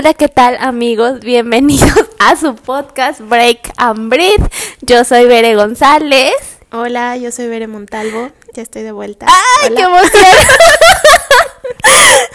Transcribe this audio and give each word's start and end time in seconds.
Hola, 0.00 0.14
¿qué 0.14 0.28
tal 0.28 0.56
amigos? 0.60 1.20
Bienvenidos 1.20 1.92
a 2.18 2.34
su 2.34 2.54
podcast 2.54 3.20
Break 3.20 3.70
and 3.76 4.08
Breathe. 4.08 4.48
Yo 4.80 5.04
soy 5.04 5.26
Bere 5.26 5.54
González. 5.54 6.32
Hola, 6.72 7.18
yo 7.18 7.30
soy 7.30 7.48
Bere 7.48 7.66
Montalvo. 7.66 8.30
Ya 8.54 8.62
estoy 8.62 8.80
de 8.80 8.92
vuelta. 8.92 9.26
¡Ay, 9.28 9.74
qué 9.74 9.82
emoción! 9.82 10.36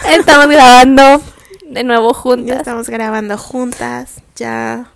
Estamos 0.10 0.46
grabando 0.46 1.20
de 1.68 1.82
nuevo 1.82 2.14
juntas. 2.14 2.46
Ya 2.46 2.54
estamos 2.58 2.88
grabando 2.88 3.36
juntas. 3.36 4.22
Ya 4.36 4.92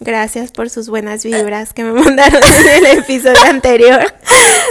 Gracias 0.00 0.50
por 0.50 0.70
sus 0.70 0.88
buenas 0.88 1.24
vibras 1.24 1.72
que 1.72 1.84
me 1.84 1.92
mandaron 2.00 2.42
en 2.42 2.84
el 2.84 2.98
episodio 2.98 3.42
anterior. 3.44 4.12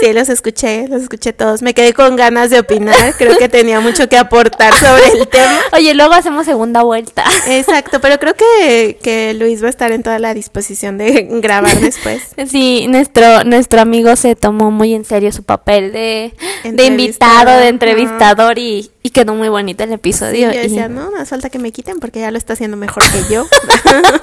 Sí, 0.00 0.12
los 0.12 0.28
escuché, 0.28 0.86
los 0.88 1.02
escuché 1.02 1.32
todos. 1.32 1.62
Me 1.62 1.72
quedé 1.72 1.94
con 1.94 2.16
ganas 2.16 2.50
de 2.50 2.60
opinar. 2.60 3.14
Creo 3.16 3.38
que 3.38 3.48
tenía 3.48 3.80
mucho 3.80 4.08
que 4.08 4.18
aportar 4.18 4.74
sobre 4.74 5.18
el 5.18 5.28
tema. 5.28 5.58
Oye, 5.72 5.94
luego 5.94 6.12
hacemos 6.12 6.44
segunda 6.44 6.82
vuelta. 6.82 7.24
Exacto, 7.48 8.00
pero 8.00 8.18
creo 8.18 8.34
que, 8.34 8.98
que 9.02 9.34
Luis 9.34 9.62
va 9.62 9.68
a 9.68 9.70
estar 9.70 9.92
en 9.92 10.02
toda 10.02 10.18
la 10.18 10.34
disposición 10.34 10.98
de 10.98 11.26
grabar 11.40 11.80
después. 11.80 12.22
Sí, 12.46 12.86
nuestro, 12.88 13.44
nuestro 13.44 13.80
amigo 13.80 14.14
se 14.16 14.36
tomó 14.36 14.70
muy 14.70 14.94
en 14.94 15.04
serio 15.04 15.32
su 15.32 15.42
papel 15.42 15.92
de, 15.92 16.34
de 16.64 16.84
invitado, 16.84 17.58
de 17.58 17.68
entrevistador 17.68 18.58
y, 18.58 18.90
y 19.06 19.10
quedó 19.10 19.34
muy 19.34 19.50
bonito 19.50 19.84
el 19.84 19.92
episodio. 19.92 20.50
Sí, 20.50 20.56
yo 20.56 20.62
decía, 20.62 20.88
no, 20.88 21.10
no 21.10 21.26
falta 21.26 21.50
que 21.50 21.58
me 21.58 21.72
quiten 21.72 22.00
porque 22.00 22.20
ya 22.20 22.30
lo 22.30 22.38
está 22.38 22.54
haciendo 22.54 22.78
mejor 22.78 23.02
que 23.12 23.34
yo. 23.34 23.46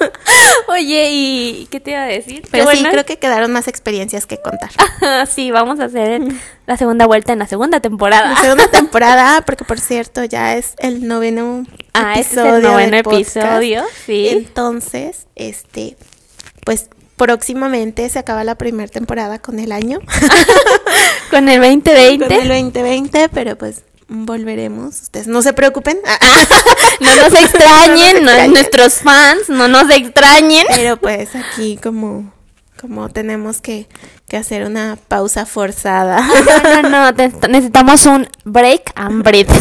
Oye, 0.66 1.08
¿y 1.12 1.68
qué 1.70 1.78
te 1.78 1.92
iba 1.92 2.02
a 2.02 2.06
decir? 2.06 2.42
Pero 2.50 2.68
sí, 2.68 2.82
creo 2.82 3.06
que 3.06 3.16
quedaron 3.20 3.52
más 3.52 3.68
experiencias 3.68 4.26
que 4.26 4.38
contar. 4.38 4.70
sí, 5.28 5.52
vamos 5.52 5.78
a 5.78 5.84
hacer 5.84 6.22
la 6.66 6.76
segunda 6.76 7.06
vuelta 7.06 7.32
en 7.32 7.38
la 7.38 7.46
segunda 7.46 7.78
temporada. 7.78 8.30
La 8.30 8.40
segunda 8.40 8.66
temporada, 8.72 9.42
porque 9.42 9.64
por 9.64 9.78
cierto, 9.78 10.24
ya 10.24 10.56
es 10.56 10.74
el 10.78 11.06
noveno 11.06 11.64
ah, 11.94 12.14
episodio. 12.16 12.56
Es 12.56 12.56
el 12.56 12.62
noveno 12.62 12.96
episodio, 12.96 13.84
sí. 14.04 14.30
Entonces, 14.30 15.28
este, 15.36 15.96
pues 16.64 16.88
próximamente 17.16 18.08
se 18.08 18.18
acaba 18.18 18.42
la 18.42 18.56
primera 18.56 18.90
temporada 18.90 19.38
con 19.38 19.60
el 19.60 19.70
año. 19.70 20.00
con 21.30 21.48
el 21.48 21.60
2020. 21.60 22.26
Con 22.26 22.36
el 22.36 22.48
2020, 22.48 23.28
pero 23.28 23.56
pues 23.56 23.84
volveremos. 24.12 25.02
Ustedes 25.02 25.26
no 25.26 25.42
se 25.42 25.52
preocupen. 25.52 25.98
no 27.00 27.16
nos 27.16 27.32
extrañen, 27.40 28.24
nuestros 28.52 28.94
fans, 28.94 29.48
no 29.48 29.68
nos 29.68 29.90
extrañen. 29.90 30.66
Pero 30.74 30.96
pues 30.96 31.30
aquí 31.34 31.78
como, 31.82 32.32
como 32.80 33.08
tenemos 33.08 33.60
que, 33.60 33.88
que 34.28 34.36
hacer 34.36 34.64
una 34.64 34.98
pausa 35.08 35.46
forzada. 35.46 36.22
No, 36.72 36.82
no, 36.82 37.12
no, 37.12 37.12
necesitamos 37.48 38.06
un 38.06 38.28
break 38.44 38.92
and 38.94 39.22
breathe. 39.22 39.52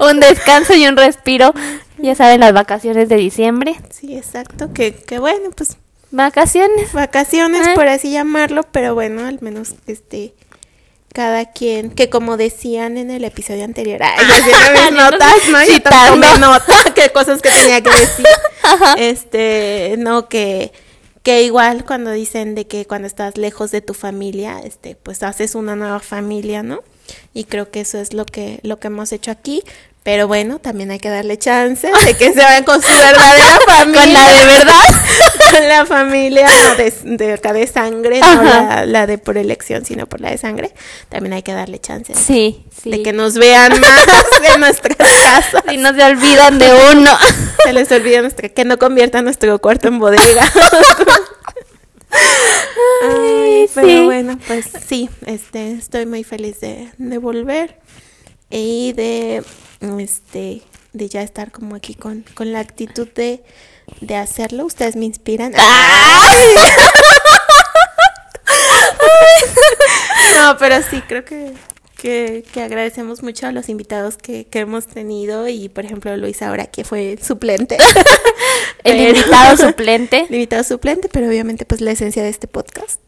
un 0.00 0.20
descanso 0.20 0.74
y 0.74 0.86
un 0.86 0.96
respiro. 0.96 1.52
Ya 1.98 2.14
saben, 2.14 2.40
las 2.40 2.52
vacaciones 2.52 3.08
de 3.08 3.16
diciembre. 3.16 3.76
Sí, 3.90 4.16
exacto. 4.16 4.72
Que, 4.72 4.94
que 4.94 5.18
bueno, 5.18 5.50
pues. 5.56 5.76
Vacaciones. 6.10 6.92
Vacaciones, 6.92 7.66
ah. 7.68 7.72
por 7.74 7.88
así 7.88 8.10
llamarlo, 8.10 8.64
pero 8.64 8.94
bueno, 8.94 9.24
al 9.24 9.38
menos 9.40 9.74
este 9.86 10.34
cada 11.12 11.46
quien, 11.52 11.90
que 11.90 12.08
como 12.08 12.36
decían 12.36 12.96
en 12.96 13.10
el 13.10 13.24
episodio 13.24 13.64
anterior, 13.64 14.00
ay, 14.02 14.24
mis 14.26 14.92
notas, 14.98 15.34
¿no? 15.50 15.62
Y 15.62 15.80
tomé 15.80 16.38
nota, 16.38 16.74
qué 16.94 17.10
cosas 17.10 17.42
que 17.42 17.50
tenía 17.50 17.80
que 17.80 17.90
decir. 17.90 18.26
Este, 18.96 19.96
no, 19.98 20.28
que, 20.28 20.72
que 21.22 21.42
igual 21.42 21.84
cuando 21.84 22.12
dicen 22.12 22.54
de 22.54 22.66
que 22.66 22.86
cuando 22.86 23.06
estás 23.06 23.36
lejos 23.36 23.70
de 23.70 23.80
tu 23.80 23.92
familia, 23.92 24.60
este, 24.64 24.94
pues 24.94 25.22
haces 25.22 25.54
una 25.54 25.74
nueva 25.76 26.00
familia, 26.00 26.62
¿no? 26.62 26.82
Y 27.34 27.44
creo 27.44 27.70
que 27.70 27.80
eso 27.80 27.98
es 27.98 28.14
lo 28.14 28.24
que, 28.24 28.60
lo 28.62 28.78
que 28.78 28.86
hemos 28.86 29.12
hecho 29.12 29.30
aquí. 29.30 29.62
Pero 30.04 30.26
bueno, 30.26 30.58
también 30.58 30.90
hay 30.90 30.98
que 30.98 31.08
darle 31.08 31.38
chance 31.38 31.88
de 32.06 32.14
que 32.14 32.32
se 32.32 32.40
vayan 32.40 32.64
con 32.64 32.82
su 32.82 32.88
verdadera 32.88 33.60
familia. 33.64 34.02
Con 34.02 34.12
la 34.12 34.28
de 34.32 34.46
verdad. 34.46 34.94
con 35.52 35.68
la 35.68 35.86
familia 35.86 36.48
de, 36.76 36.92
de 37.16 37.32
acá 37.34 37.52
de 37.52 37.66
sangre, 37.68 38.18
no 38.18 38.42
la, 38.42 38.84
la, 38.84 39.06
de 39.06 39.18
por 39.18 39.38
elección, 39.38 39.84
sino 39.84 40.06
por 40.06 40.20
la 40.20 40.30
de 40.30 40.38
sangre. 40.38 40.72
También 41.08 41.34
hay 41.34 41.42
que 41.42 41.52
darle 41.52 41.78
chance. 41.78 42.14
Sí, 42.14 42.64
sí. 42.82 42.90
De 42.90 43.02
que 43.02 43.12
nos 43.12 43.34
vean 43.34 43.80
más 43.80 44.06
en 44.54 44.60
nuestras 44.60 44.96
casas. 44.96 45.62
Y 45.70 45.76
no 45.76 45.94
se 45.94 46.02
olvidan 46.02 46.58
de 46.58 46.72
uno. 46.92 47.16
Se 47.64 47.72
les 47.72 47.90
olvida 47.92 48.22
nuestra, 48.22 48.48
que 48.48 48.64
no 48.64 48.78
conviertan 48.78 49.24
nuestro 49.24 49.60
cuarto 49.60 49.86
en 49.86 50.00
bodega. 50.00 50.50
Ay, 53.04 53.68
pero 53.74 54.04
bueno, 54.04 54.38
pues 54.48 54.66
sí, 54.86 55.08
este, 55.26 55.72
estoy 55.72 56.06
muy 56.06 56.24
feliz 56.24 56.60
de, 56.60 56.88
de 56.98 57.18
volver 57.18 57.78
y 58.52 58.92
de 58.92 59.42
este 59.98 60.62
de 60.92 61.08
ya 61.08 61.22
estar 61.22 61.50
como 61.50 61.74
aquí 61.74 61.94
con, 61.94 62.24
con 62.34 62.52
la 62.52 62.60
actitud 62.60 63.08
de, 63.08 63.42
de 64.00 64.16
hacerlo. 64.16 64.66
Ustedes 64.66 64.94
me 64.94 65.06
inspiran. 65.06 65.52
no, 70.36 70.56
pero 70.58 70.82
sí, 70.82 71.00
creo 71.08 71.24
que, 71.24 71.54
que, 71.96 72.44
que, 72.52 72.62
agradecemos 72.62 73.22
mucho 73.22 73.46
a 73.46 73.52
los 73.52 73.70
invitados 73.70 74.18
que, 74.18 74.44
que 74.46 74.58
hemos 74.60 74.86
tenido 74.86 75.48
y, 75.48 75.70
por 75.70 75.86
ejemplo, 75.86 76.14
Luis 76.18 76.42
ahora 76.42 76.66
que 76.66 76.84
fue 76.84 77.18
suplente. 77.22 77.78
el 78.84 79.00
invitado 79.00 79.56
suplente. 79.56 80.20
El 80.28 80.34
invitado 80.34 80.62
suplente, 80.64 81.08
pero 81.08 81.26
obviamente 81.28 81.64
pues 81.64 81.80
la 81.80 81.92
esencia 81.92 82.22
de 82.22 82.28
este 82.28 82.48
podcast 82.48 83.00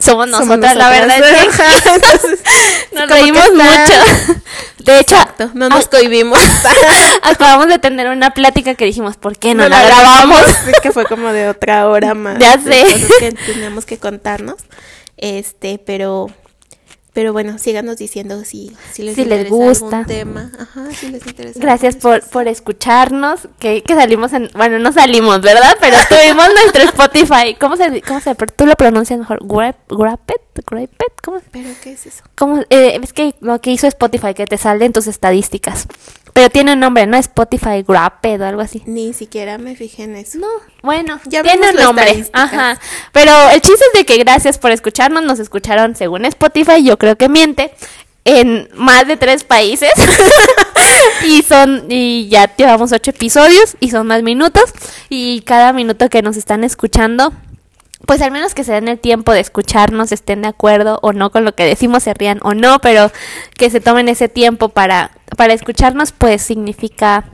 somos 0.00 0.28
nosotras, 0.28 0.76
la 0.76 0.90
verdad 0.90 1.18
es 1.18 1.56
que 1.56 2.40
nos 2.92 3.08
reímos 3.08 3.50
mucho. 3.52 4.42
De 4.78 4.98
hecho, 4.98 5.16
no 5.54 5.68
nos 5.68 5.88
cohibimos. 5.88 6.38
Acabamos 7.22 7.68
de 7.68 7.78
tener 7.78 8.08
una 8.08 8.32
plática 8.32 8.74
que 8.74 8.86
dijimos, 8.86 9.16
¿por 9.16 9.38
qué 9.38 9.54
no, 9.54 9.68
la, 9.68 9.82
grabamos? 9.82 10.42
que 10.82 10.90
fue 10.90 11.04
como 11.04 11.32
de 11.32 11.48
otra 11.48 11.88
hora 11.88 12.14
más. 12.14 12.38
Ya 12.38 12.58
sé. 12.58 12.84
que 13.18 13.32
teníamos 13.32 13.84
que 13.84 13.98
contarnos. 13.98 14.56
Este, 15.16 15.78
pero 15.78 16.28
pero 17.20 17.34
bueno, 17.34 17.58
síganos 17.58 17.98
diciendo 17.98 18.46
si, 18.46 18.74
si 18.94 19.02
les, 19.02 19.14
les 19.18 19.50
gusta 19.50 19.98
algún 19.98 20.06
tema. 20.06 20.50
Ajá, 20.58 20.90
si 20.90 21.10
les 21.10 21.26
interesa. 21.26 21.60
Gracias 21.60 21.96
por, 21.96 22.22
por 22.22 22.48
escucharnos. 22.48 23.46
Que, 23.58 23.82
que 23.82 23.94
salimos 23.94 24.32
en. 24.32 24.48
Bueno, 24.54 24.78
no 24.78 24.90
salimos, 24.90 25.42
¿verdad? 25.42 25.76
Pero 25.78 25.98
tuvimos 26.08 26.48
nuestro 26.48 26.82
Spotify. 26.84 27.54
¿Cómo 27.60 27.76
se, 27.76 28.00
cómo 28.00 28.20
se 28.20 28.34
Tú 28.34 28.64
lo 28.64 28.74
pronuncias 28.74 29.18
mejor. 29.18 29.40
¿Grapet? 29.46 30.40
¿Grapet? 30.66 31.12
¿Cómo? 31.22 31.42
¿Pero 31.50 31.68
qué 31.82 31.92
es 31.92 32.06
eso? 32.06 32.24
¿Cómo? 32.36 32.62
Eh, 32.70 32.98
es 33.02 33.12
que 33.12 33.34
lo 33.42 33.60
que 33.60 33.70
hizo 33.70 33.86
Spotify, 33.86 34.32
que 34.32 34.46
te 34.46 34.56
sale 34.56 34.86
en 34.86 34.94
tus 34.94 35.06
estadísticas. 35.06 35.88
Pero 36.40 36.48
tiene 36.48 36.72
un 36.72 36.80
nombre, 36.80 37.06
¿no? 37.06 37.18
Spotify 37.18 37.84
Grapped 37.86 38.40
o 38.40 38.46
algo 38.46 38.62
así. 38.62 38.82
Ni 38.86 39.12
siquiera 39.12 39.58
me 39.58 39.76
fijé 39.76 40.04
en 40.04 40.16
eso. 40.16 40.38
No, 40.38 40.46
bueno, 40.82 41.20
ya 41.26 41.42
tiene 41.42 41.68
un 41.68 41.76
nombre. 41.76 42.24
Ajá. 42.32 42.80
Pero 43.12 43.30
el 43.50 43.60
chiste 43.60 43.84
es 43.92 43.98
de 43.98 44.06
que 44.06 44.16
gracias 44.16 44.56
por 44.56 44.70
escucharnos. 44.70 45.22
Nos 45.22 45.38
escucharon 45.38 45.94
según 45.96 46.24
Spotify, 46.24 46.82
yo 46.82 46.96
creo 46.96 47.16
que 47.16 47.28
miente, 47.28 47.74
en 48.24 48.70
más 48.72 49.06
de 49.06 49.18
tres 49.18 49.44
países. 49.44 49.92
y 51.26 51.42
son, 51.42 51.84
y 51.90 52.30
ya 52.30 52.56
llevamos 52.56 52.90
ocho 52.92 53.10
episodios 53.10 53.76
y 53.78 53.90
son 53.90 54.06
más 54.06 54.22
minutos. 54.22 54.72
Y 55.10 55.42
cada 55.42 55.74
minuto 55.74 56.08
que 56.08 56.22
nos 56.22 56.38
están 56.38 56.64
escuchando 56.64 57.34
pues 58.06 58.22
al 58.22 58.30
menos 58.30 58.54
que 58.54 58.64
se 58.64 58.72
den 58.72 58.88
el 58.88 58.98
tiempo 58.98 59.32
de 59.32 59.40
escucharnos, 59.40 60.12
estén 60.12 60.42
de 60.42 60.48
acuerdo 60.48 60.98
o 61.02 61.12
no 61.12 61.30
con 61.30 61.44
lo 61.44 61.54
que 61.54 61.64
decimos, 61.64 62.02
se 62.02 62.14
rían 62.14 62.40
o 62.42 62.54
no, 62.54 62.80
pero 62.80 63.10
que 63.56 63.70
se 63.70 63.80
tomen 63.80 64.08
ese 64.08 64.28
tiempo 64.28 64.70
para, 64.70 65.12
para 65.36 65.52
escucharnos, 65.52 66.12
pues 66.12 66.42
significa 66.42 67.24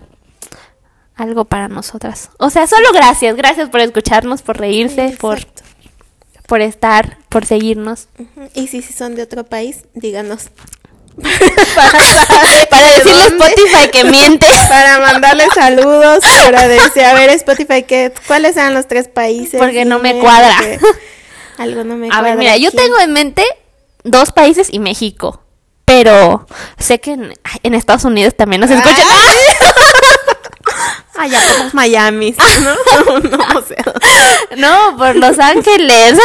algo 1.14 1.44
para 1.44 1.68
nosotras. 1.68 2.30
O 2.38 2.50
sea, 2.50 2.66
solo 2.66 2.88
gracias, 2.92 3.36
gracias 3.36 3.70
por 3.70 3.80
escucharnos, 3.80 4.42
por 4.42 4.58
reírse, 4.58 5.16
por, 5.18 5.38
por 6.46 6.60
estar, 6.60 7.18
por 7.28 7.46
seguirnos. 7.46 8.08
Y 8.54 8.68
si, 8.68 8.82
si 8.82 8.92
son 8.92 9.14
de 9.14 9.22
otro 9.22 9.44
país, 9.44 9.84
díganos. 9.94 10.50
Para, 11.16 12.88
decirle 12.94 13.22
a 13.22 13.26
Spotify 13.26 13.90
que 13.92 14.04
miente. 14.04 14.46
Para 14.68 15.00
mandarle 15.00 15.46
saludos, 15.54 16.24
para 16.44 16.68
decir, 16.68 17.04
a 17.04 17.14
ver 17.14 17.30
Spotify, 17.30 17.82
que, 17.82 18.12
¿cuáles 18.26 18.56
eran 18.56 18.74
los 18.74 18.86
tres 18.86 19.08
países? 19.08 19.58
Porque 19.60 19.84
no 19.84 19.98
me 19.98 20.18
cuadra. 20.18 20.56
Algo 21.58 21.84
no 21.84 21.96
me 21.96 22.08
cuadra. 22.08 22.18
A 22.18 22.22
ver, 22.22 22.38
mira, 22.38 22.56
yo 22.56 22.70
tengo 22.70 22.98
en 22.98 23.12
mente 23.12 23.44
dos 24.02 24.32
países 24.32 24.68
y 24.70 24.78
México. 24.78 25.42
Pero 25.86 26.44
sé 26.78 26.98
que 26.98 27.12
en, 27.12 27.74
Estados 27.74 28.04
Unidos 28.04 28.34
también 28.36 28.60
nos 28.60 28.70
escuchan. 28.70 29.06
ya 31.26 31.40
por 31.40 31.64
los 31.64 31.74
Miami, 31.74 32.34
¿no? 32.62 33.20
no, 33.20 33.64
no, 34.56 34.96
por 34.96 35.16
Los 35.16 35.38
Ángeles. 35.38 36.18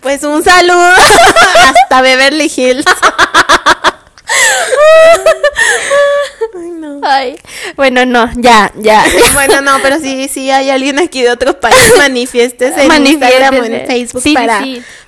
Pues 0.00 0.22
un 0.24 0.42
saludo 0.42 0.92
hasta 1.68 2.00
Beverly 2.00 2.50
Hills. 2.54 2.86
Ay, 6.54 6.70
no. 6.70 7.00
Ay, 7.02 7.38
bueno, 7.76 8.06
no, 8.06 8.30
ya, 8.36 8.72
ya. 8.76 9.04
Bueno, 9.34 9.60
no, 9.60 9.78
pero 9.82 9.98
sí, 9.98 10.28
sí 10.28 10.50
hay 10.50 10.70
alguien 10.70 10.98
aquí 10.98 11.22
de 11.22 11.30
otro 11.30 11.60
país, 11.60 11.92
manifiéstese 11.98 12.84
en 12.84 13.06
Instagram 13.06 13.54
o 13.54 13.64
en 13.64 13.86
Facebook 13.86 14.22
para, 14.34 14.64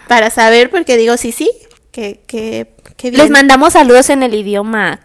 para 0.08 0.30
saber, 0.30 0.70
porque 0.70 0.96
digo, 0.96 1.16
sí, 1.16 1.32
sí, 1.32 1.50
que, 1.90 2.20
que, 2.26 2.71
Les 3.10 3.30
mandamos 3.30 3.72
saludos 3.72 4.10
en 4.10 4.22
el 4.22 4.34
idioma 4.34 5.00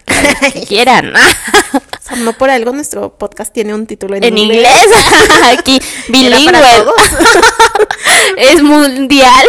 que, 0.54 0.62
quieran. 0.68 1.14
O 1.16 1.80
sea, 2.02 2.18
no 2.18 2.34
por 2.34 2.50
algo 2.50 2.72
nuestro 2.72 3.18
podcast 3.18 3.52
tiene 3.54 3.74
un 3.74 3.88
título 3.88 4.16
en, 4.16 4.24
en 4.24 4.38
inglés. 4.38 4.88
Aquí, 5.46 5.82
bilingüe. 6.10 6.62
es 8.38 8.62
mundial. 8.62 9.48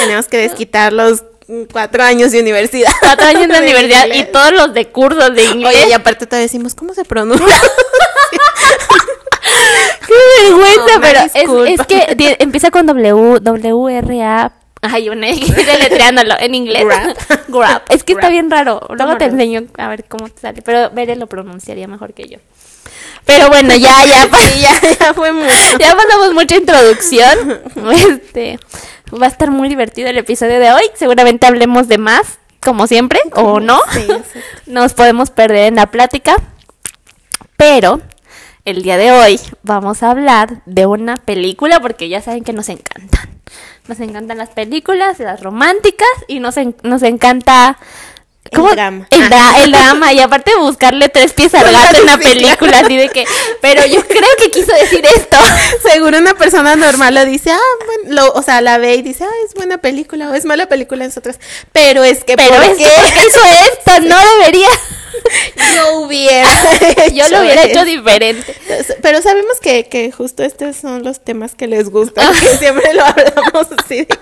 Tenemos 0.00 0.28
que 0.28 0.38
desquitar 0.38 0.92
los 0.92 1.24
cuatro 1.72 2.02
años 2.02 2.32
de 2.32 2.40
universidad. 2.40 2.92
Cuatro 3.00 3.26
años 3.26 3.48
de, 3.48 3.58
universidad 3.58 4.06
y 4.12 4.24
todos 4.24 4.52
los 4.52 4.74
de 4.74 4.88
cursos 4.88 5.34
de 5.34 5.44
inglés. 5.44 5.74
Oye, 5.74 5.88
y 5.88 5.92
aparte 5.92 6.26
te 6.26 6.36
decimos, 6.36 6.74
¿cómo 6.74 6.92
se 6.92 7.04
pronuncia? 7.04 7.46
Qué 10.06 10.14
vergüenza, 10.42 11.00
pero 11.00 11.20
es, 11.20 11.80
es, 11.80 11.86
que 11.86 12.36
empieza 12.40 12.70
con 12.70 12.86
W, 12.86 13.40
W, 13.40 13.98
R, 13.98 14.22
A. 14.22 14.52
Ay, 14.90 15.08
una 15.08 15.26
deletreándolo 15.28 16.34
en 16.38 16.54
inglés. 16.54 16.84
Grab. 17.48 17.82
Es 17.88 18.04
que 18.04 18.12
está 18.12 18.28
bien 18.28 18.50
raro. 18.50 18.86
Luego 18.90 19.16
te 19.16 19.24
enseño 19.24 19.64
a 19.78 19.88
ver 19.88 20.04
cómo 20.04 20.28
te 20.28 20.40
sale. 20.40 20.62
Pero 20.62 20.90
Bere 20.90 21.16
lo 21.16 21.26
pronunciaría 21.26 21.88
mejor 21.88 22.12
que 22.12 22.28
yo. 22.28 22.38
Pero 23.24 23.48
bueno, 23.48 23.74
ya, 23.74 24.04
ya, 24.04 24.28
ya, 24.60 24.80
ya 24.98 25.14
fue 25.14 25.32
mucho. 25.32 25.54
Ya 25.78 25.96
pasamos 25.96 26.34
mucha 26.34 26.56
introducción. 26.56 27.62
Este 27.92 28.58
va 29.12 29.26
a 29.26 29.28
estar 29.28 29.50
muy 29.50 29.68
divertido 29.68 30.08
el 30.08 30.18
episodio 30.18 30.60
de 30.60 30.72
hoy. 30.72 30.82
Seguramente 30.94 31.46
hablemos 31.46 31.88
de 31.88 31.98
más, 31.98 32.38
como 32.60 32.86
siempre, 32.86 33.20
o 33.32 33.60
no. 33.60 33.80
Sí, 33.92 34.06
Nos 34.66 34.92
podemos 34.92 35.30
perder 35.30 35.68
en 35.68 35.76
la 35.76 35.86
plática. 35.86 36.36
Pero 37.56 38.00
el 38.64 38.82
día 38.82 38.98
de 38.98 39.12
hoy 39.12 39.40
vamos 39.62 40.02
a 40.02 40.10
hablar 40.10 40.62
de 40.66 40.86
una 40.86 41.16
película 41.16 41.80
porque 41.80 42.08
ya 42.08 42.20
saben 42.20 42.44
que 42.44 42.52
nos 42.52 42.68
encantan. 42.68 43.30
Nos 43.86 44.00
encantan 44.00 44.38
las 44.38 44.50
películas, 44.50 45.18
las 45.18 45.42
románticas 45.42 46.08
y 46.26 46.40
nos, 46.40 46.54
nos 46.82 47.02
encanta 47.02 47.78
¿Cómo? 48.52 48.68
El 48.68 48.76
drama. 48.76 49.06
El, 49.10 49.72
drama. 49.72 50.12
Y 50.12 50.20
aparte 50.20 50.52
buscarle 50.56 51.08
tres 51.08 51.32
pies 51.32 51.54
al 51.54 51.70
gato 51.72 51.98
en 51.98 52.06
la 52.06 52.18
película, 52.18 52.80
así 52.80 52.96
de 52.96 53.08
que. 53.08 53.24
Pero 53.60 53.86
yo 53.86 54.02
creo 54.08 54.28
que 54.38 54.50
quiso 54.50 54.72
decir 54.72 55.04
esto. 55.06 55.36
Seguro 55.82 56.18
una 56.18 56.34
persona 56.34 56.76
normal 56.76 57.14
lo 57.14 57.24
dice, 57.24 57.50
ah, 57.52 57.58
bueno, 57.86 58.22
lo, 58.22 58.32
o 58.32 58.42
sea, 58.42 58.60
la 58.60 58.78
ve 58.78 58.96
y 58.96 59.02
dice, 59.02 59.24
ah, 59.24 59.46
es 59.46 59.54
buena 59.54 59.78
película 59.78 60.30
o 60.30 60.34
es 60.34 60.44
mala 60.44 60.66
película 60.66 61.04
en 61.04 61.08
nosotras. 61.08 61.38
Pero 61.72 62.04
es 62.04 62.24
que, 62.24 62.36
Pero 62.36 62.62
es 62.62 62.76
que 62.76 62.84
hizo 62.84 63.40
esto, 63.72 64.00
no 64.02 64.16
debería. 64.38 64.68
Yo 65.74 66.00
hubiera. 66.00 66.48
yo 67.12 67.28
lo 67.28 67.40
hubiera 67.40 67.64
hecho 67.64 67.84
diferente. 67.84 68.54
Pero 69.02 69.22
sabemos 69.22 69.58
que, 69.60 69.88
que 69.88 70.12
justo 70.12 70.42
estos 70.42 70.76
son 70.76 71.02
los 71.02 71.22
temas 71.22 71.54
que 71.54 71.66
les 71.66 71.90
gustan, 71.90 72.32
que 72.34 72.56
siempre 72.58 72.92
lo 72.94 73.04
hablamos 73.04 73.68
así 73.78 74.04
de 74.04 74.18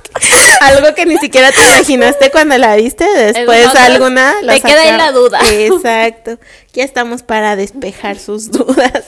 algo 0.60 0.94
que 0.94 1.06
ni 1.06 1.18
siquiera 1.18 1.50
te 1.52 1.62
imaginaste 1.62 2.30
cuando 2.30 2.56
la 2.58 2.76
viste, 2.76 3.04
después 3.04 3.66
alguna... 3.74 4.34
Te 4.46 4.60
queda 4.60 4.82
ahí 4.82 4.96
la 4.96 5.12
duda. 5.12 5.40
Exacto. 5.50 6.38
Ya 6.72 6.84
estamos 6.84 7.22
para 7.22 7.56
despejar 7.56 8.18
sus 8.18 8.50
dudas. 8.50 9.04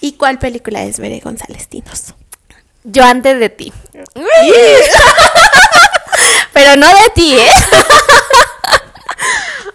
¿Y 0.00 0.12
cuál 0.12 0.38
película 0.38 0.84
es 0.84 0.98
Bere 0.98 1.20
González 1.20 1.68
Tinos? 1.68 2.14
Yo 2.84 3.04
antes 3.04 3.38
de 3.40 3.48
ti. 3.48 3.72
Pero 6.52 6.76
no 6.76 6.86
de 6.86 7.10
ti, 7.14 7.34
¿eh? 7.34 7.50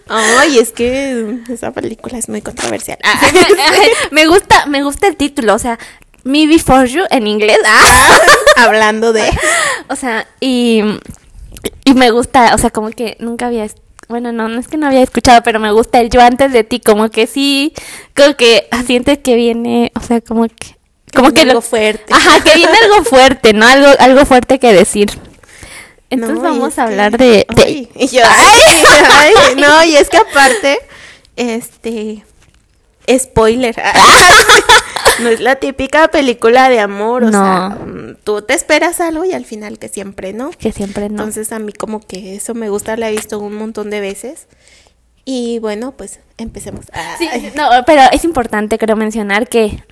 Ay, 0.09 0.57
es 0.57 0.71
que 0.71 1.39
esa 1.50 1.71
película 1.71 2.17
es 2.17 2.29
muy 2.29 2.41
controversial. 2.41 2.97
me 4.11 4.27
gusta, 4.27 4.65
me 4.65 4.83
gusta 4.83 5.07
el 5.07 5.15
título, 5.15 5.53
o 5.53 5.59
sea, 5.59 5.77
Me 6.23 6.47
Before 6.47 6.89
You 6.89 7.03
en 7.09 7.27
inglés. 7.27 7.59
Ah. 7.65 8.19
Hablando 8.57 9.13
de. 9.13 9.29
O 9.88 9.95
sea, 9.95 10.27
y, 10.39 10.81
y 11.85 11.94
me 11.94 12.11
gusta, 12.11 12.53
o 12.56 12.57
sea, 12.57 12.71
como 12.71 12.89
que 12.89 13.17
nunca 13.19 13.47
había 13.47 13.67
bueno, 14.07 14.31
no, 14.31 14.47
no 14.47 14.59
es 14.59 14.67
que 14.67 14.77
no 14.77 14.88
había 14.88 15.03
escuchado, 15.03 15.44
pero 15.44 15.59
me 15.59 15.71
gusta 15.71 16.00
el 16.00 16.09
yo 16.09 16.19
antes 16.19 16.51
de 16.51 16.63
ti, 16.63 16.79
como 16.79 17.11
que 17.11 17.27
sí, 17.27 17.73
como 18.15 18.35
que 18.35 18.67
sientes 18.88 19.19
que 19.19 19.35
viene, 19.35 19.91
o 19.95 20.01
sea, 20.01 20.19
como 20.19 20.47
que 20.47 20.79
como 21.13 21.31
que 21.31 21.41
algo 21.41 21.61
fuerte. 21.61 22.13
Ajá, 22.13 22.44
que 22.44 22.56
viene 22.56 22.73
algo 22.85 23.03
fuerte, 23.03 23.53
¿no? 23.53 23.67
Algo 23.67 23.88
algo 24.00 24.25
fuerte 24.25 24.59
que 24.59 24.73
decir. 24.73 25.11
Entonces 26.09 26.41
vamos 26.41 26.77
a 26.79 26.83
hablar 26.83 27.17
de, 27.17 27.45
Ay, 27.56 27.88
ay, 27.95 29.56
no, 29.57 29.83
y 29.83 29.95
es 29.95 30.09
que 30.09 30.17
aparte, 30.17 30.79
este, 31.35 32.23
spoiler, 33.17 33.75
no 35.21 35.29
es 35.29 35.39
la 35.39 35.56
típica 35.57 36.07
película 36.09 36.69
de 36.69 36.79
amor, 36.79 37.23
o 37.23 37.31
sea, 37.31 37.69
mm, 37.69 38.17
tú 38.23 38.41
te 38.41 38.53
esperas 38.53 39.00
algo 39.00 39.23
y 39.25 39.33
al 39.33 39.45
final 39.45 39.77
que 39.77 39.88
siempre 39.88 40.33
no. 40.33 40.51
Que 40.51 40.71
siempre 40.71 41.09
no. 41.09 41.23
Entonces 41.23 41.51
a 41.51 41.59
mí 41.59 41.73
como 41.73 42.00
que 42.00 42.35
eso 42.35 42.53
me 42.53 42.69
gusta, 42.69 42.97
la 42.97 43.09
he 43.09 43.11
visto 43.11 43.39
un 43.39 43.56
montón 43.56 43.89
de 43.89 44.00
veces. 44.00 44.47
Y 45.25 45.60
bueno, 45.60 45.92
pues 45.92 46.19
empecemos. 46.38 46.86
Sí, 47.18 47.30
no, 47.56 47.69
pero 47.86 48.01
es 48.12 48.24
importante 48.24 48.77
creo 48.77 48.95
mencionar 48.95 49.48
que 49.48 49.83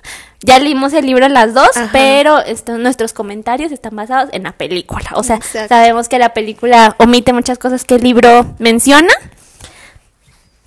ya 0.41 0.59
leímos 0.59 0.94
el 0.94 1.06
libro 1.06 1.27
las 1.27 1.53
dos, 1.53 1.69
pero 1.91 2.39
nuestros 2.77 3.13
comentarios 3.13 3.71
están 3.71 3.95
basados 3.95 4.29
en 4.33 4.44
la 4.44 4.51
película. 4.53 5.09
O 5.15 5.24
sea, 5.24 5.39
sabemos 5.41 6.09
que 6.09 6.19
la 6.19 6.33
película 6.33 6.95
omite 7.00 7.33
muchas 7.33 7.57
cosas 7.57 7.85
que 7.85 7.95
el 7.95 8.03
libro 8.03 8.56
menciona, 8.59 9.13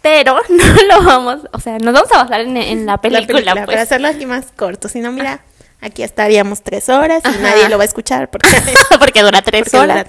pero 0.03 0.39
no 0.49 0.83
lo 0.89 1.05
vamos, 1.05 1.41
o 1.53 1.61
sea, 1.61 1.79
nos 1.79 1.95
vamos 1.95 2.13
a 2.13 2.25
basar 2.25 2.41
en, 2.41 2.87
la 2.87 2.99
película. 2.99 3.55
pues. 3.55 3.67
Para 3.67 3.83
hacerlo 3.83 4.09
aquí 4.09 4.27
más 4.27 4.47
corto, 4.57 4.89
si 4.89 5.01
no, 5.01 5.13
mira, 5.13 5.41
aquí 5.81 6.03
estaríamos 6.03 6.63
tres 6.63 6.89
horas 6.89 7.23
y 7.25 7.43
nadie 7.43 7.69
lo 7.69 7.77
va 7.77 7.85
a 7.85 7.87
escuchar 7.87 8.31
porque, 8.31 8.49
porque 8.99 9.23
dura 9.23 9.43
tres 9.43 9.73
horas. 9.75 10.07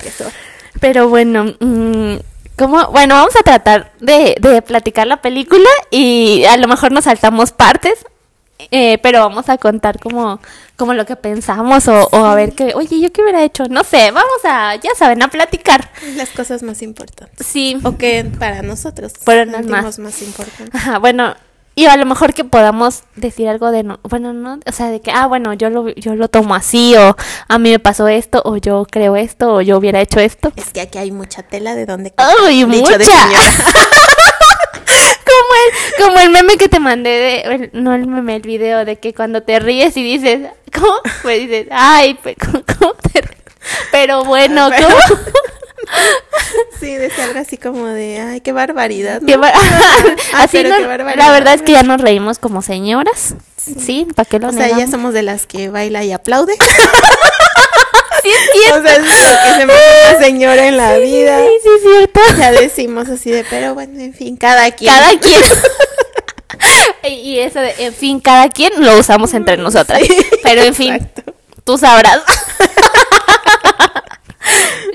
Pero 0.79 1.09
bueno, 1.09 1.53
mm, 1.59 2.15
¿cómo? 2.57 2.87
Bueno, 2.87 3.15
vamos 3.15 3.35
a 3.35 3.43
tratar 3.43 3.91
de, 3.99 4.35
de 4.39 4.61
platicar 4.61 5.07
la 5.07 5.21
película 5.21 5.69
y 5.89 6.43
a 6.45 6.57
lo 6.57 6.67
mejor 6.67 6.91
nos 6.91 7.05
saltamos 7.05 7.51
partes 7.51 8.05
eh, 8.69 8.99
pero 9.01 9.19
vamos 9.21 9.49
a 9.49 9.57
contar 9.57 9.99
como, 9.99 10.39
como 10.75 10.93
lo 10.93 11.05
que 11.05 11.15
pensamos 11.15 11.87
o, 11.87 12.07
o, 12.11 12.25
a 12.25 12.35
ver 12.35 12.53
qué, 12.53 12.73
oye, 12.75 12.99
yo 12.99 13.11
qué 13.11 13.23
hubiera 13.23 13.43
hecho, 13.43 13.65
no 13.69 13.83
sé, 13.83 14.11
vamos 14.11 14.39
a, 14.43 14.75
ya 14.75 14.91
saben, 14.95 15.23
a 15.23 15.29
platicar. 15.29 15.89
Las 16.15 16.29
cosas 16.29 16.61
más 16.61 16.81
importantes. 16.81 17.47
Sí. 17.47 17.77
O 17.83 17.97
que 17.97 18.25
para 18.37 18.61
nosotros 18.61 19.13
fueron 19.19 19.51
las 19.51 19.65
más. 19.65 19.97
más 19.99 20.21
importantes. 20.21 20.69
Ajá, 20.73 20.99
bueno, 20.99 21.35
y 21.75 21.85
a 21.85 21.95
lo 21.97 22.05
mejor 22.05 22.33
que 22.33 22.43
podamos 22.43 23.03
decir 23.15 23.47
algo 23.47 23.71
de, 23.71 23.83
no, 23.83 23.99
bueno, 24.03 24.33
no, 24.33 24.59
o 24.65 24.71
sea, 24.71 24.89
de 24.89 25.01
que, 25.01 25.11
ah, 25.11 25.27
bueno, 25.27 25.53
yo 25.53 25.69
lo, 25.69 25.89
yo 25.89 26.15
lo 26.15 26.27
tomo 26.27 26.55
así, 26.55 26.95
o 26.95 27.15
a 27.47 27.57
mí 27.57 27.71
me 27.71 27.79
pasó 27.79 28.07
esto, 28.07 28.41
o 28.45 28.57
yo 28.57 28.85
creo 28.89 29.15
esto, 29.15 29.55
o 29.55 29.61
yo 29.61 29.77
hubiera 29.77 30.01
hecho 30.01 30.19
esto. 30.19 30.51
Es 30.55 30.71
que 30.71 30.81
aquí 30.81 30.97
hay 30.97 31.11
mucha 31.11 31.43
tela 31.43 31.75
de 31.75 31.85
donde... 31.85 32.13
¡Ay, 32.17 32.65
mucha! 32.65 32.97
como 35.31 35.53
el, 35.53 36.03
como 36.03 36.19
el 36.19 36.29
meme 36.29 36.57
que 36.57 36.69
te 36.69 36.79
mandé 36.79 37.09
de, 37.09 37.69
no 37.73 37.93
el 37.93 38.07
meme, 38.07 38.35
el 38.35 38.41
video 38.41 38.85
de 38.85 38.97
que 38.97 39.13
cuando 39.13 39.41
te 39.43 39.59
ríes 39.59 39.95
y 39.97 40.03
dices, 40.03 40.49
¿cómo? 40.73 40.99
Pues 41.21 41.41
dices, 41.41 41.67
ay, 41.71 42.17
pues, 42.21 42.35
¿cómo, 42.79 42.93
te 42.93 43.21
ríes? 43.21 43.37
Pero 43.91 44.23
bueno, 44.23 44.69
¿cómo? 44.69 45.19
Sí, 46.79 46.95
de 46.95 47.09
ser 47.11 47.37
así 47.37 47.57
como 47.57 47.85
de, 47.85 48.19
ay, 48.19 48.41
qué 48.41 48.51
barbaridad. 48.51 49.21
Ah, 50.33 50.43
así 50.43 50.63
no, 50.63 50.79
La 50.79 51.31
verdad 51.31 51.53
es 51.53 51.61
que 51.61 51.73
ya 51.73 51.83
nos 51.83 52.01
reímos 52.01 52.39
como 52.39 52.61
señoras. 52.61 53.35
Sí, 53.57 54.07
¿para 54.15 54.27
qué 54.27 54.39
lo 54.39 54.49
O 54.49 54.51
sea, 54.51 54.75
ya 54.77 54.87
somos 54.87 55.13
de 55.13 55.21
las 55.21 55.45
que 55.45 55.69
baila 55.69 56.03
y 56.03 56.11
aplaude. 56.11 56.53
sí 58.23 58.29
es 58.29 58.49
cierto. 58.53 58.79
O 58.79 58.83
sea, 58.83 58.95
es 58.95 59.01
que 59.01 59.59
se 59.59 59.65
mete 59.65 59.79
una 60.09 60.19
señora 60.19 60.67
en 60.67 60.77
la 60.77 60.97
vida. 60.97 61.39
Sí, 61.39 61.49
sí 61.63 61.69
es 61.75 61.81
cierto. 61.81 62.19
Ya 62.37 62.51
decimos 62.51 63.09
así 63.09 63.31
de, 63.31 63.45
pero 63.49 63.73
bueno, 63.73 63.99
en 63.99 64.13
fin, 64.13 64.37
cada 64.37 64.71
quien. 64.71 64.93
Cada 64.93 65.19
quien. 65.19 65.41
y 67.03 67.39
eso 67.39 67.59
de, 67.59 67.75
en 67.79 67.93
fin, 67.93 68.19
cada 68.19 68.49
quien 68.49 68.73
lo 68.77 68.97
usamos 68.97 69.33
entre 69.33 69.57
nosotras. 69.57 70.01
pero 70.43 70.63
en 70.63 70.73
fin, 70.73 71.11
tú 71.63 71.77
sabrás. 71.77 72.21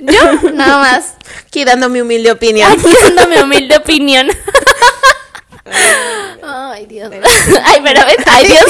Yo, 0.03 0.51
nada 0.53 0.79
más. 0.79 1.15
Aquí 1.47 1.65
dando 1.65 1.89
mi 1.89 2.01
humilde 2.01 2.31
opinión. 2.31 2.71
Aquí 2.79 2.95
dando 3.03 3.27
mi 3.29 3.39
humilde 3.39 3.77
opinión. 3.77 4.29
Ay, 6.43 6.87
Dios. 6.87 7.11
Ay, 7.65 7.81
pero 7.83 8.05
ves, 8.07 8.17
ay, 8.27 8.47
Dios. 8.47 8.65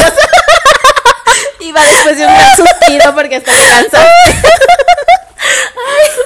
Iba 1.60 1.82
después 1.82 2.16
de 2.16 2.26
un 2.26 2.32
gran 2.32 2.56
suspiro 2.56 3.14
porque 3.14 3.36
está 3.36 3.52
cansado. 3.52 4.08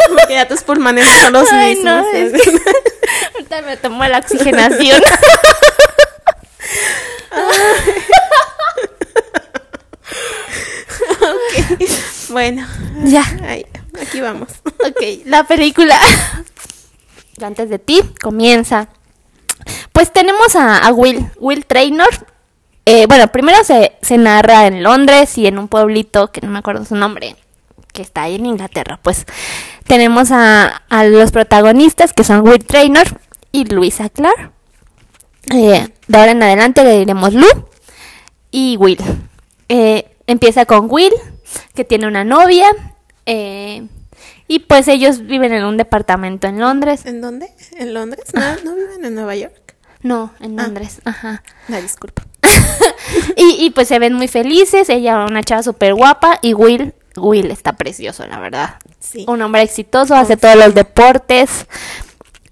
Porque 0.09 0.35
ya 0.35 0.47
tus 0.49 0.63
pulmones 0.63 1.09
son 1.09 1.33
los 1.33 1.51
Ay, 1.53 1.75
mismos. 1.75 2.05
No, 2.05 2.13
es 2.13 2.33
que... 2.33 2.51
Ahorita 3.35 3.63
me 3.63 3.77
tomo 3.77 4.05
la 4.05 4.19
oxigenación. 4.19 5.03
okay. 11.21 11.89
Bueno, 12.29 12.67
ya. 13.05 13.25
Aquí 14.01 14.21
vamos. 14.21 14.49
Ok, 14.81 15.27
la 15.27 15.45
película. 15.45 15.99
Antes 17.43 17.69
de 17.69 17.79
ti 17.79 18.01
comienza. 18.23 18.89
Pues 19.93 20.11
tenemos 20.11 20.57
a, 20.57 20.91
Will, 20.93 21.31
Will 21.39 21.67
Traynor, 21.67 22.09
eh, 22.87 23.07
bueno, 23.07 23.29
primero 23.29 23.59
se, 23.63 23.93
narra 24.19 24.67
en 24.67 24.83
Londres 24.83 25.37
y 25.39 25.47
en 25.47 25.59
un 25.59 25.69
pueblito 25.69 26.33
que 26.33 26.41
no 26.41 26.51
me 26.51 26.59
acuerdo 26.59 26.85
su 26.85 26.97
nombre, 26.97 27.37
que 27.93 28.03
está 28.03 28.23
ahí 28.23 28.37
en 28.37 28.47
Inglaterra. 28.47 28.99
Pues 29.03 29.27
tenemos 29.87 30.31
a, 30.33 30.83
los 31.05 31.31
protagonistas 31.31 32.13
que 32.13 32.25
son 32.25 32.47
Will 32.47 32.65
Traynor 32.65 33.21
y 33.53 33.65
Luisa 33.67 34.09
Clark. 34.09 34.53
Eh, 35.53 35.89
de 36.07 36.19
ahora 36.19 36.33
en 36.33 36.43
adelante 36.43 36.85
le 36.85 36.99
diremos 36.99 37.35
Lu 37.35 37.47
y 38.51 38.77
Will. 38.77 38.99
Eh, 39.69 40.11
empieza 40.27 40.65
con 40.65 40.87
Will, 40.91 41.13
que 41.75 41.85
tiene 41.85 42.07
una 42.07 42.25
novia. 42.25 42.67
Eh, 43.27 43.87
y 44.49 44.61
pues 44.61 44.89
ellos 44.89 45.27
viven 45.27 45.53
en 45.53 45.65
un 45.65 45.77
departamento 45.77 46.47
en 46.47 46.59
Londres. 46.59 47.07
¿En 47.07 47.21
dónde? 47.21 47.51
¿En 47.77 47.95
Londres? 47.95 48.25
¿No, 48.65 48.75
viven 48.75 49.05
en 49.05 49.15
Nueva 49.15 49.37
York? 49.37 49.77
No, 50.03 50.33
en 50.41 50.59
ah. 50.59 50.65
Londres. 50.65 51.01
Ajá. 51.05 51.43
La 51.69 51.81
disculpa. 51.81 52.23
y, 53.37 53.65
y 53.65 53.71
pues 53.71 53.89
se 53.89 53.99
ven 53.99 54.15
muy 54.15 54.29
felices. 54.29 54.89
Ella 54.89 55.25
una 55.25 55.43
chava 55.43 55.63
súper 55.63 55.95
guapa 55.95 56.39
y 56.43 56.55
Will 56.55 56.95
Will 57.17 57.51
está 57.51 57.73
precioso, 57.75 58.27
la 58.27 58.39
verdad. 58.39 58.77
Sí. 58.99 59.25
Un 59.29 59.43
hombre 59.43 59.63
exitoso, 59.63 60.15
hace 60.15 60.37
todos 60.37 60.57
los 60.57 60.75
deportes. 60.75 61.67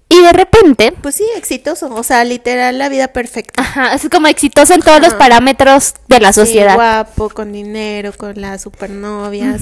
Y 0.09 0.21
de 0.21 0.33
repente. 0.33 0.91
Pues 0.91 1.15
sí, 1.15 1.25
exitoso. 1.37 1.93
O 1.93 2.03
sea, 2.03 2.23
literal, 2.23 2.79
la 2.79 2.89
vida 2.89 3.09
perfecta. 3.09 3.61
Ajá, 3.61 3.93
es 3.93 4.07
como 4.09 4.27
exitoso 4.27 4.73
en 4.73 4.81
todos 4.81 5.01
los 5.01 5.13
parámetros 5.13 5.93
de 6.07 6.19
la 6.19 6.33
sociedad. 6.33 6.75
guapo, 6.75 7.29
con 7.29 7.51
dinero, 7.51 8.11
con 8.17 8.41
la 8.41 8.57
supernovia, 8.57 9.57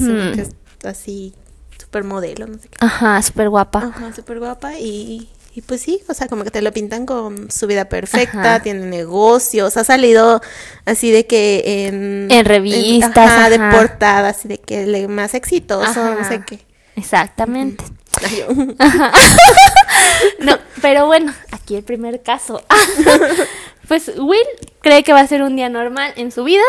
así, 0.84 1.34
supermodelo, 1.78 2.46
no 2.46 2.58
sé 2.58 2.68
qué. 2.68 2.76
Ajá, 2.80 3.22
súper 3.22 3.48
guapa. 3.48 3.92
Ajá, 3.94 4.14
súper 4.14 4.38
guapa 4.38 4.78
y 4.78 5.28
y 5.58 5.62
pues 5.62 5.80
sí, 5.80 6.00
o 6.08 6.14
sea, 6.14 6.28
como 6.28 6.44
que 6.44 6.52
te 6.52 6.62
lo 6.62 6.72
pintan 6.72 7.04
con 7.04 7.50
su 7.50 7.66
vida 7.66 7.86
perfecta, 7.86 8.62
tiene 8.62 8.86
negocios, 8.86 9.76
ha 9.76 9.82
salido 9.82 10.40
así 10.84 11.10
de 11.10 11.26
que 11.26 11.88
en, 11.88 12.28
en 12.30 12.44
revistas, 12.44 13.50
de 13.50 13.58
portadas, 13.58 14.36
así 14.36 14.46
de 14.46 14.58
que 14.58 14.84
el 14.84 15.08
más 15.08 15.34
exitoso, 15.34 16.14
no 16.14 16.28
sé 16.28 16.44
qué. 16.46 16.60
Exactamente. 16.94 17.84
no, 20.38 20.58
pero 20.80 21.06
bueno, 21.06 21.34
aquí 21.50 21.74
el 21.74 21.82
primer 21.82 22.22
caso. 22.22 22.62
pues 23.88 24.12
Will 24.16 24.46
cree 24.80 25.02
que 25.02 25.12
va 25.12 25.18
a 25.18 25.26
ser 25.26 25.42
un 25.42 25.56
día 25.56 25.68
normal 25.68 26.12
en 26.14 26.30
su 26.30 26.44
vida 26.44 26.62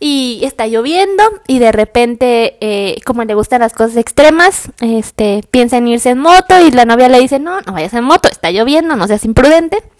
y 0.00 0.40
está 0.42 0.66
lloviendo 0.66 1.22
y 1.46 1.58
de 1.58 1.72
repente, 1.72 2.56
eh, 2.60 3.00
como 3.04 3.24
le 3.24 3.34
gustan 3.34 3.60
las 3.60 3.72
cosas 3.72 3.96
extremas, 3.96 4.70
este, 4.80 5.42
piensa 5.50 5.78
en 5.78 5.88
irse 5.88 6.10
en 6.10 6.18
moto 6.18 6.60
y 6.60 6.70
la 6.70 6.84
novia 6.84 7.08
le 7.08 7.20
dice, 7.20 7.38
no, 7.38 7.60
no 7.62 7.72
vayas 7.72 7.94
en 7.94 8.04
moto, 8.04 8.28
está 8.28 8.50
lloviendo, 8.50 8.96
no 8.96 9.06
seas 9.06 9.24
imprudente. 9.24 9.82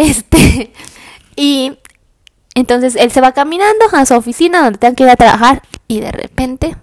Este, 0.00 0.72
y 1.34 1.76
entonces 2.54 2.94
él 2.94 3.10
se 3.10 3.20
va 3.20 3.32
caminando 3.32 3.86
a 3.90 4.06
su 4.06 4.14
oficina 4.14 4.62
donde 4.62 4.78
tenga 4.78 4.94
que 4.94 5.02
ir 5.02 5.10
a 5.10 5.16
trabajar 5.16 5.62
y 5.88 5.98
de 5.98 6.12
repente 6.12 6.76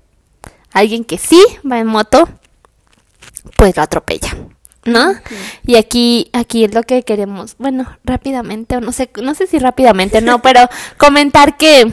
alguien 0.74 1.06
que 1.06 1.18
sí 1.18 1.42
va 1.70 1.80
en 1.80 1.88
moto, 1.88 2.28
pues 3.56 3.78
lo 3.78 3.84
atropella. 3.84 4.36
¿no? 4.86 5.16
Y 5.66 5.76
aquí, 5.78 6.30
aquí 6.34 6.64
es 6.64 6.74
lo 6.74 6.84
que 6.84 7.04
queremos, 7.04 7.56
bueno, 7.58 7.98
rápidamente, 8.04 8.78
o 8.78 8.82
no 8.82 8.92
sé, 8.92 9.10
no 9.22 9.34
sé 9.34 9.48
si 9.48 9.60
rápidamente, 9.60 10.22
no, 10.22 10.42
pero 10.42 10.68
comentar 10.98 11.58
que 11.58 11.92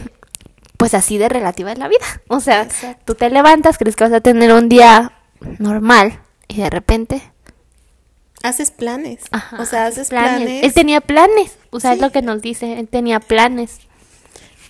pues 0.83 0.95
así 0.95 1.17
de 1.17 1.29
relativa 1.29 1.71
es 1.71 1.79
la 1.79 1.87
vida. 1.87 2.05
O 2.27 2.41
sea, 2.41 2.67
tú 3.05 3.15
te 3.15 3.31
levantas, 3.31 3.79
crees 3.79 3.95
que 3.95 4.03
vas 4.03 4.13
a 4.13 4.21
tener 4.21 4.53
un 4.53 4.69
día 4.69 5.13
normal 5.61 6.19
y 6.49 6.57
de 6.57 6.71
repente 6.71 7.23
haces 8.43 8.73
planes. 8.73 9.21
o 9.61 9.65
sea, 9.65 9.87
haces 9.87 10.09
planes. 10.09 10.65
Él 10.65 10.75
tenía 10.75 11.01
planes, 11.01 11.57
o 11.71 11.79
sea, 11.79 11.93
es 11.93 12.01
lo 12.01 12.11
que 12.11 12.21
nos 12.21 12.43
dice, 12.43 12.81
él 12.81 12.89
tenía 12.89 13.21
planes. 13.21 13.79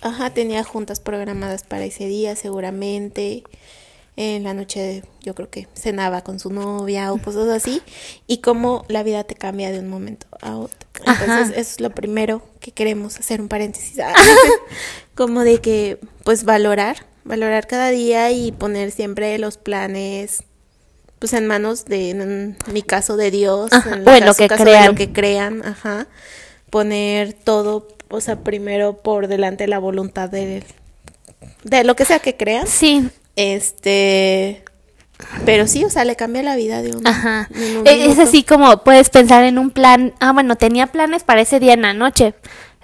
Ajá, 0.01 0.29
tenía 0.29 0.63
juntas 0.63 0.99
programadas 0.99 1.63
para 1.63 1.85
ese 1.85 2.05
día 2.05 2.35
seguramente. 2.35 3.41
En 4.15 4.43
la 4.43 4.53
noche 4.53 5.03
yo 5.21 5.33
creo 5.33 5.49
que 5.49 5.67
cenaba 5.73 6.21
con 6.21 6.39
su 6.39 6.51
novia 6.51 7.11
o 7.11 7.17
cosas 7.17 7.47
así. 7.49 7.81
Y 8.27 8.39
cómo 8.39 8.85
la 8.87 9.01
vida 9.01 9.23
te 9.23 9.35
cambia 9.35 9.71
de 9.71 9.79
un 9.79 9.89
momento 9.89 10.27
a 10.41 10.55
otro. 10.55 10.87
Entonces, 11.05 11.49
eso 11.49 11.59
es 11.59 11.79
lo 11.79 11.89
primero 11.89 12.43
que 12.59 12.71
queremos 12.71 13.17
hacer 13.17 13.41
un 13.41 13.47
paréntesis. 13.47 13.97
como 15.15 15.41
de 15.41 15.59
que, 15.59 15.99
pues, 16.23 16.43
valorar, 16.43 17.05
valorar 17.23 17.65
cada 17.65 17.89
día 17.89 18.31
y 18.31 18.51
poner 18.51 18.91
siempre 18.91 19.37
los 19.39 19.57
planes, 19.57 20.43
pues, 21.17 21.33
en 21.33 21.47
manos 21.47 21.85
de, 21.85 22.11
en 22.11 22.57
mi 22.71 22.83
caso, 22.83 23.17
de 23.17 23.31
Dios, 23.31 23.71
en 23.71 24.25
lo 24.25 24.35
que 24.35 24.47
crean. 24.47 24.85
lo 24.87 24.95
que 24.95 25.11
crean, 25.11 25.65
ajá. 25.65 26.07
Poner 26.69 27.33
todo, 27.33 27.87
o 28.09 28.21
sea, 28.21 28.43
primero 28.43 29.01
por 29.01 29.27
delante 29.27 29.67
la 29.67 29.79
voluntad 29.79 30.29
de, 30.29 30.63
de 31.63 31.83
lo 31.83 31.95
que 31.95 32.05
sea 32.05 32.19
que 32.19 32.37
crean. 32.37 32.67
Sí. 32.67 33.09
Este, 33.35 34.63
pero 35.45 35.67
sí, 35.67 35.83
o 35.83 35.89
sea, 35.89 36.05
le 36.05 36.15
cambia 36.15 36.43
la 36.43 36.55
vida 36.55 36.81
de 36.81 36.95
un. 36.95 37.05
Ajá. 37.05 37.49
E, 37.85 38.05
es 38.05 38.19
así 38.19 38.43
como 38.43 38.83
puedes 38.83 39.09
pensar 39.09 39.43
en 39.43 39.57
un 39.57 39.69
plan. 39.69 40.13
Ah, 40.19 40.31
bueno, 40.31 40.55
tenía 40.55 40.87
planes 40.87 41.23
para 41.23 41.41
ese 41.41 41.59
día 41.59 41.73
en 41.73 41.83
la 41.83 41.93
noche. 41.93 42.33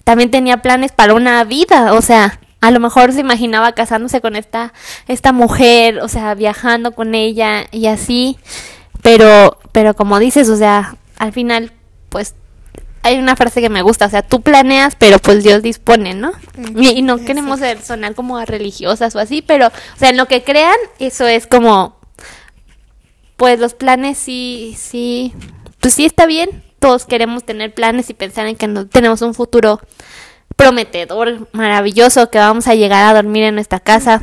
También 0.03 0.31
tenía 0.31 0.57
planes 0.57 0.91
para 0.91 1.13
una 1.13 1.43
vida. 1.43 1.93
O 1.93 2.01
sea, 2.01 2.39
a 2.61 2.71
lo 2.71 2.79
mejor 2.79 3.13
se 3.13 3.21
imaginaba 3.21 3.73
casándose 3.73 4.21
con 4.21 4.35
esta, 4.35 4.73
esta 5.07 5.31
mujer, 5.31 5.99
o 5.99 6.07
sea, 6.07 6.33
viajando 6.35 6.91
con 6.93 7.15
ella 7.15 7.65
y 7.71 7.87
así. 7.87 8.37
Pero, 9.01 9.57
pero 9.71 9.93
como 9.93 10.19
dices, 10.19 10.49
o 10.49 10.57
sea, 10.57 10.95
al 11.17 11.31
final, 11.31 11.71
pues 12.09 12.35
hay 13.03 13.17
una 13.17 13.35
frase 13.35 13.61
que 13.61 13.69
me 13.69 13.81
gusta, 13.81 14.05
o 14.05 14.09
sea, 14.09 14.21
tú 14.21 14.41
planeas, 14.41 14.95
pero 14.95 15.19
pues 15.19 15.43
Dios 15.43 15.61
dispone, 15.61 16.13
¿no? 16.13 16.31
Y, 16.75 17.01
no 17.01 17.17
queremos 17.17 17.59
sonar 17.83 18.15
como 18.15 18.37
a 18.37 18.45
religiosas 18.45 19.15
o 19.15 19.19
así, 19.19 19.41
pero, 19.41 19.67
o 19.67 19.97
sea, 19.97 20.09
en 20.09 20.17
lo 20.17 20.27
que 20.27 20.43
crean, 20.43 20.77
eso 20.99 21.27
es 21.27 21.47
como 21.47 21.99
pues 23.39 23.57
los 23.57 23.73
planes 23.73 24.17
sí, 24.17 24.75
sí, 24.77 25.33
pues 25.79 25.93
sí 25.93 26.03
está 26.03 26.25
bien. 26.25 26.61
Todos 26.79 27.05
queremos 27.05 27.45
tener 27.45 27.73
planes 27.73 28.09
y 28.09 28.13
pensar 28.13 28.47
en 28.47 28.57
que 28.57 28.67
tenemos 28.91 29.21
un 29.21 29.33
futuro 29.33 29.79
prometedor, 30.57 31.47
maravilloso, 31.53 32.29
que 32.29 32.37
vamos 32.37 32.67
a 32.67 32.75
llegar 32.75 33.07
a 33.07 33.13
dormir 33.13 33.43
en 33.43 33.55
nuestra 33.55 33.79
casa. 33.79 34.21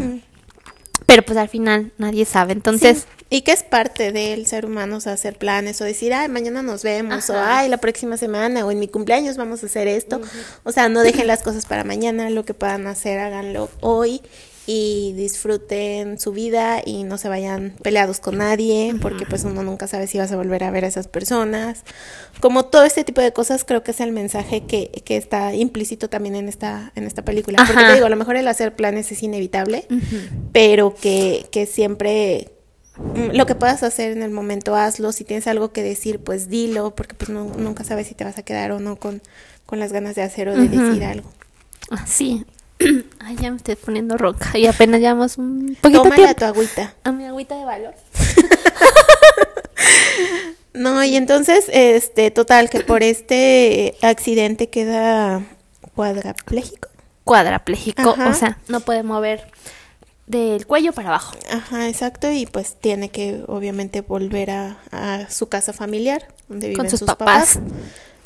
Pero 1.07 1.23
pues 1.23 1.39
al 1.39 1.49
final 1.49 1.93
nadie 1.99 2.25
sabe. 2.25 2.53
Entonces... 2.53 3.07
Y 3.29 3.41
que 3.41 3.51
es 3.51 3.65
parte 3.65 4.13
del 4.13 4.47
ser 4.47 4.67
humano, 4.67 4.99
o 4.99 5.01
sea, 5.01 5.13
hacer 5.15 5.37
planes 5.37 5.81
o 5.81 5.85
decir, 5.85 6.15
ay, 6.15 6.29
mañana 6.29 6.63
nos 6.63 6.85
vemos, 6.85 7.29
o 7.29 7.35
ay, 7.37 7.69
la 7.69 7.79
próxima 7.79 8.17
semana, 8.17 8.65
o 8.65 8.71
en 8.71 8.79
mi 8.79 8.87
cumpleaños 8.87 9.37
vamos 9.37 9.65
a 9.65 9.67
hacer 9.67 9.89
esto. 9.89 10.21
O 10.63 10.71
sea, 10.71 10.89
no 10.89 11.01
dejen 11.01 11.27
las 11.27 11.43
cosas 11.43 11.67
para 11.67 11.83
mañana, 11.83 12.31
lo 12.31 12.45
que 12.45 12.55
puedan 12.55 12.87
hacer, 12.87 13.19
háganlo 13.19 13.69
hoy 13.81 14.23
y 14.67 15.13
disfruten 15.13 16.19
su 16.19 16.33
vida 16.33 16.83
y 16.85 17.05
no 17.05 17.19
se 17.19 17.29
vayan 17.29 17.75
peleados 17.83 18.19
con 18.19 18.39
nadie, 18.39 18.97
porque 19.01 19.25
pues 19.25 19.45
uno 19.45 19.63
nunca 19.63 19.87
sabe 19.87 20.09
si 20.09 20.19
vas 20.19 20.33
a 20.33 20.37
volver 20.37 20.65
a 20.65 20.73
ver 20.73 20.85
a 20.85 20.89
esas 20.89 21.07
personas. 21.07 21.85
Como 22.41 22.65
todo 22.65 22.85
este 22.85 23.05
tipo 23.05 23.21
de 23.21 23.33
cosas 23.33 23.65
creo 23.65 23.85
que 23.85 23.93
es 23.93 24.01
el 24.01 24.11
mensaje 24.11 24.65
que, 24.65 24.91
que 25.05 25.17
está 25.17 25.55
implícito 25.55 26.11
también 26.11 26.35
en 26.35 26.49
esta, 26.49 26.91
en 26.97 27.05
esta 27.05 27.25
película. 27.25 27.65
Porque 27.65 27.81
te 27.81 27.95
digo, 27.95 28.07
a 28.07 28.11
lo 28.11 28.17
mejor 28.17 28.35
el 28.35 28.49
hacer 28.49 28.75
planes 28.75 29.13
es 29.13 29.23
inevitable, 29.23 29.87
pero 30.53 30.97
que, 30.97 31.47
que 31.53 31.67
siempre 31.67 32.51
mm, 32.97 33.37
lo 33.37 33.47
que 33.47 33.55
puedas 33.55 33.85
hacer 33.85 34.11
en 34.11 34.23
el 34.25 34.33
momento 34.33 34.75
hazlo, 34.75 35.13
si 35.13 35.23
tienes 35.23 35.47
algo 35.47 35.73
que 35.73 35.85
decir 35.85 36.19
pues 36.19 36.49
dilo, 36.49 36.97
porque 36.97 37.15
pues 37.15 37.31
no, 37.31 37.45
nunca 37.57 37.85
sabes 37.85 38.09
si 38.09 38.15
te 38.15 38.25
vas 38.25 38.37
a 38.37 38.43
quedar 38.43 38.73
o 38.73 38.81
no 38.81 38.97
con, 38.97 39.23
con 39.65 39.79
las 39.79 39.93
ganas 39.93 40.17
de 40.17 40.23
hacer 40.23 40.49
o 40.49 40.57
de 40.57 40.69
decir 40.69 41.05
algo. 41.05 41.31
Sí, 42.05 42.45
Ay, 43.21 43.37
ya 43.37 43.51
me 43.51 43.57
estoy 43.57 43.77
poniendo 43.77 44.17
roca 44.17 44.59
y 44.59 44.67
apenas 44.67 45.01
llevamos 45.01 45.39
un 45.39 45.77
poquito 45.81 46.03
Tómale 46.03 46.17
tiempo. 46.17 46.31
a 46.31 46.35
tu 46.35 46.45
agüita. 46.45 46.95
A 47.05 47.13
mi 47.13 47.25
agüita 47.25 47.57
de 47.57 47.65
valor. 47.65 47.95
no, 50.75 51.03
y 51.05 51.17
entonces, 51.17 51.67
este, 51.73 52.31
total, 52.31 52.71
que 52.71 52.81
por 52.81 53.03
este 53.03 53.97
accidente 54.03 54.69
queda 54.69 55.43
cuadrapléjico. 55.95 56.89
Cuadrapléjico, 57.25 58.11
o 58.11 58.35
sea, 58.35 58.59
no 58.69 58.81
puede 58.81 59.03
mover 59.03 59.51
del 60.27 60.67
cuello 60.67 60.93
para 60.93 61.09
abajo. 61.09 61.37
Ajá, 61.51 61.89
exacto, 61.89 62.31
y 62.31 62.47
pues 62.47 62.77
tiene 62.81 63.09
que 63.09 63.43
obviamente 63.49 64.01
volver 64.01 64.51
a, 64.51 64.79
a 64.93 65.31
su 65.31 65.49
casa 65.49 65.73
familiar, 65.73 66.29
donde 66.49 66.69
viven 66.69 66.91
sus, 66.91 67.03
papás. 67.03 67.59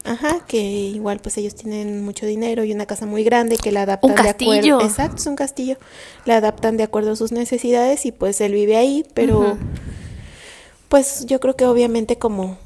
Ajá, 0.05 0.45
que 0.47 0.59
igual 0.59 1.21
pues 1.21 1.37
ellos 1.39 1.55
tienen 1.55 2.05
mucho 2.05 2.27
dinero 2.27 2.65
y 2.65 2.73
una 2.73 2.87
casa 2.87 3.07
muy 3.07 3.23
grande 3.23 3.59
que 3.59 3.71
la 3.71 3.83
adaptan 3.83 4.15
de 4.15 4.29
acuerdo. 4.29 4.81
Exacto, 4.81 5.17
es 5.17 5.27
un 5.27 5.37
castillo. 5.37 5.77
La 6.25 6.39
adaptan 6.39 6.77
de 6.77 6.85
acuerdo 6.85 7.13
a 7.13 7.17
sus 7.17 7.33
necesidades 7.33 8.07
y 8.07 8.13
pues 8.13 8.41
él 8.41 8.53
vive 8.55 8.77
ahí, 8.77 9.05
pero 9.15 9.59
pues 10.89 11.27
yo 11.27 11.39
creo 11.41 11.55
que 11.55 11.67
obviamente 11.67 12.17
como 12.19 12.59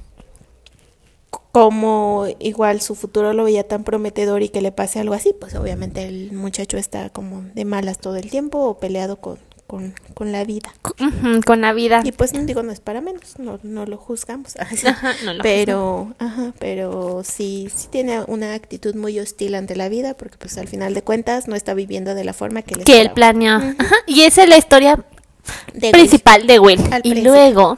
como 1.55 2.27
igual 2.41 2.81
su 2.81 2.97
futuro 2.97 3.33
lo 3.33 3.45
veía 3.45 3.67
tan 3.67 3.85
prometedor 3.85 4.43
y 4.43 4.49
que 4.49 4.61
le 4.61 4.73
pase 4.73 4.99
algo 4.99 5.15
así, 5.15 5.33
pues 5.39 5.55
obviamente 5.55 6.05
el 6.05 6.33
muchacho 6.33 6.77
está 6.77 7.11
como 7.11 7.43
de 7.55 7.65
malas 7.65 7.99
todo 7.99 8.17
el 8.17 8.29
tiempo 8.29 8.59
o 8.59 8.79
peleado 8.79 9.21
con, 9.21 9.39
con, 9.67 9.95
con 10.15 10.33
la 10.33 10.45
vida. 10.45 10.73
con 11.47 11.61
la 11.61 11.73
vida. 11.73 12.03
Y 12.05 12.13
pues 12.13 12.33
digo, 12.47 12.63
no 12.63 12.73
es 12.73 12.81
para 12.81 13.01
menos, 13.01 13.39
no, 13.39 13.59
no 13.63 13.87
lo 13.87 13.97
juzgamos. 13.97 14.55
pero, 15.43 16.15
ajá, 16.19 16.53
pero 16.59 17.23
sí, 17.25 17.69
sí 17.75 17.89
tiene 17.91 18.23
una 18.27 18.55
actitud 18.55 18.95
muy 18.95 19.19
hostil 19.19 19.55
ante 19.55 19.77
la 19.77 19.89
vida, 19.89 20.15
porque 20.15 20.37
pues 20.39 20.59
al 20.59 20.69
final 20.69 20.95
de 20.95 21.03
cuentas 21.03 21.49
no 21.49 21.57
está 21.57 21.75
viviendo 21.75 22.15
de 22.15 22.25
la 22.25 22.33
forma 22.33 22.63
que, 22.63 22.75
que 22.85 23.01
él 23.01 23.11
planeó. 23.13 23.61
Y 24.07 24.23
esa 24.23 24.43
es 24.43 24.49
la 24.49 24.59
historia 24.59 25.05
principal 25.93 26.47
de 26.47 26.59
Will. 26.59 26.81
y 27.03 27.23
luego, 27.23 27.77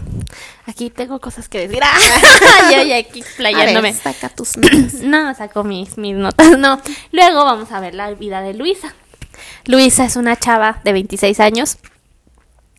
aquí 0.66 0.90
tengo 0.90 1.20
cosas 1.20 1.48
que 1.48 1.66
decir. 1.66 1.80
ya, 2.70 2.82
ya, 2.82 2.98
aquí 2.98 3.20
explayándome. 3.20 3.92
saca 3.92 4.28
tus 4.28 4.56
notas. 4.56 4.94
no, 4.94 5.34
saco 5.34 5.64
mis, 5.64 5.96
mis 5.98 6.14
notas, 6.14 6.58
no. 6.58 6.80
Luego 7.12 7.44
vamos 7.44 7.70
a 7.72 7.80
ver 7.80 7.94
la 7.94 8.12
vida 8.14 8.40
de 8.42 8.54
Luisa. 8.54 8.94
Luisa 9.64 10.04
es 10.04 10.16
una 10.16 10.36
chava 10.36 10.80
de 10.84 10.92
26 10.92 11.40
años 11.40 11.78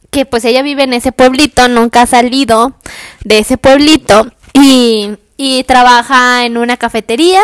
que 0.10 0.26
pues 0.26 0.46
ella 0.46 0.62
vive 0.62 0.84
en 0.84 0.94
ese 0.94 1.12
pueblito, 1.12 1.68
nunca 1.68 2.04
ha 2.04 2.08
salido 2.08 2.76
de 3.24 3.40
ese 3.40 3.58
pueblito 3.58 4.28
y, 4.54 5.12
y 5.36 5.64
trabaja 5.66 6.46
en 6.46 6.58
una 6.58 6.78
cafetería 6.78 7.42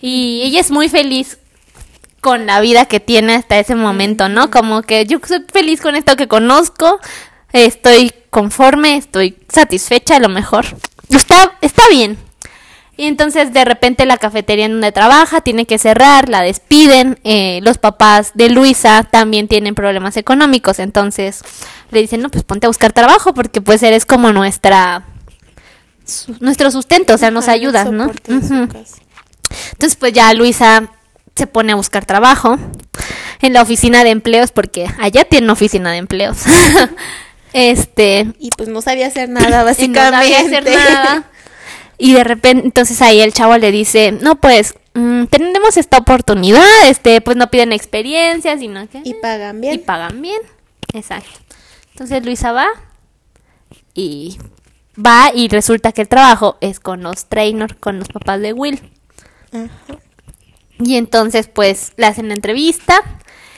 y 0.00 0.42
ella 0.44 0.60
es 0.60 0.70
muy 0.70 0.88
feliz 0.88 1.38
con 2.20 2.46
la 2.46 2.60
vida 2.60 2.86
que 2.86 3.00
tiene 3.00 3.34
hasta 3.34 3.58
ese 3.58 3.74
momento, 3.74 4.28
¿no? 4.28 4.50
Como 4.50 4.82
que 4.82 5.06
yo 5.06 5.18
soy 5.26 5.44
feliz 5.52 5.80
con 5.80 5.96
esto 5.96 6.16
que 6.16 6.28
conozco, 6.28 7.00
estoy 7.52 8.12
conforme, 8.30 8.96
estoy 8.96 9.36
satisfecha 9.48 10.16
a 10.16 10.20
lo 10.20 10.28
mejor. 10.28 10.66
Está, 11.08 11.52
está 11.60 11.82
bien. 11.90 12.18
Y 13.00 13.06
entonces 13.06 13.54
de 13.54 13.64
repente 13.64 14.04
la 14.04 14.18
cafetería 14.18 14.66
en 14.66 14.72
donde 14.72 14.92
trabaja 14.92 15.40
tiene 15.40 15.64
que 15.64 15.78
cerrar, 15.78 16.28
la 16.28 16.42
despiden, 16.42 17.18
eh, 17.24 17.60
los 17.62 17.78
papás 17.78 18.32
de 18.34 18.50
Luisa 18.50 19.04
también 19.10 19.48
tienen 19.48 19.74
problemas 19.74 20.18
económicos, 20.18 20.78
entonces 20.78 21.40
le 21.90 22.02
dicen, 22.02 22.20
no, 22.20 22.28
pues 22.28 22.44
ponte 22.44 22.66
a 22.66 22.68
buscar 22.68 22.92
trabajo 22.92 23.32
porque 23.32 23.62
pues 23.62 23.82
eres 23.82 24.04
como 24.04 24.34
nuestra, 24.34 25.04
nuestro 26.40 26.70
sustento, 26.70 27.14
o 27.14 27.16
sea, 27.16 27.30
nos 27.30 27.48
ayudas, 27.48 27.90
¿no? 27.90 28.12
Entonces 28.28 29.96
pues 29.98 30.12
ya 30.12 30.34
Luisa 30.34 30.90
se 31.34 31.46
pone 31.46 31.72
a 31.72 31.76
buscar 31.76 32.04
trabajo 32.04 32.58
en 33.40 33.54
la 33.54 33.62
oficina 33.62 34.04
de 34.04 34.10
empleos 34.10 34.52
porque 34.52 34.90
allá 34.98 35.24
tiene 35.24 35.50
oficina 35.50 35.90
de 35.90 35.96
empleos. 35.96 36.36
este 37.54 38.26
y 38.38 38.50
pues 38.50 38.68
no 38.68 38.82
sabía 38.82 39.06
hacer 39.06 39.30
nada 39.30 39.62
básicamente. 39.64 40.10
no 40.10 40.18
sabía 40.18 40.40
hacer 40.40 40.64
nada. 40.64 41.30
Y 42.02 42.14
de 42.14 42.24
repente 42.24 42.64
entonces 42.64 43.02
ahí 43.02 43.20
el 43.20 43.34
chavo 43.34 43.58
le 43.58 43.70
dice, 43.70 44.10
"No, 44.10 44.40
pues 44.40 44.74
mm, 44.94 45.26
tenemos 45.26 45.76
esta 45.76 45.98
oportunidad, 45.98 46.88
este 46.88 47.20
pues 47.20 47.36
no 47.36 47.50
piden 47.50 47.72
experiencia, 47.72 48.56
sino 48.56 48.88
que 48.88 49.02
y 49.04 49.14
pagan 49.14 49.60
bien." 49.60 49.74
Y 49.74 49.78
pagan 49.78 50.22
bien. 50.22 50.40
Exacto. 50.94 51.38
Entonces 51.92 52.24
Luisa 52.24 52.52
va 52.52 52.68
y 53.92 54.38
va 54.96 55.30
y 55.34 55.48
resulta 55.48 55.92
que 55.92 56.00
el 56.00 56.08
trabajo 56.08 56.56
es 56.62 56.80
con 56.80 57.02
los 57.02 57.26
trainers, 57.26 57.74
con 57.78 57.98
los 57.98 58.08
papás 58.08 58.40
de 58.40 58.54
Will. 58.54 58.80
Y 60.78 60.96
entonces 60.96 61.48
pues 61.48 61.92
le 61.98 62.06
hacen 62.06 62.28
la 62.28 62.34
entrevista 62.34 63.02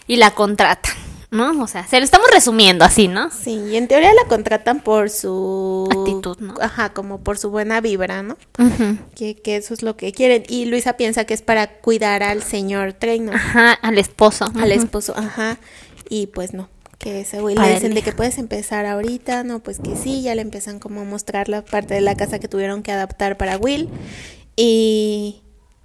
y 0.09 0.17
la 0.17 0.33
contratan, 0.33 0.95
¿no? 1.33 1.63
O 1.63 1.67
sea, 1.67 1.87
se 1.87 1.99
lo 1.99 2.05
estamos 2.05 2.29
resumiendo 2.31 2.85
así, 2.85 3.09
¿no? 3.09 3.31
Sí, 3.31 3.59
y 3.71 3.77
en 3.77 3.89
teoría 3.89 4.13
la 4.15 4.29
contratan 4.29 4.81
por 4.81 5.11
su 5.11 5.89
actitud, 5.91 6.39
¿no? 6.39 6.55
Ajá, 6.61 6.93
como 6.93 7.25
por 7.25 7.39
su 7.39 7.51
buena 7.51 7.81
vibra, 7.81 8.23
¿no? 8.23 8.37
que, 9.17 9.35
que, 9.35 9.57
eso 9.57 9.75
es 9.75 9.83
lo 9.83 9.97
que 9.97 10.13
quieren. 10.13 10.45
Y 10.49 10.67
Luisa 10.67 10.93
piensa 10.93 11.25
que 11.25 11.35
es 11.35 11.43
para 11.43 11.67
cuidar 11.81 12.23
al 12.23 12.43
señor 12.43 12.93
trainer. 12.93 13.35
Ajá, 13.35 13.73
al 13.73 13.99
esposo. 13.99 14.53
Al 14.55 14.71
esposo, 14.73 15.15
ajá. 15.17 15.59
Y 16.11 16.27
pues 16.27 16.53
no, 16.53 16.69
que 16.99 17.21
ese 17.21 17.41
güey 17.41 17.57
le 17.57 17.75
dicen 17.75 17.95
de 17.95 18.03
que 18.03 18.13
puedes 18.13 18.37
empezar 18.37 18.85
ahorita, 18.85 19.43
no, 19.43 19.61
pues 19.61 19.79
que 19.79 19.97
sí, 19.97 20.23
ya 20.23 20.35
le 20.35 20.43
empiezan 20.43 20.79
como 20.79 21.01
a 21.01 21.05
mostrar 21.05 21.49
la 21.49 21.65
parte 21.65 21.95
de 21.95 22.03
la 22.03 22.15
casa 22.15 22.39
que 22.39 22.49
tuvieron 22.49 22.83
que 22.83 22.93
adaptar 22.93 23.39
para 23.39 23.57
Will. 23.57 23.89
Y 24.55 25.43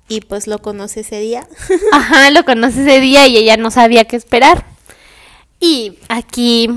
y 0.10 0.22
pues 0.22 0.48
lo 0.48 0.62
conoce 0.62 1.02
ese 1.02 1.20
día. 1.20 1.48
Ajá, 1.92 2.32
lo 2.32 2.46
conoce 2.46 2.82
ese 2.82 3.00
día 3.00 3.28
y 3.28 3.38
ella 3.38 3.58
no 3.58 3.72
sabía 3.72 4.06
qué 4.06 4.16
esperar. 4.16 4.77
Y 5.60 5.98
aquí 6.08 6.70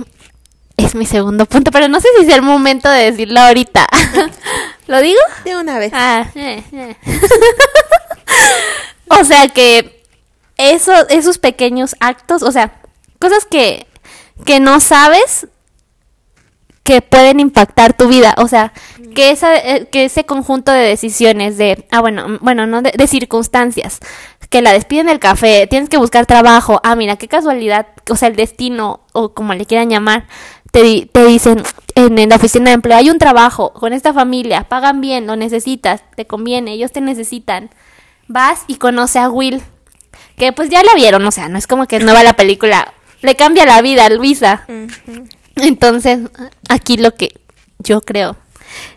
es 0.76 0.94
mi 0.94 1.06
segundo 1.06 1.46
punto, 1.46 1.70
pero 1.70 1.88
no 1.88 2.00
sé 2.00 2.08
si 2.18 2.26
es 2.26 2.34
el 2.34 2.42
momento 2.42 2.88
de 2.88 3.10
decirlo 3.10 3.40
ahorita. 3.40 3.86
¿Lo 4.86 5.00
digo? 5.00 5.20
De 5.44 5.56
una 5.56 5.78
vez. 5.78 5.92
Ah, 5.94 6.26
eh, 6.34 6.62
eh. 6.72 6.96
o 9.08 9.24
sea 9.24 9.48
que 9.48 10.04
eso, 10.56 10.92
esos 11.08 11.38
pequeños 11.38 11.96
actos, 12.00 12.42
o 12.42 12.52
sea, 12.52 12.80
cosas 13.18 13.44
que, 13.44 13.86
que 14.44 14.60
no 14.60 14.80
sabes 14.80 15.46
que 16.82 17.02
pueden 17.02 17.40
impactar 17.40 17.96
tu 17.96 18.08
vida, 18.08 18.34
o 18.38 18.48
sea, 18.48 18.72
que 19.14 19.30
esa 19.30 19.56
eh, 19.56 19.86
que 19.92 20.06
ese 20.06 20.24
conjunto 20.24 20.72
de 20.72 20.80
decisiones 20.80 21.56
de 21.56 21.86
ah 21.90 22.00
bueno, 22.00 22.38
bueno, 22.40 22.66
no 22.66 22.82
de, 22.82 23.06
circunstancias, 23.06 24.00
que 24.50 24.62
la 24.62 24.72
despiden 24.72 25.06
del 25.06 25.20
café, 25.20 25.66
tienes 25.68 25.88
que 25.88 25.96
buscar 25.96 26.26
trabajo, 26.26 26.80
ah 26.82 26.96
mira, 26.96 27.16
qué 27.16 27.28
casualidad, 27.28 27.86
o 28.10 28.16
sea, 28.16 28.28
el 28.28 28.36
destino 28.36 29.00
o 29.12 29.32
como 29.32 29.54
le 29.54 29.64
quieran 29.64 29.88
llamar, 29.88 30.26
te, 30.72 31.08
te 31.10 31.24
dicen 31.24 31.62
en, 31.94 32.28
la 32.28 32.36
oficina 32.36 32.66
de 32.70 32.74
empleo 32.74 32.96
hay 32.96 33.10
un 33.10 33.18
trabajo 33.18 33.72
con 33.72 33.92
esta 33.92 34.12
familia, 34.12 34.64
pagan 34.64 35.00
bien, 35.00 35.26
lo 35.26 35.36
necesitas, 35.36 36.02
te 36.16 36.26
conviene, 36.26 36.72
ellos 36.72 36.92
te 36.92 37.00
necesitan. 37.00 37.70
Vas 38.28 38.64
y 38.66 38.76
conoce 38.76 39.18
a 39.18 39.28
Will, 39.28 39.62
que 40.36 40.52
pues 40.52 40.70
ya 40.70 40.82
la 40.82 40.94
vieron, 40.94 41.24
o 41.24 41.30
sea, 41.30 41.48
no 41.48 41.58
es 41.58 41.66
como 41.66 41.86
que 41.86 41.96
es 41.96 42.04
nueva 42.04 42.22
la 42.22 42.34
película, 42.34 42.92
le 43.22 43.34
cambia 43.36 43.66
la 43.66 43.82
vida 43.82 44.06
a 44.06 44.10
Luisa. 44.10 44.66
Entonces, 45.56 46.20
aquí 46.68 46.96
lo 46.96 47.14
que 47.14 47.40
yo 47.78 48.00
creo 48.00 48.36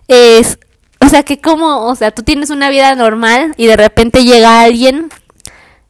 es, 0.07 0.59
o 0.99 1.09
sea, 1.09 1.23
que 1.23 1.41
como, 1.41 1.87
o 1.87 1.95
sea, 1.95 2.11
tú 2.11 2.23
tienes 2.23 2.49
una 2.49 2.69
vida 2.69 2.95
normal 2.95 3.53
y 3.57 3.65
de 3.67 3.75
repente 3.75 4.23
llega 4.23 4.61
alguien 4.61 5.09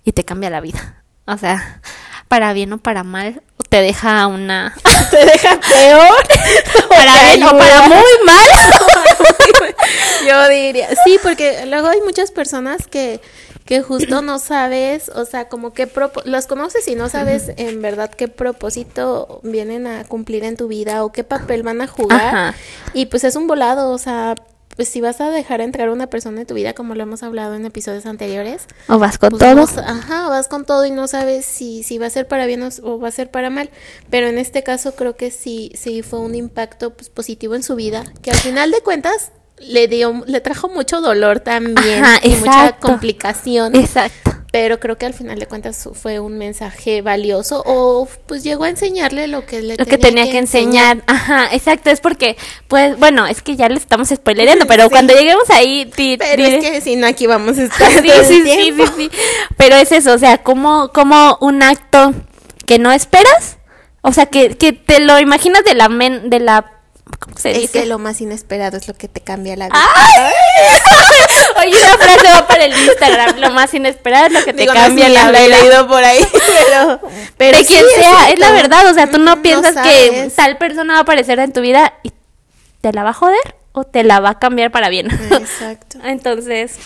y 0.04 0.12
te 0.12 0.24
cambia 0.24 0.50
la 0.50 0.62
vida. 0.62 1.04
O 1.26 1.38
sea, 1.38 1.82
para 2.28 2.54
bien 2.54 2.74
o 2.74 2.78
para 2.78 3.04
mal, 3.04 3.42
te 3.70 3.82
deja 3.82 4.28
una... 4.28 4.74
¿Te 5.12 5.26
deja 5.26 5.60
peor? 5.60 6.28
para 6.90 7.24
bien 7.24 7.44
o 7.44 7.58
para 7.58 7.82
muy 7.88 8.04
mal. 8.26 8.50
Yo 10.28 10.50
diría, 10.50 10.90
sí, 11.04 11.20
porque 11.22 11.66
luego 11.66 11.88
hay 11.88 12.02
muchas 12.02 12.32
personas 12.32 12.88
que 12.88 13.22
que 13.66 13.82
justo 13.82 14.22
no 14.22 14.40
sabes, 14.40 15.10
o 15.10 15.26
sea, 15.26 15.48
como 15.48 15.74
que 15.74 15.90
los 16.26 16.48
conoces 16.48 16.88
y 16.88 16.96
no 16.96 17.08
sabes 17.10 17.52
en 17.56 17.82
verdad 17.82 18.12
qué 18.12 18.28
propósito 18.28 19.40
vienen 19.44 19.88
a 19.88 20.04
cumplir 20.04 20.44
en 20.44 20.58
tu 20.58 20.68
vida 20.68 21.04
o 21.04 21.12
qué 21.12 21.24
papel 21.24 21.64
van 21.64 21.82
a 21.82 21.88
jugar. 21.88 22.56
Y 22.94 23.06
pues 23.06 23.24
es 23.24 23.36
un 23.36 23.48
volado, 23.48 23.92
o 23.92 23.98
sea, 23.98 24.36
pues 24.76 24.90
si 24.90 25.02
vas 25.02 25.22
a 25.22 25.30
dejar 25.30 25.62
entrar 25.62 25.90
a 25.90 25.92
una 25.92 26.08
persona 26.08 26.42
en 26.42 26.48
tu 26.48 26.54
vida, 26.54 26.74
como 26.74 26.96
lo 26.96 27.04
hemos 27.04 27.24
hablado 27.24 27.56
en 27.56 27.66
episodios 27.66 28.06
anteriores. 28.06 28.64
O 28.88 29.00
vas 29.00 29.18
con 29.18 29.32
pues 29.32 29.42
todo. 29.42 29.82
ajá, 29.86 30.30
vas 30.30 30.48
con 30.48 30.66
todo 30.66 30.86
y 30.86 30.92
no 30.92 31.08
sabes 31.08 31.46
si, 31.46 31.84
si 31.84 31.98
va 31.98 32.08
a 32.08 32.10
ser 32.10 32.28
para 32.28 32.46
bien 32.46 32.64
o, 32.64 33.00
va 33.00 33.08
a 33.08 33.12
ser 33.12 33.32
para 33.32 33.50
mal. 33.50 33.70
Pero 34.10 34.28
en 34.28 34.38
este 34.38 34.64
caso 34.64 34.96
creo 34.96 35.16
que 35.16 35.32
sí, 35.32 35.72
sí 35.76 36.02
fue 36.02 36.20
un 36.20 36.36
impacto 36.36 36.94
pues, 36.94 37.10
positivo 37.10 37.56
en 37.56 37.64
su 37.64 37.76
vida, 37.76 38.04
que 38.22 38.32
al 38.32 38.38
final 38.38 38.72
de 38.72 38.82
cuentas 38.82 39.32
le 39.60 39.88
dio, 39.88 40.24
le 40.26 40.42
trajo 40.42 40.70
mucho 40.70 41.02
dolor 41.02 41.40
también 41.40 42.04
y 42.24 42.36
mucha 42.36 42.78
complicación. 42.80 43.76
Exacto. 43.76 44.33
Pero 44.54 44.80
creo 44.80 45.00
que 45.00 45.08
al 45.08 45.16
final 45.16 45.40
de 45.40 45.48
cuentas 45.48 45.90
fue 45.94 46.20
un 46.20 46.38
mensaje 46.38 47.02
valioso 47.02 47.64
o 47.66 48.08
pues 48.28 48.44
llegó 48.44 48.66
a 48.66 48.70
enseñarle 48.70 49.28
lo 49.28 49.48
que 49.48 49.64
le 49.64 49.78
lo 49.78 49.86
que 49.88 49.98
tenía 49.98 50.30
que, 50.30 50.38
enseñar. 50.38 51.02
Ajá, 51.08 51.48
exacto, 51.52 51.90
es 51.90 52.00
porque 52.00 52.38
pues 52.68 53.00
bueno, 53.00 53.26
es 53.26 53.42
que 53.42 53.56
ya 53.56 53.68
le 53.68 53.78
estamos 53.78 54.10
spoilerando, 54.10 54.68
pero 54.68 54.90
cuando 54.92 55.16
lleguemos 55.16 55.50
ahí 55.50 55.92
Pero 55.98 56.44
es 56.44 56.64
que 56.64 56.82
si 56.82 56.96
no 56.96 57.08
aquí 57.08 57.26
vamos 57.26 57.58
a 57.58 57.64
estar 57.64 57.92
sí, 57.92 58.12
sí, 58.28 58.44
sí, 58.46 58.74
sí, 58.96 59.12
Pero 59.58 59.76
es 59.76 59.92
eso, 59.92 60.14
o 60.14 60.20
sea, 60.20 60.44
como 60.44 60.90
como 60.90 61.36
un 61.42 61.64
acto 61.64 62.14
que 62.68 62.78
no 62.78 62.92
esperas, 62.92 63.58
o 64.04 64.14
sea, 64.14 64.28
que, 64.28 64.56
que 64.56 64.72
te 64.72 65.00
lo 65.00 65.18
imaginas 65.20 65.64
de 65.64 65.74
la 65.74 65.90
men, 65.90 66.30
de 66.30 66.40
la 66.40 66.83
es 67.44 67.72
que 67.72 67.86
lo 67.86 68.00
más 68.00 68.22
inesperado 68.22 68.78
es 68.78 68.88
lo 68.88 68.94
que 68.94 69.08
te 69.08 69.22
cambia 69.22 69.56
la 69.56 69.68
vida. 69.68 69.80
Oye, 71.60 71.76
una 71.76 71.98
frase 71.98 72.28
va 72.34 72.48
para 72.48 72.66
el 72.66 72.74
Instagram. 72.74 73.40
Lo 73.40 73.52
más 73.52 73.74
inesperado 73.74 74.28
es 74.28 74.34
lo 74.34 74.44
que 74.44 74.54
te 74.54 74.66
cambia 74.66 75.10
la 75.10 75.30
vida. 75.30 75.46
he 75.46 75.50
leído 75.50 75.88
por 75.88 76.04
ahí, 76.04 76.26
pero... 76.68 77.00
pero 77.38 77.58
de 77.58 77.66
quien 77.66 77.84
sea, 77.96 78.30
es, 78.30 78.40
la 78.40 78.52
verdad. 78.52 78.90
O 78.90 78.94
sea, 78.94 79.10
tú 79.10 79.18
no 79.18 79.42
piensas 79.42 79.76
que 79.86 80.32
tal 80.36 80.58
persona 80.58 80.94
va 80.94 81.00
a 81.00 81.04
aparecer 81.04 81.40
en 81.40 81.54
tu 81.54 81.62
vida 81.62 81.94
y 82.04 82.12
te 82.82 82.92
la 82.92 83.04
va 83.04 83.12
a 83.12 83.14
joder 83.14 83.56
o 83.74 83.84
te 83.84 84.04
la 84.04 84.20
va 84.20 84.32
a 84.32 84.40
cambiar 84.40 84.72
para 84.72 84.90
bien. 84.90 85.08
Exacto. 85.32 86.00
Entonces, 86.04 86.78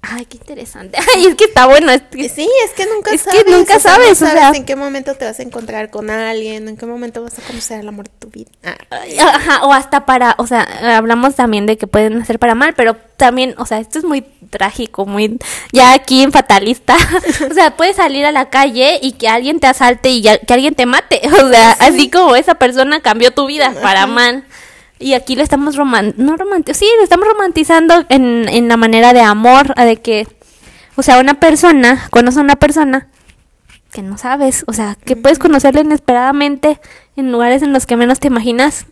Ay, 0.00 0.26
qué 0.26 0.36
interesante. 0.36 0.98
Ay, 1.14 1.26
es 1.26 1.34
que 1.34 1.44
está 1.44 1.66
bueno. 1.66 1.90
Es 1.90 2.02
que, 2.02 2.28
sí, 2.28 2.48
es 2.64 2.72
que 2.72 2.86
nunca 2.86 3.12
es 3.12 3.22
sabes. 3.22 3.44
Que 3.44 3.50
nunca 3.50 3.80
sabes, 3.80 4.22
o 4.22 4.26
sea, 4.26 4.50
en 4.54 4.64
qué 4.64 4.76
momento 4.76 5.14
te 5.14 5.24
vas 5.24 5.38
a 5.40 5.42
encontrar 5.42 5.90
con 5.90 6.08
alguien, 6.10 6.68
en 6.68 6.76
qué 6.76 6.86
momento 6.86 7.22
vas 7.22 7.38
a 7.38 7.42
conocer 7.42 7.80
el 7.80 7.88
amor 7.88 8.08
de 8.08 8.14
tu 8.18 8.28
vida. 8.28 8.50
Ajá, 9.18 9.64
o 9.64 9.72
hasta 9.72 10.06
para, 10.06 10.34
o 10.38 10.46
sea, 10.46 10.96
hablamos 10.96 11.34
también 11.34 11.66
de 11.66 11.76
que 11.76 11.86
pueden 11.86 12.22
hacer 12.22 12.38
para 12.38 12.54
mal, 12.54 12.74
pero 12.74 12.96
también, 13.16 13.54
o 13.58 13.66
sea, 13.66 13.78
esto 13.78 13.98
es 13.98 14.04
muy 14.04 14.24
trágico, 14.50 15.04
muy 15.04 15.38
ya 15.72 15.92
aquí 15.92 16.22
en 16.22 16.32
fatalista. 16.32 16.96
o 17.50 17.54
sea, 17.54 17.76
puedes 17.76 17.96
salir 17.96 18.24
a 18.24 18.32
la 18.32 18.50
calle 18.50 19.00
y 19.02 19.12
que 19.12 19.28
alguien 19.28 19.58
te 19.60 19.66
asalte 19.66 20.10
y 20.10 20.22
que 20.22 20.54
alguien 20.54 20.74
te 20.74 20.86
mate. 20.86 21.20
O 21.38 21.50
sea, 21.50 21.72
así 21.72 22.10
como 22.10 22.36
esa 22.36 22.56
persona 22.56 23.00
cambió 23.00 23.30
tu 23.30 23.46
vida 23.46 23.72
para 23.82 24.06
mal. 24.06 24.44
Y 24.98 25.14
aquí 25.14 25.36
lo 25.36 25.42
estamos 25.42 25.76
roman 25.76 26.14
no 26.16 26.36
sí, 26.72 26.86
lo 26.96 27.04
estamos 27.04 27.28
romantizando 27.28 28.04
en, 28.08 28.48
en 28.48 28.68
la 28.68 28.76
manera 28.76 29.12
de 29.12 29.20
amor, 29.20 29.74
de 29.74 29.96
que, 29.96 30.26
o 30.96 31.02
sea, 31.02 31.20
una 31.20 31.34
persona, 31.34 32.08
conoce 32.10 32.40
a 32.40 32.42
una 32.42 32.56
persona 32.56 33.08
que 33.92 34.02
no 34.02 34.18
sabes, 34.18 34.64
o 34.66 34.72
sea, 34.72 34.96
que 35.04 35.16
puedes 35.16 35.38
conocerlo 35.38 35.80
inesperadamente 35.80 36.80
en 37.16 37.32
lugares 37.32 37.62
en 37.62 37.72
los 37.72 37.86
que 37.86 37.96
menos 37.96 38.20
te 38.20 38.26
imaginas 38.26 38.86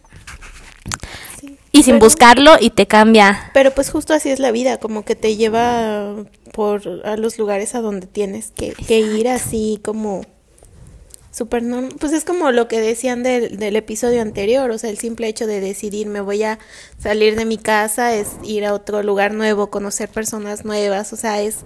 y 1.72 1.82
sin 1.82 1.98
buscarlo 1.98 2.56
y 2.58 2.70
te 2.70 2.86
cambia. 2.86 3.50
Pero 3.52 3.72
pues 3.72 3.90
justo 3.90 4.14
así 4.14 4.30
es 4.30 4.38
la 4.38 4.50
vida, 4.50 4.78
como 4.78 5.04
que 5.04 5.14
te 5.14 5.36
lleva 5.36 6.14
por 6.52 7.02
a 7.04 7.16
los 7.16 7.38
lugares 7.38 7.74
a 7.74 7.80
donde 7.80 8.06
tienes 8.06 8.50
que, 8.52 8.72
que 8.72 9.00
ir 9.00 9.28
así 9.28 9.80
como 9.82 10.22
súper 11.36 11.62
normal. 11.62 11.94
Pues 12.00 12.12
es 12.12 12.24
como 12.24 12.50
lo 12.50 12.66
que 12.66 12.80
decían 12.80 13.22
del, 13.22 13.58
del 13.58 13.76
episodio 13.76 14.22
anterior, 14.22 14.70
o 14.70 14.78
sea, 14.78 14.88
el 14.88 14.98
simple 14.98 15.28
hecho 15.28 15.46
de 15.46 15.60
decidir 15.60 16.06
me 16.06 16.20
voy 16.20 16.42
a 16.42 16.58
salir 16.98 17.36
de 17.36 17.44
mi 17.44 17.58
casa 17.58 18.14
es 18.14 18.36
ir 18.42 18.64
a 18.64 18.72
otro 18.72 19.02
lugar 19.02 19.34
nuevo, 19.34 19.68
conocer 19.70 20.08
personas 20.08 20.64
nuevas, 20.64 21.12
o 21.12 21.16
sea, 21.16 21.42
es 21.42 21.58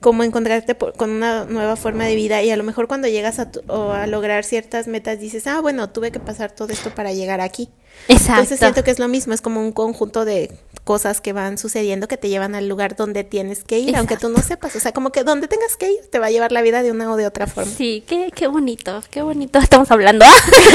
como 0.00 0.22
encontrarte 0.24 0.74
con 0.74 1.10
una 1.10 1.44
nueva 1.44 1.76
forma 1.76 2.04
de 2.04 2.14
vida 2.14 2.42
y 2.42 2.50
a 2.50 2.56
lo 2.56 2.64
mejor 2.64 2.88
cuando 2.88 3.06
llegas 3.06 3.38
a, 3.38 3.50
a 3.68 4.06
lograr 4.06 4.44
ciertas 4.44 4.86
metas 4.86 5.20
dices, 5.20 5.46
ah, 5.46 5.60
bueno, 5.60 5.90
tuve 5.90 6.10
que 6.10 6.20
pasar 6.20 6.52
todo 6.52 6.72
esto 6.72 6.90
para 6.90 7.12
llegar 7.12 7.40
aquí. 7.40 7.68
Exacto. 8.08 8.32
Entonces 8.32 8.58
siento 8.58 8.82
que 8.82 8.90
es 8.90 8.98
lo 8.98 9.08
mismo, 9.08 9.34
es 9.34 9.40
como 9.42 9.60
un 9.60 9.72
conjunto 9.72 10.24
de 10.24 10.50
cosas 10.84 11.20
que 11.20 11.32
van 11.32 11.58
sucediendo 11.58 12.08
que 12.08 12.16
te 12.16 12.28
llevan 12.28 12.54
al 12.54 12.66
lugar 12.66 12.96
donde 12.96 13.24
tienes 13.24 13.62
que 13.62 13.78
ir, 13.78 13.94
aunque 13.96 14.16
tú 14.16 14.28
no 14.30 14.42
sepas. 14.42 14.74
O 14.74 14.80
sea, 14.80 14.92
como 14.92 15.10
que 15.10 15.22
donde 15.22 15.48
tengas 15.48 15.76
que 15.76 15.90
ir 15.90 16.00
te 16.10 16.18
va 16.18 16.26
a 16.26 16.30
llevar 16.30 16.50
la 16.50 16.62
vida 16.62 16.82
de 16.82 16.90
una 16.90 17.12
o 17.12 17.16
de 17.16 17.26
otra 17.26 17.46
forma. 17.46 17.70
Sí, 17.70 18.02
qué, 18.06 18.32
qué 18.34 18.46
bonito, 18.46 19.02
qué 19.10 19.22
bonito 19.22 19.58
estamos 19.58 19.90
hablando. 19.90 20.24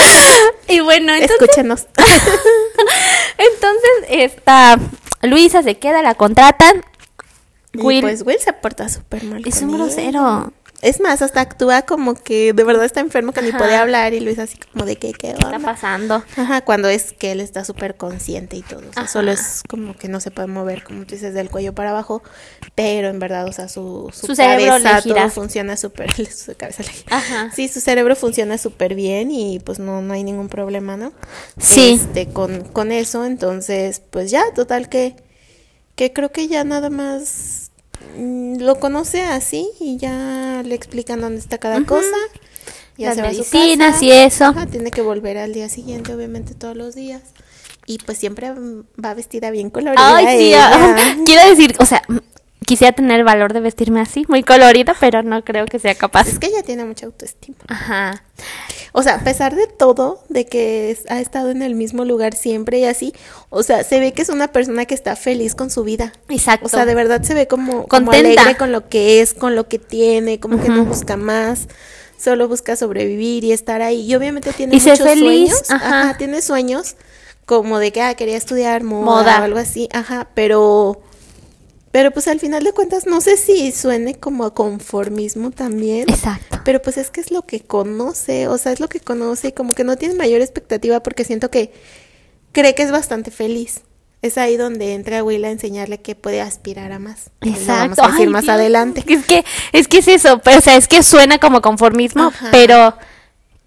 y 0.68 0.80
bueno, 0.82 1.14
entonces... 1.14 1.38
Escúchenos. 1.42 1.88
entonces, 3.38 3.92
esta 4.10 4.80
Luisa 5.24 5.64
se 5.64 5.78
queda, 5.78 6.02
la 6.02 6.16
contratan. 6.16 6.84
Will, 7.78 8.02
pues 8.02 8.24
Will 8.26 8.40
se 8.40 8.54
porta 8.54 8.90
súper 8.90 9.24
mal. 9.24 9.42
Es 9.46 9.62
un 9.62 9.72
grosero. 9.74 10.54
Es 10.82 11.00
más, 11.00 11.22
hasta 11.22 11.42
actúa 11.42 11.84
como 11.84 12.14
que 12.14 12.54
de 12.54 12.64
verdad 12.64 12.86
está 12.86 13.00
enfermo 13.00 13.32
que 13.32 13.42
ni 13.42 13.52
puede 13.52 13.76
hablar 13.76 14.14
y 14.14 14.20
Luis 14.20 14.38
así 14.38 14.58
como 14.72 14.86
de 14.86 14.98
que 14.98 15.14
qué 15.14 15.32
está 15.32 15.58
pasando. 15.58 16.24
Ajá, 16.36 16.62
cuando 16.62 16.90
es 16.90 17.14
que 17.14 17.32
él 17.32 17.40
está 17.40 17.64
súper 17.64 17.96
consciente 17.96 18.58
y 18.58 18.62
todo. 18.62 18.84
O 18.90 18.94
sea, 18.94 19.08
solo 19.08 19.32
es 19.32 19.64
como 19.68 19.96
que 19.96 20.10
no 20.10 20.20
se 20.20 20.32
puede 20.32 20.48
mover, 20.48 20.84
como 20.84 21.06
tú 21.06 21.16
dices, 21.16 21.34
del 21.34 21.50
cuello 21.50 21.74
para 21.74 21.92
abajo, 21.92 22.22
pero 22.76 23.08
en 23.08 23.20
verdad, 23.20 23.48
o 23.48 23.52
sea, 23.52 23.68
su, 23.68 24.12
su, 24.14 24.36
cerebro 24.36 24.76
todo 25.04 25.30
funciona 25.30 25.78
súper, 25.78 26.12
su 26.32 26.56
cabeza 26.56 26.84
Ajá. 27.10 27.52
Sí, 27.56 27.68
su 27.68 27.80
cerebro 27.80 28.16
funciona 28.16 28.58
súper 28.58 28.96
bien 28.96 29.32
y 29.32 29.60
pues 29.60 29.80
no, 29.80 30.02
no 30.02 30.14
hay 30.14 30.24
ningún 30.24 30.50
problema, 30.50 30.98
¿no? 30.98 31.14
Sí. 31.58 32.00
Este, 32.00 32.28
con, 32.28 32.64
con 32.64 32.92
eso, 32.92 33.26
entonces, 33.26 34.02
pues 34.10 34.30
ya, 34.30 34.44
total 34.54 34.90
que, 34.90 35.16
que 35.96 36.14
creo 36.14 36.32
que 36.32 36.48
ya 36.48 36.64
nada 36.64 36.90
más 36.90 37.65
lo 38.18 38.80
conoce 38.80 39.22
así 39.22 39.70
y 39.80 39.98
ya 39.98 40.62
le 40.66 40.76
explican 40.76 41.22
dónde 41.22 41.40
está 41.40 41.58
cada 41.58 41.84
cosa. 41.86 42.16
Ya 42.98 43.10
Las 43.10 43.18
medicinas 43.18 44.02
y 44.02 44.12
eso. 44.12 44.54
tiene 44.72 44.92
que 44.92 45.02
volver 45.02 45.38
al 45.38 45.54
día 45.54 45.68
siguiente, 45.68 46.14
obviamente, 46.14 46.54
todos 46.54 46.78
los 46.78 46.96
días. 46.96 47.22
Y 47.86 47.98
pues 48.00 48.18
siempre 48.18 48.54
va 48.54 49.14
vestida 49.14 49.52
bien 49.52 49.70
colorida. 49.70 50.16
Ay, 50.16 50.56
quiero 51.26 51.48
decir, 51.50 51.76
o 51.80 51.86
sea, 51.86 52.02
quisiera 52.66 52.94
tener 52.94 53.20
el 53.20 53.26
valor 53.26 53.54
de 53.54 53.60
vestirme 53.60 54.02
así, 54.02 54.26
muy 54.28 54.44
colorida, 54.44 54.96
pero 55.00 55.24
no 55.24 55.44
creo 55.44 55.66
que 55.66 55.80
sea 55.80 55.96
capaz. 55.96 56.28
Es 56.28 56.40
que 56.40 56.48
ella 56.48 56.64
tiene 56.64 56.84
mucha 56.86 57.06
autoestima. 57.06 57.58
Ajá. 57.68 58.24
O 58.92 59.04
sea, 59.04 59.16
a 59.16 59.24
pesar 59.24 59.56
de 59.56 59.68
todo, 59.68 60.24
de 60.30 60.46
que 60.46 60.98
ha 61.10 61.20
estado 61.20 61.52
en 61.52 61.62
el 61.62 61.76
mismo 61.76 62.06
lugar 62.06 62.34
siempre 62.36 62.80
y 62.80 62.86
así, 62.86 63.14
o 63.50 63.64
sea, 63.64 63.84
se 63.84 64.00
ve 64.00 64.14
que 64.14 64.22
es 64.22 64.30
una 64.30 64.50
persona 64.50 64.86
que 64.86 64.96
está 64.96 65.16
feliz 65.16 65.56
con 65.56 65.70
su 65.70 65.84
vida. 65.84 66.14
Exacto. 66.30 66.66
O 66.66 66.70
sea, 66.70 66.86
de 66.86 66.96
verdad 66.96 67.22
se 67.24 67.34
ve 67.34 67.48
como, 67.48 67.88
como 67.88 68.12
alegre 68.12 68.56
con 68.58 68.72
lo 68.72 68.90
que 68.90 69.22
es, 69.22 69.34
con 69.34 69.56
lo 69.56 69.68
que 69.68 69.80
tiene, 69.80 70.40
como 70.40 70.62
que 70.62 70.70
no 70.70 70.86
busca 70.86 71.18
más 71.18 71.68
solo 72.18 72.48
busca 72.48 72.76
sobrevivir 72.76 73.44
y 73.44 73.52
estar 73.52 73.82
ahí. 73.82 74.02
Y 74.02 74.16
obviamente 74.16 74.52
tiene 74.54 74.74
muchos 74.74 74.98
sueños. 74.98 75.70
Ajá. 75.70 76.16
Tiene 76.18 76.42
sueños 76.42 76.96
como 77.46 77.78
de 77.80 77.92
que 77.92 78.02
ah, 78.02 78.16
quería 78.16 78.38
estudiar 78.38 78.84
moda, 78.84 79.42
o 79.42 79.44
algo 79.44 79.60
así. 79.60 79.88
Ajá, 79.94 80.28
pero 80.34 81.02
pero 81.96 82.12
pues 82.12 82.28
al 82.28 82.42
final 82.42 82.62
de 82.66 82.74
cuentas 82.74 83.06
no 83.08 83.22
sé 83.22 83.38
si 83.38 83.72
suene 83.72 84.16
como 84.16 84.54
conformismo 84.54 85.52
también. 85.52 86.10
Exacto. 86.10 86.60
Pero 86.66 86.82
pues 86.82 86.98
es 86.98 87.10
que 87.10 87.22
es 87.22 87.32
lo 87.32 87.44
que 87.44 87.62
conoce, 87.62 88.50
o 88.50 88.58
sea, 88.58 88.74
es 88.74 88.82
lo 88.82 88.90
que 88.90 89.00
conoce 89.00 89.48
y 89.48 89.52
como 89.54 89.74
que 89.74 89.86
no 89.86 89.96
tiene 89.96 90.14
mayor 90.14 90.42
expectativa 90.42 91.02
porque 91.02 91.24
siento 91.24 91.50
que 91.50 91.72
cree 92.52 92.76
que 92.76 92.84
es 92.84 92.92
bastante 92.92 93.32
feliz. 93.32 93.84
Es 94.22 94.38
ahí 94.38 94.58
donde 94.58 94.94
entra 94.94 95.24
Will 95.24 95.46
a 95.46 95.52
enseñarle 95.52 96.02
que 96.02 96.16
puede 96.16 96.42
aspirar 96.42 96.92
a 96.92 97.00
más. 97.00 97.30
Exacto. 97.40 97.96
Vamos 97.96 98.00
a 98.00 98.12
decir 98.12 98.30
más 98.30 98.50
adelante. 98.50 99.02
Es 99.08 99.26
que, 99.26 99.46
es 99.72 99.88
que 99.88 100.00
es 100.00 100.10
eso, 100.10 100.40
pero, 100.40 100.58
o 100.58 100.62
sea, 100.62 100.76
es 100.76 100.90
que 100.90 101.02
suena 101.02 101.38
como 101.38 101.62
conformismo, 101.62 102.34
pero 102.52 102.94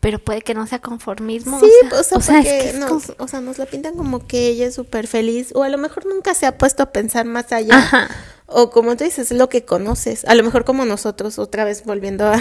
pero 0.08 0.20
puede 0.20 0.40
que 0.40 0.54
no 0.54 0.66
sea 0.66 0.78
conformismo. 0.78 1.60
Sí, 1.60 1.70
o 1.92 2.02
sea, 2.02 2.16
o 2.16 2.20
sea, 2.22 2.42
nos, 2.78 3.12
o 3.18 3.28
sea, 3.28 3.42
nos 3.42 3.58
la 3.58 3.66
pintan 3.66 3.94
como 3.94 4.26
que 4.26 4.48
ella 4.48 4.64
es 4.64 4.74
súper 4.74 5.06
feliz, 5.06 5.50
o 5.54 5.64
a 5.64 5.68
lo 5.68 5.76
mejor 5.76 6.06
nunca 6.06 6.32
se 6.32 6.46
ha 6.46 6.56
puesto 6.56 6.82
a 6.82 6.92
pensar 6.92 7.26
más 7.26 7.52
allá. 7.52 7.76
Ajá. 7.76 8.08
O 8.50 8.70
como 8.70 8.96
tú 8.96 9.04
dices, 9.04 9.30
lo 9.30 9.50
que 9.50 9.66
conoces. 9.66 10.24
A 10.24 10.34
lo 10.34 10.42
mejor 10.42 10.64
como 10.64 10.86
nosotros, 10.86 11.38
otra 11.38 11.64
vez 11.64 11.84
volviendo 11.84 12.24
a, 12.26 12.40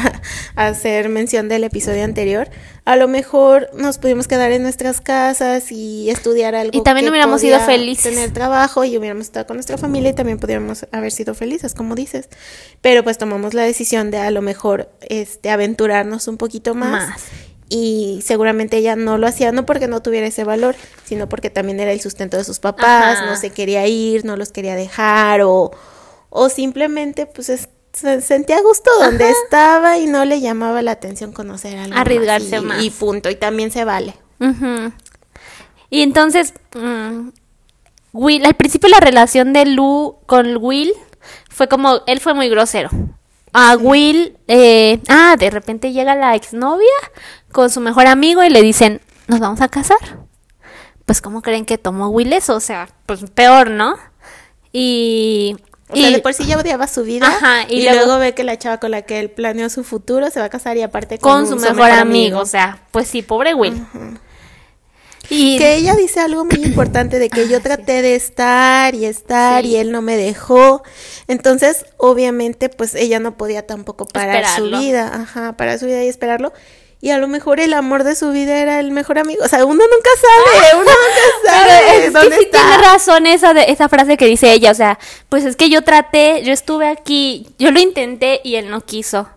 hacer 0.56 1.10
mención 1.10 1.50
del 1.50 1.66
episodio 1.66 2.06
anterior, 2.06 2.50
a 2.86 2.96
lo 2.96 3.10
mejor 3.10 3.70
nos 3.74 3.98
pudimos 3.98 4.30
quedar 4.30 4.54
en 4.54 4.64
nuestras 4.64 5.02
casas 5.02 5.70
y 5.74 6.10
estudiar 6.10 6.56
algo. 6.56 6.72
Y 6.74 6.84
también 6.84 7.10
hubiéramos 7.10 7.42
sido 7.42 7.60
felices. 7.60 8.14
Tener 8.14 8.32
trabajo 8.32 8.86
y 8.86 8.98
hubiéramos 8.98 9.26
estado 9.26 9.46
con 9.46 9.58
nuestra 9.58 9.78
familia 9.78 10.12
y 10.12 10.14
también 10.14 10.40
pudiéramos 10.40 10.88
haber 10.94 11.12
sido 11.12 11.36
felices, 11.36 11.74
como 11.74 11.96
dices. 11.96 12.30
Pero 12.80 13.04
pues 13.04 13.18
tomamos 13.18 13.54
la 13.54 13.64
decisión 13.64 14.10
de 14.10 14.20
a 14.20 14.32
lo 14.32 14.42
mejor 14.42 14.90
este 15.02 15.50
aventurarnos 15.50 16.30
un 16.30 16.38
poquito 16.38 16.74
más. 16.74 17.10
más 17.10 17.22
y 17.70 18.22
seguramente 18.24 18.78
ella 18.78 18.96
no 18.96 19.18
lo 19.18 19.28
hacía 19.28 19.52
no 19.52 19.66
porque 19.66 19.88
no 19.88 20.02
tuviera 20.02 20.28
ese 20.28 20.44
valor, 20.44 20.76
sino 21.06 21.28
porque 21.28 21.50
también 21.50 21.80
era 21.80 21.92
el 21.92 22.02
sustento 22.02 22.38
de 22.38 22.44
sus 22.44 22.60
papás, 22.60 23.26
no 23.26 23.36
se 23.36 23.50
quería 23.50 23.86
ir, 23.88 24.26
no 24.26 24.38
los 24.38 24.52
quería 24.52 24.76
dejar 24.76 25.42
o, 25.42 25.72
o 26.30 26.50
simplemente 26.50 27.26
pues 27.26 27.68
se 27.94 28.22
sentía 28.22 28.62
gusto 28.62 28.90
donde 29.00 29.30
estaba 29.30 29.98
y 29.98 30.06
no 30.06 30.24
le 30.24 30.40
llamaba 30.40 30.82
la 30.82 30.92
atención 30.92 31.34
conocer 31.34 31.78
algo 31.78 31.98
arriesgarse 31.98 32.62
más, 32.62 32.84
y, 32.84 32.90
punto 32.90 33.30
y 33.30 33.36
también 33.36 33.72
se 33.72 33.84
vale. 33.84 34.14
Y 35.90 36.02
entonces 36.02 36.54
mm, 36.76 37.30
Will, 38.14 38.46
al 38.46 38.54
principio 38.56 38.90
la 38.90 39.00
relación 39.00 39.52
de 39.52 39.66
Lu 39.66 40.18
con 40.26 40.58
Will 40.58 40.94
fue 41.50 41.68
como 41.68 42.02
él 42.06 42.20
fue 42.20 42.34
muy 42.34 42.50
grosero 42.50 42.90
a 43.60 43.76
Will, 43.76 44.38
eh, 44.48 45.00
ah, 45.10 45.36
de 45.36 45.50
repente 45.50 45.92
llega 45.92 46.14
la 46.14 46.36
exnovia 46.36 46.86
con 47.52 47.72
su 47.72 47.82
mejor 47.82 48.06
amigo 48.06 48.44
y 48.44 48.50
le 48.52 48.62
dicen, 48.62 49.02
nos 49.26 49.40
vamos 49.40 49.62
a 49.62 49.68
casar. 49.68 49.98
Pues, 51.08 51.22
¿cómo 51.22 51.42
creen 51.42 51.66
que 51.66 51.80
tomó 51.80 52.10
Will 52.10 52.34
eso? 52.34 52.56
O 52.56 52.60
sea, 52.60 52.88
pues 53.08 53.22
peor, 53.34 53.72
¿no? 53.72 53.96
Y... 54.72 55.58
O 55.90 55.96
sea, 55.96 56.12
de 56.12 56.20
por 56.20 56.36
sí 56.36 56.46
ya 56.46 56.60
odiaba 56.60 56.86
su 56.86 57.02
vida. 57.04 57.26
Ajá, 57.26 57.66
y, 57.68 57.82
luego, 57.90 58.20
ve 58.20 58.36
que 58.36 58.44
la 58.44 58.60
chava 58.60 58.78
con 58.78 58.92
la 58.92 59.02
que 59.02 59.20
él 59.22 59.32
planeó 59.32 59.70
su 59.70 59.84
futuro 59.84 60.30
se 60.30 60.40
va 60.40 60.46
a 60.46 60.50
casar 60.50 60.78
y 60.78 60.84
aparte 60.84 61.18
con, 61.18 61.48
su, 61.48 61.56
mejor, 61.56 61.90
amigo. 61.90 62.40
O 62.40 62.46
sea, 62.46 62.84
pues 62.92 63.08
sí, 63.08 63.24
pobre 63.24 63.56
Will. 63.56 63.88
Y 65.30 65.58
que 65.58 65.76
ella 65.76 65.96
dice 65.96 66.20
algo 66.22 66.46
muy 66.46 66.64
importante 66.64 67.20
de 67.20 67.30
que 67.30 67.50
yo 67.50 67.62
traté 67.62 68.02
de 68.02 68.16
estar 68.16 68.96
y 68.96 69.06
estar 69.06 69.66
y 69.66 69.76
él 69.76 69.92
no 69.92 70.02
me 70.02 70.16
dejó. 70.16 70.84
Entonces, 71.28 71.86
obviamente, 71.98 72.70
pues 72.70 72.96
ella 72.96 73.20
no 73.20 73.36
podía 73.36 73.66
tampoco 73.66 74.06
parar 74.06 74.46
su 74.56 74.70
vida, 74.70 75.12
ajá, 75.14 75.54
parar 75.58 75.80
su 75.80 75.86
vida 75.86 76.04
y 76.04 76.08
esperarlo. 76.08 76.54
Y 77.00 77.12
a 77.12 77.18
lo 77.20 77.28
mejor 77.28 77.60
el 77.60 77.74
amor 77.74 78.04
de 78.04 78.16
su 78.16 78.32
vida 78.32 78.58
era 78.58 78.80
el 78.80 78.92
mejor 78.92 79.20
amigo. 79.20 79.44
O 79.44 79.48
sea, 79.48 79.66
uno 79.66 79.84
nunca 79.84 80.10
sabe, 80.20 80.76
uno 80.76 80.86
nunca 80.86 81.52
sabe. 81.52 82.06
es 82.06 82.14
¿Dónde 82.14 82.38
sí 82.38 82.48
tiene 82.52 82.78
razón 82.78 83.28
esa, 83.28 83.54
de, 83.54 83.66
esa 83.68 83.88
frase 83.88 84.18
que 84.18 84.26
dice 84.26 84.52
ella. 84.52 84.72
O 84.72 84.76
sea, 84.76 84.98
pues 85.30 85.46
es 85.46 85.56
que 85.56 85.70
yo 85.70 85.84
traté, 85.84 86.42
yo 86.44 86.54
estuve 86.54 86.88
aquí, 86.88 87.50
yo 87.60 87.72
lo 87.72 87.80
intenté 87.80 88.42
y 88.44 88.56
él 88.56 88.70
no 88.70 88.82
quiso. 88.82 89.30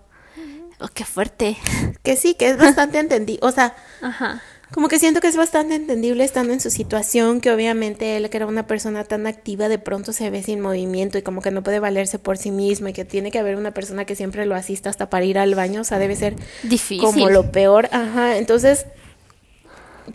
Oh, 0.80 0.88
qué 0.94 1.04
fuerte. 1.04 1.58
Que 2.02 2.16
sí, 2.16 2.32
que 2.32 2.48
es 2.48 2.56
bastante 2.56 2.98
entendido. 2.98 3.46
O 3.46 3.52
sea, 3.52 3.76
Ajá 4.00 4.40
como 4.72 4.88
que 4.88 4.98
siento 4.98 5.20
que 5.20 5.26
es 5.26 5.36
bastante 5.36 5.74
entendible 5.74 6.22
estando 6.22 6.52
en 6.52 6.60
su 6.60 6.70
situación, 6.70 7.40
que 7.40 7.50
obviamente 7.50 8.16
él, 8.16 8.30
que 8.30 8.36
era 8.36 8.46
una 8.46 8.66
persona 8.66 9.04
tan 9.04 9.26
activa, 9.26 9.68
de 9.68 9.78
pronto 9.78 10.12
se 10.12 10.30
ve 10.30 10.42
sin 10.42 10.60
movimiento 10.60 11.18
y 11.18 11.22
como 11.22 11.42
que 11.42 11.50
no 11.50 11.62
puede 11.62 11.80
valerse 11.80 12.18
por 12.18 12.38
sí 12.38 12.50
mismo 12.50 12.88
y 12.88 12.92
que 12.92 13.04
tiene 13.04 13.30
que 13.30 13.38
haber 13.38 13.56
una 13.56 13.72
persona 13.72 14.04
que 14.04 14.14
siempre 14.14 14.46
lo 14.46 14.54
asista 14.54 14.88
hasta 14.88 15.10
para 15.10 15.24
ir 15.24 15.38
al 15.38 15.54
baño, 15.54 15.80
o 15.80 15.84
sea, 15.84 15.98
debe 15.98 16.16
ser 16.16 16.36
difícil. 16.62 17.04
Como 17.04 17.30
lo 17.30 17.50
peor, 17.50 17.88
ajá. 17.90 18.36
Entonces, 18.36 18.86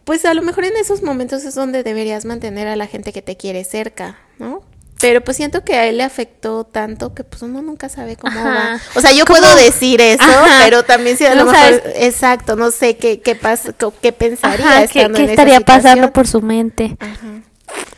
pues 0.03 0.25
a 0.25 0.33
lo 0.33 0.41
mejor 0.41 0.65
en 0.65 0.75
esos 0.77 1.03
momentos 1.03 1.43
es 1.43 1.55
donde 1.55 1.83
deberías 1.83 2.25
mantener 2.25 2.67
a 2.67 2.75
la 2.75 2.87
gente 2.87 3.13
que 3.13 3.21
te 3.21 3.37
quiere 3.37 3.63
cerca, 3.63 4.19
¿no? 4.39 4.61
Pero 4.99 5.21
pues 5.21 5.35
siento 5.37 5.63
que 5.63 5.75
a 5.75 5.87
él 5.87 5.97
le 5.97 6.03
afectó 6.03 6.63
tanto 6.63 7.13
que 7.13 7.23
pues 7.23 7.41
uno 7.41 7.61
nunca 7.61 7.89
sabe 7.89 8.15
cómo 8.15 8.39
va. 8.43 8.79
O 8.95 9.01
sea, 9.01 9.11
yo 9.11 9.25
puedo 9.25 9.55
decir 9.55 9.99
eso, 9.99 10.23
pero 10.63 10.83
también 10.83 11.17
si 11.17 11.25
a 11.25 11.35
lo 11.35 11.45
mejor, 11.45 11.83
exacto, 11.95 12.55
no 12.55 12.71
sé 12.71 12.95
qué 12.97 13.19
qué 13.19 13.35
pasa, 13.35 13.73
qué 14.01 14.11
pensaría 14.11 14.83
estando 14.83 15.17
qué, 15.17 15.25
estaría 15.25 15.59
pasando 15.59 16.13
por 16.13 16.27
su 16.27 16.41
mente. 16.41 16.97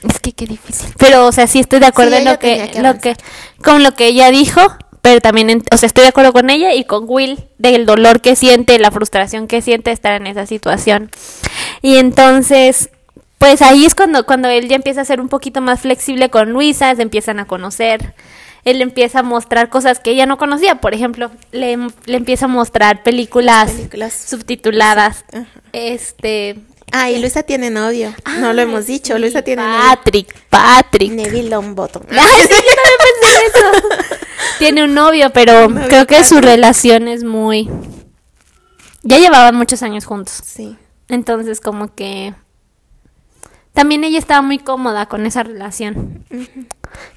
Es 0.07 0.19
que 0.19 0.31
qué 0.31 0.45
difícil. 0.45 0.87
Pero 0.97 1.27
o 1.27 1.31
sea, 1.31 1.45
sí 1.45 1.59
estoy 1.59 1.79
de 1.79 1.87
acuerdo 1.87 2.15
en 2.15 2.25
lo 2.25 2.39
que, 2.39 2.71
lo 2.81 2.97
que 2.97 3.15
con 3.63 3.83
lo 3.83 3.93
que 3.93 4.07
ella 4.07 4.31
dijo, 4.31 4.61
pero 5.01 5.21
también, 5.21 5.63
o 5.71 5.77
sea, 5.77 5.87
estoy 5.87 6.01
de 6.01 6.09
acuerdo 6.09 6.33
con 6.33 6.49
ella 6.49 6.73
y 6.73 6.83
con 6.83 7.05
Will 7.07 7.39
del 7.57 7.85
dolor 7.85 8.21
que 8.21 8.35
siente, 8.35 8.79
la 8.79 8.91
frustración 8.91 9.47
que 9.47 9.61
siente 9.61 9.91
estar 9.91 10.13
en 10.13 10.27
esa 10.27 10.45
situación. 10.45 11.11
Y 11.81 11.97
entonces, 11.97 12.89
pues 13.37 13.61
ahí 13.61 13.85
es 13.85 13.93
cuando, 13.93 14.25
cuando 14.25 14.49
él 14.49 14.67
ya 14.67 14.75
empieza 14.75 15.01
a 15.01 15.05
ser 15.05 15.21
un 15.21 15.29
poquito 15.29 15.61
más 15.61 15.81
flexible 15.81 16.29
con 16.29 16.51
Luisa, 16.51 16.95
se 16.95 17.01
empiezan 17.01 17.39
a 17.39 17.45
conocer. 17.45 18.13
Él 18.65 18.81
empieza 18.81 19.19
a 19.19 19.23
mostrar 19.23 19.69
cosas 19.69 19.99
que 19.99 20.11
ella 20.11 20.25
no 20.25 20.37
conocía. 20.37 20.81
Por 20.81 20.93
ejemplo, 20.93 21.31
le, 21.51 21.77
le 22.05 22.17
empieza 22.17 22.45
a 22.45 22.49
mostrar 22.49 23.03
películas, 23.03 23.71
subtituladas. 24.27 25.23
Este. 25.71 26.59
Ah, 26.91 27.11
y 27.11 27.19
Luisa 27.19 27.43
tiene 27.43 27.69
novio. 27.69 28.13
no 28.39 28.53
lo 28.53 28.61
hemos 28.61 28.87
dicho. 28.87 29.17
Luisa 29.19 29.41
tiene 29.41 29.61
Patrick, 29.61 30.33
novio. 30.33 30.45
Patrick. 30.49 31.11
Neville 31.11 31.49
Longbottom. 31.49 32.03
Ay, 32.09 32.41
sí, 32.41 32.55
yo 32.55 32.73
también 32.75 32.99
pensé 33.21 33.45
eso. 33.45 34.15
tiene 34.59 34.83
un 34.83 34.93
novio, 34.93 35.29
pero 35.31 35.69
creo 35.87 36.07
que 36.07 36.23
su 36.23 36.41
relación 36.41 37.07
es 37.07 37.23
muy. 37.23 37.69
Ya 39.03 39.17
llevaban 39.19 39.55
muchos 39.55 39.83
años 39.83 40.05
juntos. 40.05 40.41
Sí. 40.43 40.75
Entonces, 41.07 41.61
como 41.61 41.93
que 41.93 42.33
también 43.77 44.03
ella 44.03 44.17
estaba 44.17 44.41
muy 44.41 44.57
cómoda 44.57 45.05
con 45.05 45.27
esa 45.27 45.43
relación. 45.43 46.25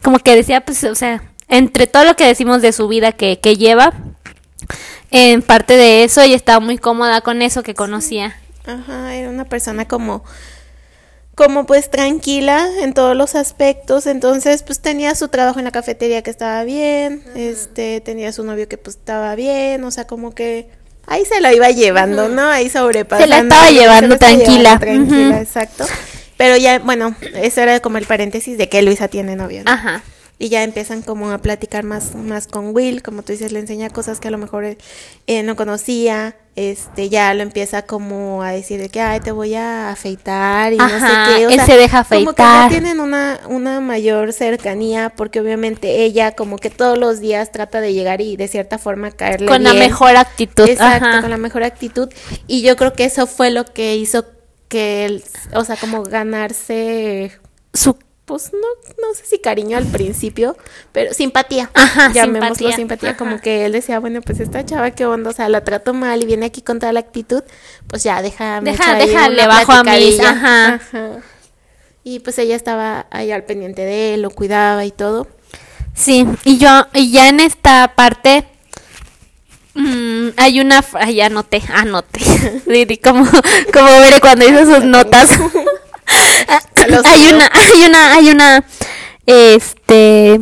Como 0.02 0.18
que 0.18 0.36
decía, 0.36 0.60
pues, 0.60 0.84
o 0.84 0.94
sea, 0.94 1.22
entre 1.48 1.86
todo 1.86 2.04
lo 2.04 2.16
que 2.16 2.26
decimos 2.26 2.60
de 2.60 2.72
su 2.72 2.86
vida 2.86 3.12
que, 3.12 3.40
que 3.40 3.56
lleva, 3.56 3.94
en 5.10 5.40
parte 5.40 5.78
de 5.78 6.04
eso 6.04 6.20
ella 6.20 6.36
estaba 6.36 6.60
muy 6.60 6.76
cómoda 6.76 7.22
con 7.22 7.40
eso 7.40 7.62
que 7.62 7.72
conocía. 7.72 8.36
Ajá, 8.66 9.14
era 9.14 9.30
una 9.30 9.46
persona 9.46 9.88
como 9.88 10.22
como 11.34 11.64
pues 11.64 11.90
tranquila 11.90 12.68
en 12.82 12.92
todos 12.92 13.16
los 13.16 13.36
aspectos, 13.36 14.06
entonces 14.06 14.62
pues 14.62 14.80
tenía 14.80 15.14
su 15.14 15.28
trabajo 15.28 15.60
en 15.60 15.64
la 15.64 15.70
cafetería 15.70 16.20
que 16.20 16.28
estaba 16.28 16.62
bien, 16.64 17.24
este 17.36 18.02
tenía 18.02 18.32
su 18.32 18.44
novio 18.44 18.68
que 18.68 18.76
pues 18.76 18.96
estaba 18.96 19.34
bien, 19.34 19.82
o 19.84 19.90
sea, 19.90 20.06
como 20.06 20.34
que 20.34 20.68
ahí 21.06 21.24
se 21.24 21.40
la 21.40 21.54
iba 21.54 21.70
llevando, 21.70 22.28
¿no? 22.28 22.50
Ahí 22.50 22.68
sobrepasando. 22.68 23.24
Se 23.24 23.30
la 23.30 23.38
estaba 23.38 23.70
llevando 23.70 24.18
tranquila. 24.18 24.78
tranquila, 24.78 25.40
exacto. 25.40 25.86
Pero 26.40 26.56
ya, 26.56 26.78
bueno, 26.78 27.14
eso 27.34 27.60
era 27.60 27.80
como 27.80 27.98
el 27.98 28.06
paréntesis 28.06 28.56
de 28.56 28.70
que 28.70 28.80
Luisa 28.80 29.08
tiene 29.08 29.36
novio. 29.36 29.62
¿no? 29.62 29.70
Ajá. 29.70 30.02
Y 30.38 30.48
ya 30.48 30.62
empiezan 30.62 31.02
como 31.02 31.30
a 31.32 31.36
platicar 31.36 31.84
más, 31.84 32.14
más 32.14 32.46
con 32.46 32.74
Will, 32.74 33.02
como 33.02 33.22
tú 33.22 33.32
dices, 33.32 33.52
le 33.52 33.58
enseña 33.58 33.90
cosas 33.90 34.20
que 34.20 34.28
a 34.28 34.30
lo 34.30 34.38
mejor 34.38 34.64
él, 34.64 34.78
no 35.44 35.54
conocía, 35.54 36.36
este, 36.56 37.10
ya 37.10 37.34
lo 37.34 37.42
empieza 37.42 37.82
como 37.82 38.42
a 38.42 38.52
decir 38.52 38.80
de 38.80 38.88
que, 38.88 39.02
ay, 39.02 39.20
te 39.20 39.32
voy 39.32 39.54
a 39.54 39.90
afeitar 39.90 40.72
y 40.72 40.78
no 40.78 40.88
sé 40.88 41.06
qué. 41.26 41.44
él 41.44 41.60
se 41.60 41.76
deja 41.76 41.98
afeitar. 41.98 42.24
Como 42.24 42.34
que 42.34 42.42
ya 42.42 42.68
tienen 42.70 43.00
una, 43.00 43.40
una 43.46 43.80
mayor 43.80 44.32
cercanía, 44.32 45.12
porque 45.14 45.40
obviamente 45.40 46.04
ella 46.04 46.32
como 46.34 46.56
que 46.56 46.70
todos 46.70 46.96
los 46.96 47.20
días 47.20 47.52
trata 47.52 47.82
de 47.82 47.92
llegar 47.92 48.22
y 48.22 48.38
de 48.38 48.48
cierta 48.48 48.78
forma 48.78 49.10
caerle 49.10 49.46
Con 49.46 49.62
la 49.62 49.74
mejor 49.74 50.16
actitud. 50.16 50.66
Exacto, 50.66 51.20
con 51.20 51.28
la 51.28 51.36
mejor 51.36 51.64
actitud. 51.64 52.08
Y 52.46 52.62
yo 52.62 52.76
creo 52.76 52.94
que 52.94 53.04
eso 53.04 53.26
fue 53.26 53.50
lo 53.50 53.66
que 53.66 53.96
hizo 53.96 54.24
que 54.70 55.04
él, 55.04 55.24
o 55.52 55.64
sea, 55.64 55.76
como 55.76 56.02
ganarse 56.02 57.38
su 57.74 57.98
pues 58.30 58.52
no, 58.52 58.60
no 59.02 59.12
sé 59.12 59.26
si 59.26 59.38
cariño 59.40 59.76
al 59.76 59.86
principio, 59.86 60.56
pero 60.92 61.12
simpatía. 61.12 61.68
Ajá, 61.74 62.12
Llamémoslo 62.12 62.70
simpatía. 62.70 63.16
Como 63.16 63.40
que 63.40 63.66
él 63.66 63.72
decía, 63.72 63.98
bueno, 63.98 64.20
pues 64.22 64.38
esta 64.38 64.64
chava, 64.64 64.92
¿qué 64.92 65.04
onda? 65.04 65.30
O 65.30 65.32
sea, 65.32 65.48
la 65.48 65.64
trato 65.64 65.94
mal 65.94 66.22
y 66.22 66.26
viene 66.26 66.46
aquí 66.46 66.62
con 66.62 66.78
toda 66.78 66.92
la 66.92 67.00
actitud, 67.00 67.42
pues 67.88 68.04
ya, 68.04 68.22
déjame. 68.22 68.70
Deja, 68.70 68.94
déjale 68.94 69.48
bajo 69.48 69.72
a 69.72 69.82
mí. 69.82 70.16
Ajá. 70.20 70.74
Ajá. 70.74 71.10
Y 72.04 72.20
pues 72.20 72.38
ella 72.38 72.54
estaba 72.54 73.08
ahí 73.10 73.32
al 73.32 73.42
pendiente 73.42 73.82
de 73.82 74.14
él, 74.14 74.22
lo 74.22 74.30
cuidaba 74.30 74.84
y 74.84 74.92
todo. 74.92 75.26
Sí, 75.92 76.24
y 76.44 76.58
yo, 76.58 76.86
y 76.94 77.10
ya 77.10 77.30
en 77.30 77.40
esta 77.40 77.94
parte, 77.96 78.46
mm, 79.74 80.28
hay 80.36 80.60
una, 80.60 80.84
ay, 80.94 81.20
anoté, 81.20 81.62
anoté, 81.72 82.20
como, 83.02 83.24
como 83.72 84.00
veré 84.00 84.20
cuando 84.20 84.48
hizo 84.48 84.74
sus 84.74 84.84
notas. 84.84 85.30
hay 87.04 87.32
una, 87.32 87.50
hay 87.52 87.84
una, 87.86 88.14
hay 88.14 88.30
una, 88.30 88.64
este, 89.26 90.40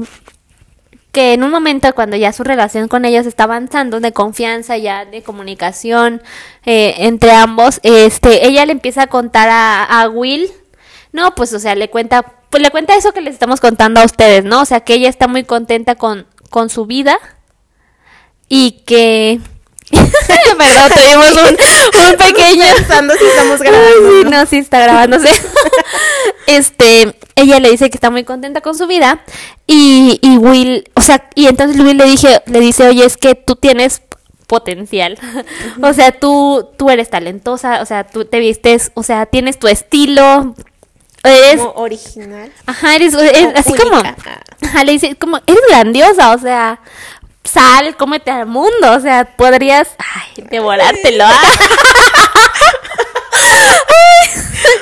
que 1.13 1.33
en 1.33 1.43
un 1.43 1.51
momento 1.51 1.93
cuando 1.95 2.17
ya 2.17 2.33
su 2.33 2.45
relación 2.45 2.89
con 2.89 3.05
ellos 3.05 3.27
está 3.27 3.45
avanzando 3.45 4.01
de 4.01 4.13
confianza 4.13 4.77
ya 4.77 5.05
de 5.05 5.23
comunicación 5.23 6.23
eh, 6.65 6.95
entre 6.99 7.33
ambos 7.33 7.81
este 7.83 8.47
ella 8.47 8.67
le 8.67 8.73
empieza 8.73 9.03
a 9.03 9.07
contar 9.07 9.49
a, 9.49 9.85
a, 9.85 10.09
Will. 10.09 10.51
No 11.13 11.35
pues 11.35 11.53
o 11.55 11.59
sea 11.59 11.75
le 11.75 11.89
cuenta 11.89 12.23
pues 12.51 12.63
le 12.63 12.71
cuenta 12.71 12.95
eso 12.95 13.13
que 13.13 13.21
les 13.21 13.35
estamos 13.35 13.61
contando 13.61 14.01
a 14.01 14.05
ustedes 14.05 14.45
no 14.45 14.63
o 14.63 14.65
sea 14.65 14.81
que 14.81 14.95
ella 14.95 15.09
está 15.09 15.29
muy 15.29 15.45
contenta 15.45 15.95
con 15.95 16.27
con 16.51 16.69
su 16.69 16.87
vida 16.87 17.19
y 18.49 18.83
que 18.87 19.41
Perdón, 19.91 20.91
tuvimos 20.95 21.33
un, 21.33 22.11
un 22.11 22.17
pequeño. 22.17 22.65
Pensando 22.77 23.15
si 23.15 23.25
estamos 23.25 23.61
grabando. 23.61 24.11
Sí, 24.11 24.25
no, 24.25 24.47
sí 24.47 24.57
está 24.59 24.81
grabándose. 24.81 25.29
este, 26.47 27.17
ella 27.37 27.61
le 27.61 27.71
dice 27.71 27.89
que 27.89 27.97
está 27.97 28.11
muy 28.11 28.25
contenta 28.25 28.61
con 28.61 28.77
su 28.77 28.87
vida. 28.87 29.21
Y, 29.67 30.19
y 30.23 30.37
Will, 30.37 30.91
o 30.95 31.01
sea, 31.01 31.29
y 31.35 31.47
entonces 31.47 31.81
Will 31.81 31.97
le 31.97 32.05
dije, 32.05 32.43
le 32.47 32.61
dice, 32.61 32.89
oye, 32.89 33.05
es 33.05 33.17
que 33.17 33.35
tú 33.35 33.57
tienes 33.57 34.03
potencial. 34.47 35.19
o 35.83 35.93
sea, 35.93 36.13
tú, 36.13 36.69
tú 36.77 36.91
eres 36.91 37.09
talentosa, 37.11 37.81
o 37.81 37.87
sea, 37.87 38.05
tú 38.05 38.25
te 38.25 38.41
vistes, 38.41 38.91
o 38.95 39.03
sea, 39.03 39.27
tienes 39.27 39.59
tu 39.59 39.69
estilo. 39.69 40.55
Eres 41.25 41.61
como 41.61 41.73
original. 41.73 42.51
Ajá, 42.67 42.97
eres, 42.97 43.15
así 43.15 43.73
como. 43.75 43.97
Ajá, 43.97 44.85
le 44.85 44.93
dice, 44.93 45.17
como, 45.17 45.39
eres 45.47 45.63
grandiosa, 45.69 46.33
o 46.33 46.39
sea, 46.39 46.81
sal, 47.49 47.97
cómete 47.97 48.31
al 48.31 48.47
mundo, 48.47 48.93
o 48.93 49.01
sea, 49.01 49.25
podrías, 49.25 49.89
ay, 49.99 50.45
devorártelo. 50.51 51.25
¿ah? 51.25 51.41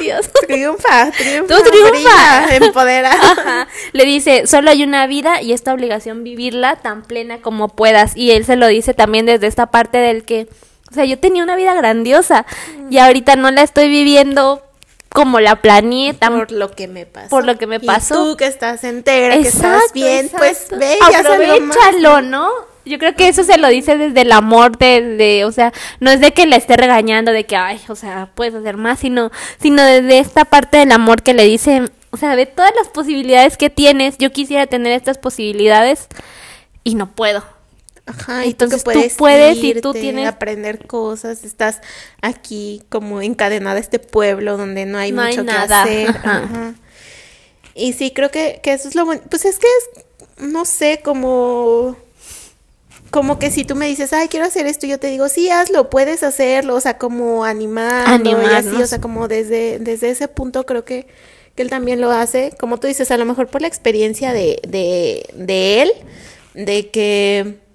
Dios. 0.00 0.30
Triunfa, 0.46 1.10
triunfa. 1.10 1.54
Tú 1.54 1.70
triunfa. 1.70 2.56
empodera. 2.56 3.16
Le 3.92 4.04
dice, 4.04 4.46
solo 4.46 4.70
hay 4.70 4.82
una 4.82 5.06
vida 5.06 5.42
y 5.42 5.52
esta 5.52 5.72
obligación 5.72 6.24
vivirla 6.24 6.76
tan 6.76 7.02
plena 7.02 7.40
como 7.40 7.68
puedas. 7.68 8.16
Y 8.16 8.32
él 8.32 8.44
se 8.44 8.56
lo 8.56 8.66
dice 8.66 8.94
también 8.94 9.26
desde 9.26 9.46
esta 9.46 9.66
parte 9.66 9.98
del 9.98 10.24
que, 10.24 10.48
o 10.90 10.94
sea, 10.94 11.04
yo 11.04 11.18
tenía 11.18 11.42
una 11.42 11.56
vida 11.56 11.74
grandiosa 11.74 12.46
y 12.90 12.98
ahorita 12.98 13.36
no 13.36 13.50
la 13.50 13.62
estoy 13.62 13.88
viviendo 13.88 14.62
como 15.10 15.40
la 15.40 15.56
planeé 15.56 16.14
por 16.14 16.52
lo 16.52 16.70
que 16.70 16.88
me 16.88 17.06
pasó. 17.06 17.28
Por 17.30 17.44
lo 17.44 17.56
que 17.56 17.66
me 17.66 17.80
pasó. 17.80 18.14
Y 18.14 18.30
tú 18.30 18.36
que 18.36 18.46
estás 18.46 18.84
entera, 18.84 19.34
que 19.36 19.48
estás 19.48 19.92
bien, 19.94 20.30
pues 20.36 20.68
ve 20.70 20.98
Aprovechalo, 21.02 22.22
¿no? 22.22 22.50
Yo 22.84 22.98
creo 22.98 23.16
que 23.16 23.26
eso 23.28 23.42
se 23.42 23.58
lo 23.58 23.68
dice 23.68 23.96
desde 23.96 24.20
el 24.20 24.30
amor 24.30 24.78
de, 24.78 25.02
de, 25.02 25.44
o 25.44 25.50
sea, 25.50 25.72
no 25.98 26.10
es 26.10 26.20
de 26.20 26.32
que 26.32 26.46
le 26.46 26.54
esté 26.56 26.76
regañando 26.76 27.32
de 27.32 27.44
que, 27.44 27.56
ay, 27.56 27.80
o 27.88 27.96
sea, 27.96 28.30
puedes 28.34 28.54
hacer 28.54 28.76
más, 28.76 29.00
sino, 29.00 29.32
sino 29.60 29.82
desde 29.82 30.20
esta 30.20 30.44
parte 30.44 30.76
del 30.76 30.92
amor 30.92 31.22
que 31.22 31.34
le 31.34 31.44
dice, 31.44 31.90
o 32.10 32.16
sea, 32.16 32.36
de 32.36 32.46
todas 32.46 32.72
las 32.78 32.88
posibilidades 32.88 33.56
que 33.56 33.70
tienes, 33.70 34.18
yo 34.18 34.30
quisiera 34.30 34.66
tener 34.66 34.92
estas 34.92 35.18
posibilidades 35.18 36.06
y 36.84 36.94
no 36.94 37.10
puedo. 37.10 37.55
Ajá, 38.06 38.44
entonces 38.44 38.84
tú, 38.84 38.90
puedes, 39.18 39.56
y 39.58 39.80
tú 39.80 39.92
tienes 39.92 40.28
aprender 40.28 40.86
cosas, 40.86 41.42
estás 41.42 41.80
aquí 42.22 42.82
como 42.88 43.20
encadenada 43.20 43.76
a 43.76 43.80
este 43.80 43.98
pueblo 43.98 44.56
donde 44.56 44.86
no 44.86 44.98
hay 44.98 45.12
mucho 45.12 45.44
que 45.44 45.50
hacer. 45.50 46.08
Ajá. 46.10 46.74
Y 47.74 47.92
sí, 47.92 48.12
creo 48.12 48.30
que, 48.30 48.60
que 48.62 48.72
eso 48.72 48.88
es 48.88 48.94
lo 48.94 49.04
bueno. 49.04 49.22
Pues 49.28 49.44
es 49.44 49.58
que 49.58 49.66
es, 49.66 50.44
no 50.44 50.64
sé, 50.64 51.00
como 51.02 51.96
como 53.10 53.38
que 53.38 53.50
si 53.50 53.64
tú 53.64 53.76
me 53.76 53.86
dices, 53.86 54.12
ay, 54.12 54.28
quiero 54.28 54.46
hacer 54.46 54.66
esto, 54.66 54.86
yo 54.86 54.98
te 54.98 55.06
digo, 55.08 55.28
sí, 55.28 55.48
hazlo, 55.48 55.90
puedes 55.90 56.22
hacerlo, 56.22 56.74
o 56.74 56.80
sea, 56.80 56.98
como 56.98 57.44
animar, 57.44 58.20
y 58.24 58.30
así, 58.32 58.82
o 58.82 58.86
sea, 58.86 59.00
como 59.00 59.28
desde, 59.28 59.78
desde 59.78 60.10
ese 60.10 60.28
punto 60.28 60.66
creo 60.66 60.84
que, 60.84 61.06
que 61.54 61.62
él 61.62 61.70
también 61.70 62.00
lo 62.00 62.10
hace, 62.10 62.52
como 62.58 62.78
tú 62.78 62.86
dices, 62.86 63.10
a 63.10 63.16
lo 63.16 63.24
mejor 63.24 63.46
por 63.48 63.62
la 63.62 63.68
experiencia 63.68 64.32
de, 64.32 64.60
de, 64.68 65.24
de 65.34 65.82
él, 65.82 65.92
de 66.54 66.90
que 66.90 67.65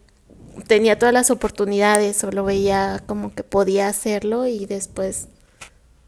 tenía 0.67 0.97
todas 0.97 1.13
las 1.13 1.31
oportunidades 1.31 2.23
o 2.23 2.31
lo 2.31 2.43
veía 2.43 3.01
como 3.05 3.33
que 3.33 3.43
podía 3.43 3.87
hacerlo 3.87 4.47
y 4.47 4.65
después 4.65 5.27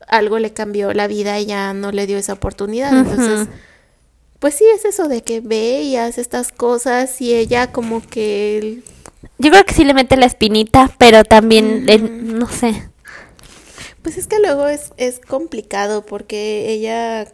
algo 0.08 0.40
le 0.40 0.54
cambió 0.54 0.94
la 0.94 1.08
vida 1.08 1.40
y 1.40 1.46
ya 1.46 1.74
no 1.74 1.92
le 1.92 2.08
dio 2.08 2.18
esa 2.18 2.34
oportunidad. 2.34 2.98
Entonces, 2.98 3.48
pues 4.40 4.56
sí, 4.56 4.66
es 4.76 4.86
eso 4.86 5.08
de 5.08 5.24
que 5.24 5.42
ve 5.42 5.82
y 5.82 5.96
hace 5.96 6.22
estas 6.22 6.52
cosas 6.52 7.22
y 7.22 7.34
ella 7.34 7.72
como 7.72 8.02
que... 8.02 8.82
Yo 9.38 9.52
creo 9.52 9.64
que 9.66 9.74
sí 9.74 9.84
le 9.84 9.94
mete 9.94 10.18
la 10.18 10.26
espinita, 10.26 10.92
pero 10.98 11.24
también, 11.24 11.86
no 12.38 12.48
sé. 12.50 12.90
Pues 14.02 14.18
es 14.18 14.28
que 14.28 14.40
luego 14.40 14.68
es, 14.68 14.92
es 14.98 15.20
complicado 15.20 16.06
porque 16.06 16.70
ella 16.70 17.26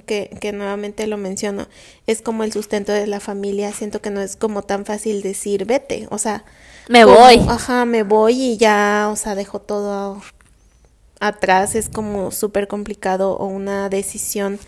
que, 0.00 0.30
que 0.40 0.52
nuevamente 0.52 1.06
lo 1.06 1.18
menciono, 1.18 1.66
es 2.06 2.22
como 2.22 2.44
el 2.44 2.52
sustento 2.52 2.92
de 2.92 3.06
la 3.06 3.20
familia, 3.20 3.72
siento 3.72 4.00
que 4.00 4.10
no 4.10 4.20
es 4.20 4.36
como 4.36 4.62
tan 4.62 4.86
fácil 4.86 5.22
decir 5.22 5.66
vete, 5.66 6.06
o 6.10 6.18
sea, 6.18 6.44
me 6.88 7.04
voy. 7.04 7.40
Ajá, 7.48 7.84
me 7.84 8.02
voy 8.02 8.42
y 8.42 8.56
ya, 8.56 9.08
o 9.12 9.16
sea, 9.16 9.34
dejo 9.34 9.60
todo 9.60 10.20
atrás, 11.20 11.74
es 11.74 11.88
como 11.88 12.30
súper 12.32 12.66
complicado 12.66 13.36
o 13.36 13.46
una 13.46 13.88
decisión 13.88 14.58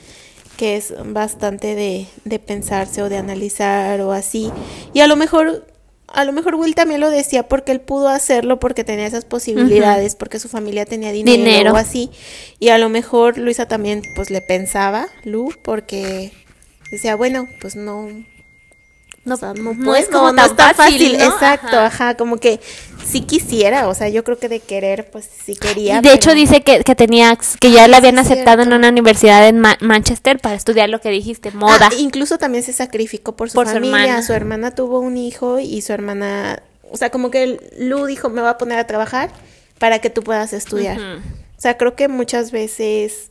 que 0.57 0.77
es 0.77 0.95
bastante 1.05 1.75
de, 1.75 2.07
de 2.25 2.39
pensarse 2.39 3.03
o 3.03 3.09
de 3.09 3.17
analizar 3.17 4.01
o 4.01 4.13
así. 4.13 4.53
Y 4.93 5.01
a 5.01 5.09
lo 5.09 5.17
mejor 5.17 5.67
a 6.15 6.25
lo 6.25 6.33
mejor 6.33 6.55
Will 6.55 6.75
también 6.75 7.01
lo 7.01 7.11
decía 7.11 7.49
porque 7.49 7.73
él 7.73 7.81
pudo 7.81 8.09
hacerlo 8.09 8.61
porque 8.61 8.85
tenía 8.85 9.07
esas 9.07 9.25
posibilidades, 9.25 10.15
porque 10.15 10.39
su 10.39 10.49
familia 10.49 10.87
tenía 10.87 11.13
dinero, 11.13 11.73
o 11.73 11.77
así. 11.77 12.11
Y 12.59 12.69
a 12.69 12.79
lo 12.79 12.89
mejor 12.89 13.37
Luisa 13.37 13.67
también 13.67 14.03
pues 14.15 14.31
le 14.31 14.41
pensaba, 14.41 15.09
Lu, 15.25 15.53
porque 15.63 16.33
decía, 16.91 17.17
bueno, 17.17 17.49
pues 17.61 17.75
no, 17.75 18.09
no, 19.25 19.37
no, 19.75 19.95
es 19.97 20.09
como 20.09 20.35
tan 20.35 20.57
fácil, 20.57 21.15
exacto, 21.17 21.79
ajá. 21.79 22.15
como 22.17 22.37
que 22.37 22.61
sí 23.07 23.23
quisiera, 23.23 23.89
o 23.89 23.95
sea, 23.95 24.09
yo 24.09 24.25
creo 24.25 24.39
que 24.39 24.49
de 24.49 24.61
querer, 24.61 25.11
pues 25.11 25.29
sí 25.45 25.55
quería. 25.55 26.01
De 26.01 26.13
hecho 26.13 26.35
dice 26.35 26.63
que, 26.63 26.83
que 26.85 26.95
tenía, 26.95 27.37
que 27.61 27.71
ya 27.71 27.89
la 27.89 27.99
habían 27.99 28.19
aceptado 28.19 28.63
en 28.63 28.73
una 28.73 28.89
universidad 28.89 29.47
en 29.47 29.61
Manchester 29.61 30.39
para 30.39 30.55
estudiar 30.55 30.89
lo 30.89 31.01
que 31.01 31.11
dijiste, 31.11 31.51
moda. 31.53 31.89
Ah, 31.91 31.95
incluso 31.99 32.39
también 32.39 32.65
se 32.65 32.73
sacrificó 32.73 33.37
por 33.37 33.51
su 33.51 33.61
familia, 33.63 34.23
su 34.23 34.33
hermana. 34.33 34.75
tuvo 34.75 35.01
un 35.01 35.17
hijo 35.17 35.59
y 35.59 35.81
su 35.83 35.93
hermana, 35.93 36.63
o 36.91 36.97
sea, 36.97 37.11
como 37.11 37.31
que 37.31 37.59
Lu 37.79 38.07
dijo, 38.07 38.31
me 38.31 38.41
va 38.41 38.51
a 38.51 38.59
poner 38.59 38.79
a 38.79 38.87
trabajar 38.87 39.31
para 39.79 39.99
que 39.99 40.11
tú 40.11 40.23
puedas 40.23 40.53
estudiar. 40.53 40.99
O 40.99 41.61
sea, 41.61 41.77
creo 41.77 41.95
que 41.95 42.09
muchas 42.09 42.51
veces 42.51 43.31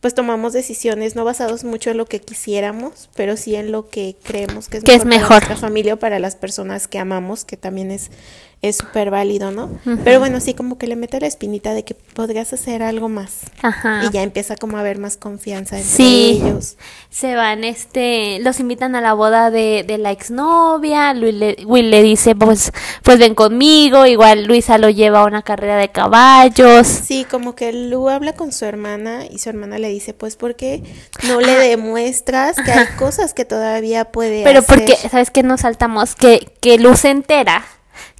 pues 0.00 0.14
tomamos 0.14 0.52
decisiones 0.52 1.16
no 1.16 1.24
basados 1.24 1.64
mucho 1.64 1.90
en 1.90 1.96
lo 1.96 2.06
que 2.06 2.20
quisiéramos, 2.20 3.10
pero 3.16 3.36
sí 3.36 3.56
en 3.56 3.72
lo 3.72 3.88
que 3.88 4.16
creemos 4.22 4.68
que 4.68 4.78
es, 4.78 5.04
mejor, 5.04 5.28
para 5.28 5.38
nuestra 5.40 5.56
familia 5.56 5.94
o 5.94 5.96
para 5.96 6.20
las 6.20 6.36
personas 6.36 6.86
que 6.86 6.98
amamos, 6.98 7.44
que 7.44 7.56
también 7.56 7.90
es 7.90 8.10
es 8.60 8.76
súper 8.76 9.10
válido, 9.10 9.52
¿no? 9.52 9.70
Pero 10.02 10.18
bueno, 10.18 10.40
sí 10.40 10.52
como 10.52 10.78
que 10.78 10.88
le 10.88 10.96
mete 10.96 11.20
la 11.20 11.28
espinita 11.28 11.74
de 11.74 11.84
que 11.84 11.94
podrías 11.94 12.52
hacer 12.52 12.82
algo 12.82 13.08
más. 13.08 13.42
Ajá. 13.62 14.02
Y 14.04 14.10
ya 14.10 14.24
empieza 14.24 14.56
como 14.56 14.76
a 14.76 14.80
haber 14.80 14.98
más 14.98 15.16
confianza 15.16 15.76
entre 15.78 15.94
sí. 15.94 16.42
ellos. 16.42 16.76
Se 17.08 17.36
van, 17.36 17.62
este, 17.62 18.40
los 18.40 18.58
invitan 18.58 18.96
a 18.96 19.00
la 19.00 19.12
boda 19.12 19.52
de, 19.52 19.84
de 19.86 19.98
la 19.98 20.10
exnovia, 20.10 21.12
Will 21.12 21.38
le, 21.38 21.56
Will 21.66 21.90
le 21.90 22.02
dice, 22.02 22.34
pues, 22.34 22.72
pues 23.04 23.20
ven 23.20 23.36
conmigo, 23.36 24.06
igual 24.06 24.44
Luisa 24.44 24.76
lo 24.76 24.90
lleva 24.90 25.20
a 25.20 25.26
una 25.26 25.42
carrera 25.42 25.76
de 25.76 25.90
caballos. 25.90 26.88
Sí, 26.88 27.24
como 27.30 27.54
que 27.54 27.72
Lu 27.72 28.08
habla 28.08 28.32
con 28.32 28.52
su 28.52 28.64
hermana 28.64 29.20
y 29.30 29.38
su 29.38 29.50
hermana 29.50 29.78
le 29.78 29.88
dice, 29.88 30.14
pues, 30.14 30.34
¿por 30.34 30.56
qué 30.56 30.82
no 31.28 31.40
le 31.40 31.52
demuestras 31.52 32.56
que 32.56 32.72
hay 32.72 32.86
cosas 32.98 33.34
que 33.34 33.44
todavía 33.44 34.06
puede 34.06 34.42
Pero 34.42 34.62
porque, 34.62 34.96
¿sabes 34.96 35.30
qué 35.30 35.44
nos 35.44 35.60
saltamos? 35.60 36.16
Que, 36.16 36.52
que 36.60 36.78
Lu 36.78 36.96
se 36.96 37.10
entera 37.10 37.64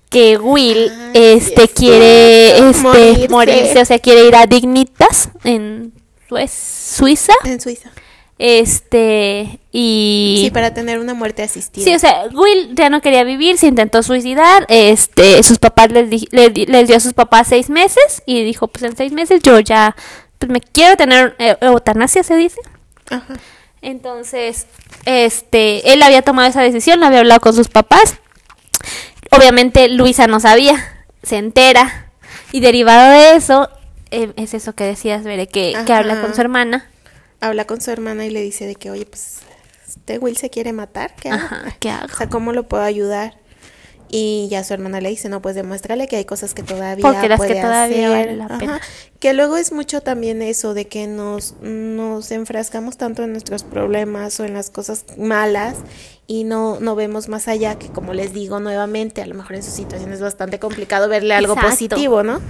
que 0.08 0.38
Will 0.38 0.90
este 1.14 1.68
quiere 1.68 2.70
este 2.70 3.28
morirse. 3.28 3.80
o 3.80 3.84
sea, 3.84 3.98
quiere 3.98 4.26
ir 4.26 4.36
a 4.36 4.46
Dignitas 4.46 5.30
en 5.44 5.92
Suiza. 6.28 7.32
En 7.44 7.60
Suiza. 7.60 7.90
Este, 8.38 9.58
y 9.72 10.42
Sí, 10.44 10.50
para 10.52 10.72
tener 10.72 11.00
una 11.00 11.12
muerte 11.12 11.42
asistida. 11.42 11.84
Sí, 11.84 11.94
o 11.94 11.98
sea, 11.98 12.26
Will 12.32 12.72
ya 12.74 12.88
no 12.88 13.00
quería 13.00 13.24
vivir, 13.24 13.58
se 13.58 13.66
intentó 13.66 14.02
suicidar, 14.04 14.64
este, 14.68 15.42
sus 15.42 15.58
papás 15.58 15.90
les, 15.90 16.08
les, 16.30 16.86
dio 16.86 16.96
a 16.96 17.00
sus 17.00 17.14
papás 17.14 17.48
seis 17.48 17.68
meses 17.68 18.22
y 18.26 18.44
dijo, 18.44 18.68
pues 18.68 18.84
en 18.84 18.96
seis 18.96 19.10
meses 19.10 19.42
yo 19.42 19.58
ya, 19.58 19.96
pues 20.38 20.52
me 20.52 20.60
quiero 20.60 20.96
tener 20.96 21.34
eh, 21.40 21.56
eutanasia, 21.60 22.22
se 22.22 22.36
dice. 22.36 22.60
Ajá. 23.10 23.34
Entonces, 23.82 24.66
este, 25.04 25.92
él 25.92 26.02
había 26.02 26.22
tomado 26.22 26.48
esa 26.48 26.62
decisión, 26.62 27.02
había 27.02 27.20
hablado 27.20 27.40
con 27.40 27.54
sus 27.54 27.68
papás 27.68 28.18
Obviamente 29.30 29.88
Luisa 29.88 30.26
no 30.26 30.40
sabía, 30.40 31.04
se 31.22 31.36
entera. 31.36 32.10
Y 32.52 32.60
derivado 32.60 33.10
de 33.10 33.36
eso, 33.36 33.68
eh, 34.10 34.32
es 34.36 34.54
eso 34.54 34.74
que 34.74 34.84
decías, 34.84 35.24
Veré, 35.24 35.46
que, 35.46 35.74
que, 35.86 35.92
habla 35.92 36.20
con 36.20 36.34
su 36.34 36.40
hermana. 36.40 36.88
Habla 37.40 37.66
con 37.66 37.80
su 37.80 37.90
hermana 37.90 38.24
y 38.24 38.30
le 38.30 38.40
dice 38.40 38.66
de 38.66 38.74
que, 38.74 38.90
oye, 38.90 39.06
pues, 39.06 39.40
este 39.86 40.18
Will 40.18 40.36
se 40.36 40.50
quiere 40.50 40.72
matar, 40.72 41.14
¿qué 41.16 41.30
hago? 41.30 41.48
¿qué 41.78 41.90
hago? 41.90 42.06
O 42.12 42.16
sea, 42.16 42.28
¿cómo 42.28 42.52
lo 42.52 42.68
puedo 42.68 42.82
ayudar? 42.82 43.34
Y 44.10 44.48
ya 44.50 44.64
su 44.64 44.72
hermana 44.72 45.00
le 45.00 45.10
dice, 45.10 45.28
no, 45.28 45.42
pues 45.42 45.54
demuéstrale 45.54 46.08
que 46.08 46.16
hay 46.16 46.24
cosas 46.24 46.54
que 46.54 46.62
todavía 46.62 47.02
Porque 47.02 47.28
las 47.28 47.40
que 47.40 47.54
todavía 47.56 48.10
Vale 48.10 48.36
la 48.36 48.58
pena. 48.58 48.80
Que 49.20 49.34
luego 49.34 49.56
es 49.56 49.72
mucho 49.72 50.00
también 50.00 50.40
eso 50.42 50.74
de 50.74 50.86
que 50.86 51.06
nos, 51.06 51.56
nos 51.60 52.30
enfrascamos 52.30 52.96
tanto 52.96 53.22
en 53.22 53.32
nuestros 53.32 53.64
problemas 53.64 54.38
o 54.40 54.44
en 54.44 54.54
las 54.54 54.70
cosas 54.70 55.04
malas 55.18 55.76
y 56.26 56.44
no, 56.44 56.78
no 56.78 56.94
vemos 56.94 57.28
más 57.28 57.48
allá, 57.48 57.78
que 57.78 57.88
como 57.88 58.12
les 58.12 58.34
digo 58.34 58.60
nuevamente, 58.60 59.22
a 59.22 59.26
lo 59.26 59.34
mejor 59.34 59.56
en 59.56 59.62
su 59.62 59.70
situación 59.70 60.12
es 60.12 60.20
bastante 60.20 60.58
complicado 60.58 61.08
verle 61.08 61.34
algo 61.34 61.56
positivo, 61.56 62.22
¿no? 62.22 62.40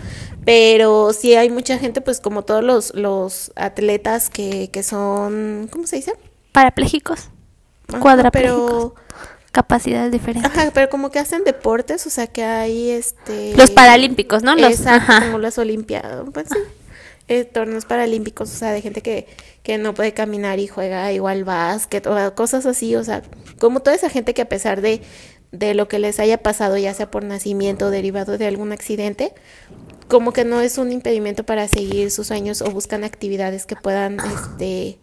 Pero 0.44 1.12
sí 1.12 1.36
hay 1.36 1.48
mucha 1.48 1.78
gente, 1.78 2.00
pues 2.00 2.20
como 2.20 2.42
todos 2.42 2.64
los, 2.64 2.92
los 2.94 3.52
atletas 3.54 4.30
que, 4.30 4.70
que 4.72 4.82
son, 4.82 5.68
¿cómo 5.70 5.86
se 5.86 5.96
dice? 5.96 6.12
Parapléjicos, 6.52 7.30
cuadraplégicos. 8.00 8.92
Pero 8.92 8.94
capacidades 9.58 10.12
diferentes. 10.12 10.52
Ajá, 10.52 10.70
pero 10.72 10.88
como 10.88 11.10
que 11.10 11.18
hacen 11.18 11.42
deportes, 11.42 12.06
o 12.06 12.10
sea 12.10 12.28
que 12.28 12.44
hay 12.44 12.90
este... 12.90 13.56
Los 13.56 13.72
paralímpicos, 13.72 14.44
¿no? 14.44 14.54
Los, 14.54 14.70
exacto, 14.70 15.12
como 15.26 15.38
las 15.38 15.58
olimpiadas, 15.58 16.24
pues 16.32 16.46
sí. 16.48 16.58
Eh, 17.26 17.44
torneos 17.44 17.84
paralímpicos, 17.84 18.52
o 18.52 18.56
sea, 18.56 18.70
de 18.70 18.80
gente 18.80 19.02
que, 19.02 19.26
que 19.64 19.76
no 19.76 19.94
puede 19.94 20.14
caminar 20.14 20.60
y 20.60 20.68
juega 20.68 21.12
igual 21.12 21.42
básquet 21.42 22.06
o 22.06 22.34
cosas 22.36 22.66
así, 22.66 22.94
o 22.94 23.02
sea, 23.02 23.22
como 23.58 23.80
toda 23.80 23.96
esa 23.96 24.08
gente 24.08 24.32
que 24.32 24.42
a 24.42 24.48
pesar 24.48 24.80
de, 24.80 25.02
de 25.50 25.74
lo 25.74 25.88
que 25.88 25.98
les 25.98 26.20
haya 26.20 26.38
pasado, 26.38 26.76
ya 26.76 26.94
sea 26.94 27.10
por 27.10 27.24
nacimiento 27.24 27.86
o 27.86 27.90
derivado 27.90 28.38
de 28.38 28.46
algún 28.46 28.70
accidente, 28.70 29.34
como 30.06 30.32
que 30.32 30.44
no 30.44 30.60
es 30.60 30.78
un 30.78 30.92
impedimento 30.92 31.42
para 31.42 31.66
seguir 31.66 32.12
sus 32.12 32.28
sueños 32.28 32.62
o 32.62 32.70
buscan 32.70 33.02
actividades 33.02 33.66
que 33.66 33.74
puedan 33.74 34.18
este 34.20 35.00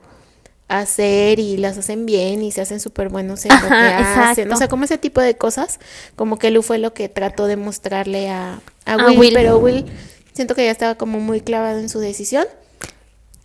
hacer 0.67 1.39
y 1.39 1.57
las 1.57 1.77
hacen 1.77 2.05
bien 2.05 2.41
y 2.41 2.51
se 2.51 2.61
hacen 2.61 2.79
súper 2.79 3.09
buenos 3.09 3.45
en 3.45 3.51
lo 3.61 3.67
que 3.67 3.73
hacen. 3.73 4.51
O 4.51 4.57
sea, 4.57 4.67
como 4.67 4.85
ese 4.85 4.97
tipo 4.97 5.21
de 5.21 5.37
cosas, 5.37 5.79
como 6.15 6.39
que 6.39 6.51
Lu 6.51 6.63
fue 6.63 6.77
lo 6.77 6.93
que 6.93 7.09
trató 7.09 7.47
de 7.47 7.55
mostrarle 7.55 8.29
a, 8.29 8.59
a, 8.85 9.11
Will, 9.11 9.33
pero 9.33 9.57
Will 9.57 9.85
siento 10.33 10.55
que 10.55 10.65
ya 10.65 10.71
estaba 10.71 10.95
como 10.95 11.19
muy 11.19 11.41
clavado 11.41 11.79
en 11.79 11.89
su 11.89 11.99
decisión. 11.99 12.45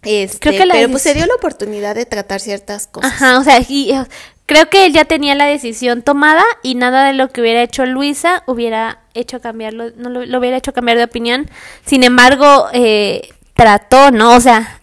Este, 0.02 0.38
creo 0.38 0.62
que 0.62 0.68
pero 0.70 0.88
pues 0.88 1.02
se 1.02 1.12
dio 1.12 1.26
la 1.26 1.34
oportunidad 1.34 1.94
de 1.94 2.06
tratar 2.06 2.40
ciertas 2.40 2.86
cosas. 2.86 3.12
Ajá, 3.12 3.38
o 3.38 3.44
sea, 3.44 3.58
eh, 3.58 4.04
creo 4.46 4.70
que 4.70 4.86
él 4.86 4.94
ya 4.94 5.04
tenía 5.04 5.34
la 5.34 5.44
decisión 5.44 6.02
tomada 6.02 6.42
y 6.62 6.74
nada 6.74 7.06
de 7.06 7.12
lo 7.12 7.28
que 7.28 7.42
hubiera 7.42 7.62
hecho 7.62 7.84
Luisa 7.84 8.42
hubiera 8.46 9.00
hecho 9.12 9.40
cambiarlo, 9.40 9.90
no 9.96 10.08
lo, 10.08 10.38
hubiera 10.38 10.56
hecho 10.56 10.72
cambiar 10.72 10.96
de 10.96 11.04
opinión. 11.04 11.50
Sin 11.84 12.02
embargo, 12.02 12.68
eh, 12.72 13.28
trató, 13.54 14.10
¿no? 14.10 14.34
O 14.34 14.40
sea, 14.40 14.79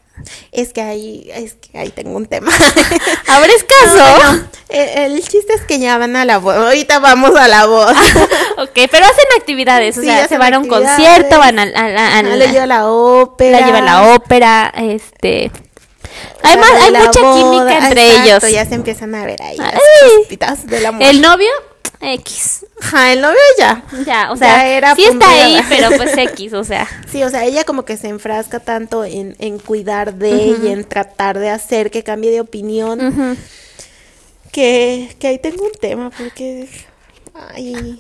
es 0.52 0.74
que 0.74 0.82
ahí, 0.82 1.30
es 1.34 1.56
que 1.56 1.78
ahí 1.78 1.90
tengo 1.90 2.16
un 2.16 2.26
tema. 2.26 2.52
¿Abres 3.28 3.64
caso? 3.64 4.46
el, 4.70 5.22
chiste 5.22 5.54
es 5.54 5.62
que 5.62 5.80
ya 5.80 5.98
van 5.98 6.16
a 6.16 6.26
la 6.26 6.38
boda. 6.40 6.68
Ahorita 6.68 7.00
vamos 7.00 7.36
a 7.36 7.48
la 7.48 7.66
boda. 7.66 7.94
ok, 8.58 8.72
pero 8.74 9.06
hacen 9.06 9.26
actividades. 9.38 9.98
O 9.98 10.02
sea, 10.02 10.28
se 10.28 10.38
van 10.38 10.54
a 10.54 10.60
un 10.60 10.68
concierto, 10.68 11.40
van 11.40 11.60
a, 11.60 11.64
a, 11.64 12.24
la, 12.24 12.46
lleva 12.46 12.64
a 12.64 12.68
la 12.68 12.88
ópera. 12.88 13.60
La 13.60 13.66
lleva 13.66 13.80
a 13.80 13.82
la 13.82 14.14
ópera, 14.14 14.74
este. 14.76 15.52
Hay, 16.44 16.58
hay 16.58 16.92
mucha 16.92 17.20
química 17.20 17.88
entre 17.88 18.22
ellos. 18.22 18.44
Ya 18.52 18.66
se 18.66 18.76
empiezan 18.76 19.14
a 19.16 19.26
ver 19.26 19.42
ahí 19.42 19.58
las. 19.58 20.60
El 21.00 21.22
novio 21.22 21.50
X. 22.00 22.66
Ajá, 22.82 23.14
el 23.14 23.22
novio 23.22 23.38
ya. 23.58 23.84
Ya, 24.06 24.32
o 24.32 24.38
sea, 24.38 24.68
era 24.68 24.96
sí 24.96 25.04
está 25.04 25.30
ahí, 25.30 25.60
pero 25.70 25.90
pues 25.98 26.18
X, 26.18 26.54
o 26.54 26.64
sea. 26.64 26.88
Sí, 27.12 27.24
o 27.24 27.30
sea, 27.30 27.46
ella 27.46 27.64
como 27.64 27.86
que 27.86 27.98
se 27.98 28.08
enfrasca 28.08 28.60
tanto 28.60 29.04
en, 29.04 29.36
en 29.40 29.60
cuidar 29.60 30.16
de 30.16 30.32
ella, 30.32 30.58
y 30.64 30.68
en 30.72 30.84
tratar 30.84 31.40
de 31.40 31.50
hacer 31.50 31.92
que 31.92 32.04
cambie 32.04 32.32
de 32.32 32.42
opinión, 32.42 33.38
que, 34.52 35.16
que 35.20 35.28
ahí 35.28 35.40
tengo 35.40 35.64
un 35.64 35.72
tema, 35.80 36.12
porque 36.12 36.70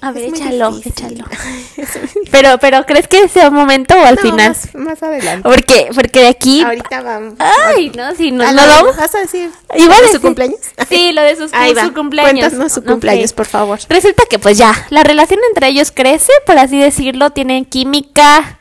a 0.02 0.12
ver, 0.12 0.26
échalo, 0.26 0.80
échalo. 0.84 1.26
pero, 2.32 2.58
pero 2.60 2.86
¿crees 2.86 3.08
que 3.08 3.28
sea 3.28 3.50
un 3.50 3.56
momento 3.56 3.96
o 3.96 4.06
al 4.06 4.20
final? 4.20 4.56
Más, 4.74 5.04
adelante. 5.04 5.48
Porque, 5.48 5.90
porque 5.94 6.22
de 6.22 6.28
aquí. 6.28 6.62
Ahorita 6.62 7.02
vamos. 7.02 7.36
Ay, 7.40 7.92
no, 7.96 8.14
si 8.16 8.32
no, 8.32 8.52
no 8.52 8.68
vamos. 8.68 8.96
¿Vas 8.96 9.16
a 9.16 9.20
decir? 9.20 9.50
¿Igual 9.76 10.00
de 10.02 10.12
su 10.14 10.22
cumpleaños? 10.22 10.60
Sí, 10.90 11.12
lo 11.12 11.22
de 11.22 11.36
sus, 11.36 11.52
su 11.52 11.94
cumpleaños. 11.94 12.50
Cuéntanos 12.50 12.72
su 12.72 12.84
cumpleaños, 12.84 13.34
por 13.34 13.46
favor. 13.46 13.80
Resulta 13.90 14.24
que, 14.30 14.40
pues 14.40 14.58
ya, 14.58 14.74
la 14.90 15.04
relación 15.04 15.40
entre 15.50 15.68
ellos 15.68 15.92
crece, 15.92 16.32
por 16.46 16.58
así 16.58 16.80
decirlo, 16.80 17.32
tienen 17.32 17.66
química. 17.66 18.60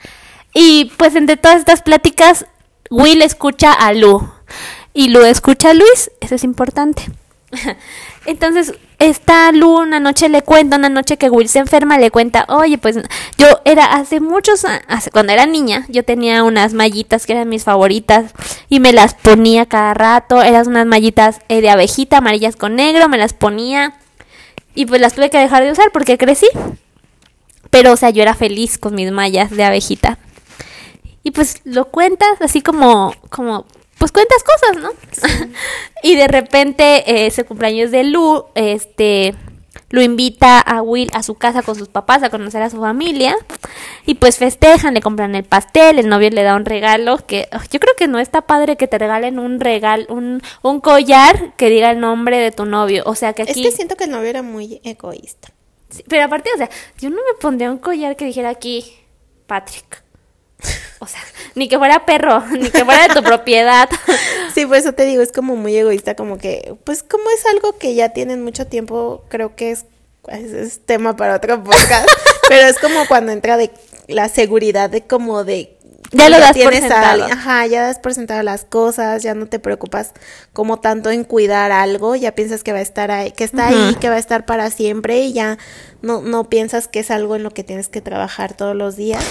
Y 0.52 0.92
pues 0.96 1.14
entre 1.14 1.36
todas 1.36 1.58
estas 1.58 1.82
pláticas, 1.82 2.46
Will 2.90 3.22
escucha 3.22 3.72
a 3.72 3.92
Lu. 3.92 4.28
Y 4.92 5.08
Lu 5.08 5.24
escucha 5.24 5.70
a 5.70 5.74
Luis, 5.74 6.10
eso 6.20 6.34
es 6.34 6.44
importante. 6.44 7.04
Entonces, 8.26 8.74
esta 8.98 9.52
Lu 9.52 9.78
una 9.78 10.00
noche 10.00 10.28
le 10.28 10.42
cuenta, 10.42 10.76
una 10.76 10.88
noche 10.88 11.16
que 11.16 11.30
Will 11.30 11.48
se 11.48 11.58
enferma, 11.58 11.98
le 11.98 12.10
cuenta, 12.10 12.44
oye, 12.48 12.78
pues 12.78 12.96
yo 13.38 13.46
era 13.64 13.84
hace 13.94 14.20
muchos 14.20 14.64
años, 14.64 14.82
cuando 15.12 15.32
era 15.32 15.46
niña, 15.46 15.86
yo 15.88 16.04
tenía 16.04 16.42
unas 16.42 16.72
mallitas 16.72 17.26
que 17.26 17.32
eran 17.32 17.48
mis 17.48 17.64
favoritas 17.64 18.32
y 18.68 18.80
me 18.80 18.92
las 18.92 19.14
ponía 19.14 19.66
cada 19.66 19.94
rato, 19.94 20.42
eran 20.42 20.66
unas 20.68 20.86
mallitas 20.86 21.40
eh, 21.48 21.60
de 21.60 21.70
abejita, 21.70 22.18
amarillas 22.18 22.56
con 22.56 22.76
negro, 22.76 23.08
me 23.08 23.18
las 23.18 23.32
ponía 23.32 23.94
y 24.74 24.86
pues 24.86 25.00
las 25.00 25.14
tuve 25.14 25.30
que 25.30 25.38
dejar 25.38 25.64
de 25.64 25.72
usar 25.72 25.90
porque 25.92 26.18
crecí. 26.18 26.48
Pero, 27.70 27.92
o 27.92 27.96
sea, 27.96 28.10
yo 28.10 28.22
era 28.22 28.34
feliz 28.34 28.78
con 28.78 28.94
mis 28.94 29.10
mallas 29.10 29.50
de 29.50 29.64
abejita. 29.64 30.18
Y 31.22 31.32
pues 31.32 31.60
lo 31.64 31.86
cuentas 31.86 32.40
así 32.40 32.62
como, 32.62 33.12
como 33.30 33.66
pues 33.98 34.12
cuentas 34.12 34.42
cosas, 34.42 34.82
¿no? 34.82 34.90
y 36.02 36.16
de 36.16 36.28
repente, 36.28 37.26
ese 37.26 37.44
cumpleaños 37.44 37.90
de 37.90 38.04
Lu, 38.04 38.46
este, 38.54 39.34
lo 39.90 40.02
invita 40.02 40.58
a 40.58 40.82
Will 40.82 41.10
a 41.14 41.22
su 41.22 41.36
casa 41.36 41.62
con 41.62 41.76
sus 41.76 41.88
papás 41.88 42.22
a 42.22 42.30
conocer 42.30 42.62
a 42.62 42.70
su 42.70 42.80
familia 42.80 43.36
y 44.04 44.14
pues 44.14 44.36
festejan, 44.36 44.94
le 44.94 45.00
compran 45.00 45.34
el 45.34 45.44
pastel, 45.44 45.98
el 45.98 46.08
novio 46.08 46.30
le 46.30 46.42
da 46.42 46.56
un 46.56 46.64
regalo 46.64 47.18
que 47.26 47.48
yo 47.70 47.80
creo 47.80 47.94
que 47.96 48.08
no 48.08 48.18
está 48.18 48.42
padre 48.42 48.76
que 48.76 48.88
te 48.88 48.98
regalen 48.98 49.38
un 49.38 49.60
regalo, 49.60 50.06
un, 50.08 50.42
un 50.62 50.80
collar 50.80 51.54
que 51.56 51.70
diga 51.70 51.90
el 51.90 52.00
nombre 52.00 52.38
de 52.38 52.50
tu 52.50 52.64
novio, 52.64 53.02
o 53.06 53.14
sea 53.14 53.32
que 53.32 53.42
aquí... 53.42 53.64
Es 53.64 53.70
que 53.70 53.76
siento 53.76 53.96
que 53.96 54.04
el 54.04 54.10
novio 54.10 54.28
era 54.28 54.42
muy 54.42 54.80
egoísta. 54.84 55.52
pero 56.08 56.24
aparte, 56.24 56.50
o 56.54 56.58
sea, 56.58 56.68
yo 56.98 57.10
no 57.10 57.16
me 57.16 57.38
pondría 57.40 57.70
un 57.70 57.78
collar 57.78 58.16
que 58.16 58.24
dijera 58.24 58.50
aquí 58.50 58.84
Patrick. 59.46 60.05
O 60.98 61.06
sea, 61.06 61.20
ni 61.54 61.68
que 61.68 61.78
fuera 61.78 62.06
perro, 62.06 62.42
ni 62.50 62.70
que 62.70 62.84
fuera 62.84 63.08
de 63.08 63.14
tu 63.14 63.22
propiedad. 63.22 63.88
Sí, 64.54 64.64
por 64.64 64.78
eso 64.78 64.94
te 64.94 65.04
digo, 65.04 65.20
es 65.20 65.32
como 65.32 65.54
muy 65.54 65.76
egoísta, 65.76 66.16
como 66.16 66.38
que, 66.38 66.74
pues 66.84 67.02
como 67.02 67.24
es 67.30 67.44
algo 67.44 67.76
que 67.76 67.94
ya 67.94 68.08
tienen 68.10 68.42
mucho 68.42 68.66
tiempo, 68.66 69.22
creo 69.28 69.54
que 69.54 69.70
es, 69.70 69.84
es, 70.28 70.80
tema 70.86 71.14
para 71.14 71.36
otro 71.36 71.62
podcast, 71.62 72.08
pero 72.48 72.66
es 72.66 72.78
como 72.78 73.06
cuando 73.06 73.32
entra 73.32 73.58
de 73.58 73.70
la 74.08 74.30
seguridad 74.30 74.88
de 74.88 75.02
como 75.02 75.44
de 75.44 75.76
ya 76.12 76.30
lo 76.30 76.38
das 76.38 76.56
por 76.56 76.72
sentado. 76.72 77.24
ajá, 77.24 77.66
ya 77.66 77.82
das 77.82 77.98
por 77.98 78.14
sentado 78.14 78.42
las 78.42 78.64
cosas, 78.64 79.22
ya 79.22 79.34
no 79.34 79.46
te 79.46 79.58
preocupas 79.58 80.12
como 80.54 80.78
tanto 80.78 81.10
en 81.10 81.24
cuidar 81.24 81.70
algo, 81.70 82.16
ya 82.16 82.34
piensas 82.34 82.62
que 82.62 82.72
va 82.72 82.78
a 82.78 82.82
estar 82.82 83.10
ahí, 83.10 83.32
que 83.32 83.44
está 83.44 83.68
ahí, 83.68 83.94
que 84.00 84.08
va 84.08 84.14
a 84.14 84.18
estar 84.18 84.46
para 84.46 84.70
siempre 84.70 85.20
y 85.20 85.34
ya 85.34 85.58
no, 86.00 86.22
no 86.22 86.48
piensas 86.48 86.88
que 86.88 87.00
es 87.00 87.10
algo 87.10 87.36
en 87.36 87.42
lo 87.42 87.50
que 87.50 87.62
tienes 87.62 87.88
que 87.88 88.00
trabajar 88.00 88.54
todos 88.54 88.74
los 88.74 88.96
días. 88.96 89.22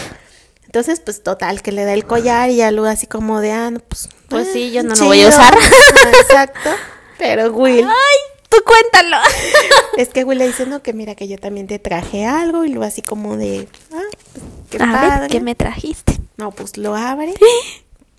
Entonces, 0.65 0.99
pues 0.99 1.23
total, 1.23 1.61
que 1.61 1.71
le 1.71 1.85
da 1.85 1.93
el 1.93 2.05
collar 2.05 2.49
y 2.49 2.61
algo 2.61 2.85
así 2.85 3.07
como 3.07 3.39
de, 3.39 3.51
ah, 3.51 3.71
pues. 3.87 4.09
Pues 4.29 4.51
sí, 4.51 4.71
yo 4.71 4.83
no 4.83 4.95
lo 4.95 5.05
voy 5.05 5.21
a 5.21 5.29
usar. 5.29 5.55
Exacto. 6.21 6.69
Pero 7.17 7.51
Will. 7.53 7.85
¡Ay! 7.85 8.35
Tú 8.49 8.57
cuéntalo. 8.65 9.17
Es 9.97 10.09
que 10.09 10.23
Will 10.23 10.39
le 10.39 10.47
dice, 10.47 10.65
no, 10.65 10.81
que 10.81 10.91
mira 10.93 11.15
que 11.15 11.27
yo 11.27 11.37
también 11.37 11.67
te 11.67 11.79
traje 11.79 12.25
algo 12.25 12.65
y 12.65 12.69
lo 12.69 12.83
así 12.83 13.01
como 13.01 13.37
de, 13.37 13.69
ah, 13.93 14.01
pues, 14.33 14.45
qué 14.69 14.77
padre. 14.77 15.27
¿qué 15.29 15.39
me 15.39 15.55
trajiste? 15.55 16.19
No, 16.37 16.51
pues 16.51 16.77
lo 16.77 16.95
abre. 16.95 17.33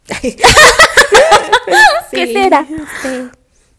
¿Qué 2.10 2.32
será? 2.32 2.66
Este, 2.70 3.28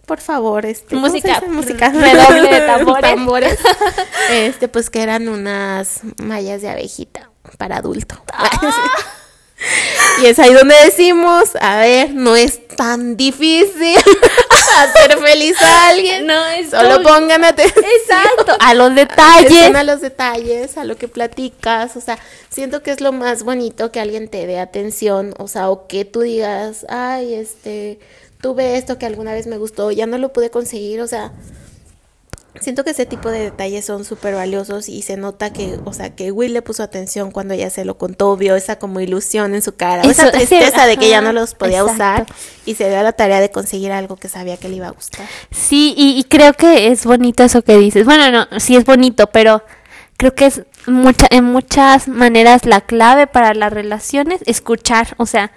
por 0.06 0.20
favor, 0.20 0.66
este. 0.66 0.96
Música. 0.96 1.42
Música. 1.48 1.90
Redoble 1.90 2.50
de 2.50 2.62
tambores. 2.62 3.02
tambores. 3.02 3.60
Este, 4.30 4.68
pues 4.68 4.90
que 4.90 5.02
eran 5.02 5.28
unas 5.30 6.02
mallas 6.22 6.62
de 6.62 6.70
abejita 6.70 7.32
para 7.58 7.78
adulto. 7.78 8.22
Ah. 8.34 8.50
y 10.22 10.26
es 10.26 10.40
ahí 10.40 10.54
donde 10.54 10.76
decimos, 10.84 11.56
a 11.60 11.80
ver, 11.80 12.14
no 12.14 12.36
es 12.36 12.68
tan 12.68 13.18
difícil 13.18 13.98
hacer 14.78 15.18
feliz 15.18 15.62
a 15.62 15.90
alguien. 15.90 16.26
No 16.26 16.46
es 16.48 16.70
Solo 16.70 17.02
pongan 17.02 17.44
atención. 17.44 17.86
Exacto, 18.00 18.56
a 18.60 18.74
los 18.74 18.94
detalles. 18.96 19.76
A 19.76 19.84
los 19.84 20.02
detalles, 20.02 20.78
a 20.78 20.84
lo 20.84 20.98
que 20.98 21.08
platicas. 21.08 21.96
O 21.96 22.02
sea, 22.02 22.20
siento 22.50 22.84
que 22.84 22.92
es 22.92 23.02
lo 23.02 23.12
más 23.12 23.44
bonito 23.44 23.92
que 23.92 24.00
alguien 24.00 24.28
te 24.28 24.46
dé 24.48 24.60
atención. 24.60 25.34
O 25.38 25.48
sea, 25.48 25.70
o 25.70 25.88
que 25.88 26.06
tú 26.06 26.22
digas, 26.22 26.86
ay, 26.90 27.34
este, 27.34 28.00
tuve 28.42 28.78
esto 28.78 28.98
que 28.98 29.06
alguna 29.06 29.34
vez 29.34 29.48
me 29.48 29.58
gustó, 29.58 29.92
ya 29.92 30.06
no 30.06 30.18
lo 30.18 30.34
pude 30.34 30.50
conseguir. 30.50 31.02
O 31.02 31.08
sea, 31.08 31.32
Siento 32.62 32.84
que 32.84 32.92
ese 32.92 33.06
tipo 33.06 33.30
de 33.30 33.40
detalles 33.40 33.86
son 33.86 34.06
súper 34.06 34.36
valiosos 34.36 34.90
y 34.90 35.02
se 35.02 35.18
nota 35.18 35.52
que, 35.52 35.80
o 35.86 35.94
sea, 35.94 36.16
que 36.16 36.32
Will 36.32 36.54
le 36.54 36.62
puso 36.62 36.84
atención 36.84 37.32
cuando 37.32 37.54
ella 37.54 37.70
se 37.70 37.86
lo 37.86 37.98
contó, 37.98 38.36
vio 38.38 38.56
esa 38.56 38.78
como 38.78 39.00
ilusión 39.00 39.56
en 39.56 39.62
su 39.62 39.76
cara, 39.76 40.04
esa 40.04 40.32
tristeza 40.32 40.86
de 40.86 40.98
que 40.98 41.10
ya 41.10 41.22
no 41.22 41.34
los 41.34 41.56
podía 41.56 41.84
usar 41.84 42.26
y 42.66 42.76
se 42.76 42.90
dio 42.90 43.00
a 43.00 43.04
la 43.04 43.14
tarea 43.14 43.40
de 43.40 43.52
conseguir 43.52 43.92
algo 43.92 44.16
que 44.16 44.30
sabía 44.30 44.58
que 44.58 44.70
le 44.70 44.78
iba 44.78 44.88
a 44.88 44.92
gustar. 44.92 45.26
Sí, 45.52 45.94
y, 45.98 46.24
creo 46.26 46.54
que 46.54 46.88
es 46.88 47.06
bonito 47.06 47.44
eso 47.44 47.62
que 47.62 47.78
dices. 47.78 48.06
Bueno, 48.06 48.32
no, 48.32 48.60
sí 48.60 48.76
es 48.76 48.86
bonito, 48.86 49.28
pero 49.28 49.64
creo 50.18 50.36
que 50.36 50.48
es 50.48 50.62
mucha, 50.86 51.28
en 51.30 51.46
muchas 51.46 52.08
maneras 52.08 52.66
la 52.66 52.82
clave 52.82 53.28
para 53.28 53.54
las 53.54 53.72
relaciones 53.72 54.42
escuchar, 54.46 55.16
o 55.18 55.26
sea, 55.26 55.52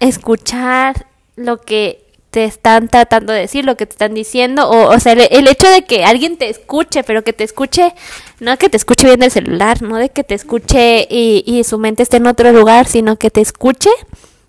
escuchar 0.00 1.06
lo 1.36 1.60
que 1.60 2.07
te 2.30 2.44
están 2.44 2.88
tratando 2.88 3.32
de 3.32 3.40
decir, 3.40 3.64
lo 3.64 3.76
que 3.76 3.86
te 3.86 3.92
están 3.92 4.14
diciendo, 4.14 4.68
o, 4.68 4.94
o 4.94 5.00
sea, 5.00 5.12
el, 5.12 5.48
hecho 5.48 5.68
de 5.70 5.84
que 5.84 6.04
alguien 6.04 6.36
te 6.36 6.48
escuche, 6.48 7.02
pero 7.02 7.24
que 7.24 7.32
te 7.32 7.44
escuche, 7.44 7.94
no 8.40 8.56
que 8.58 8.68
te 8.68 8.76
escuche 8.76 9.06
bien 9.06 9.20
del 9.20 9.30
celular, 9.30 9.82
no 9.82 9.96
de 9.96 10.10
que 10.10 10.24
te 10.24 10.34
escuche 10.34 11.06
y, 11.10 11.42
y 11.46 11.64
su 11.64 11.78
mente 11.78 12.02
esté 12.02 12.18
en 12.18 12.26
otro 12.26 12.52
lugar, 12.52 12.86
sino 12.86 13.16
que 13.16 13.30
te 13.30 13.40
escuche, 13.40 13.90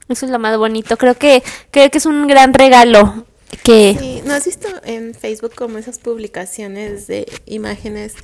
eso 0.10 0.26
es 0.26 0.32
lo 0.32 0.40
más 0.40 0.58
bonito, 0.58 0.98
creo 0.98 1.16
que, 1.16 1.42
creo 1.72 1.90
que 1.90 2.00
es 2.00 2.06
un 2.06 2.28
gran 2.28 2.54
regalo 2.54 3.26
que... 3.64 3.96
Sí, 3.98 4.22
¿no 4.26 4.34
has 4.34 4.46
visto 4.46 4.68
en 4.84 5.14
Facebook 5.14 5.54
como 5.56 5.78
esas 5.78 6.00
publicaciones 6.00 7.08
de 7.08 7.32
imágenes 7.46 8.16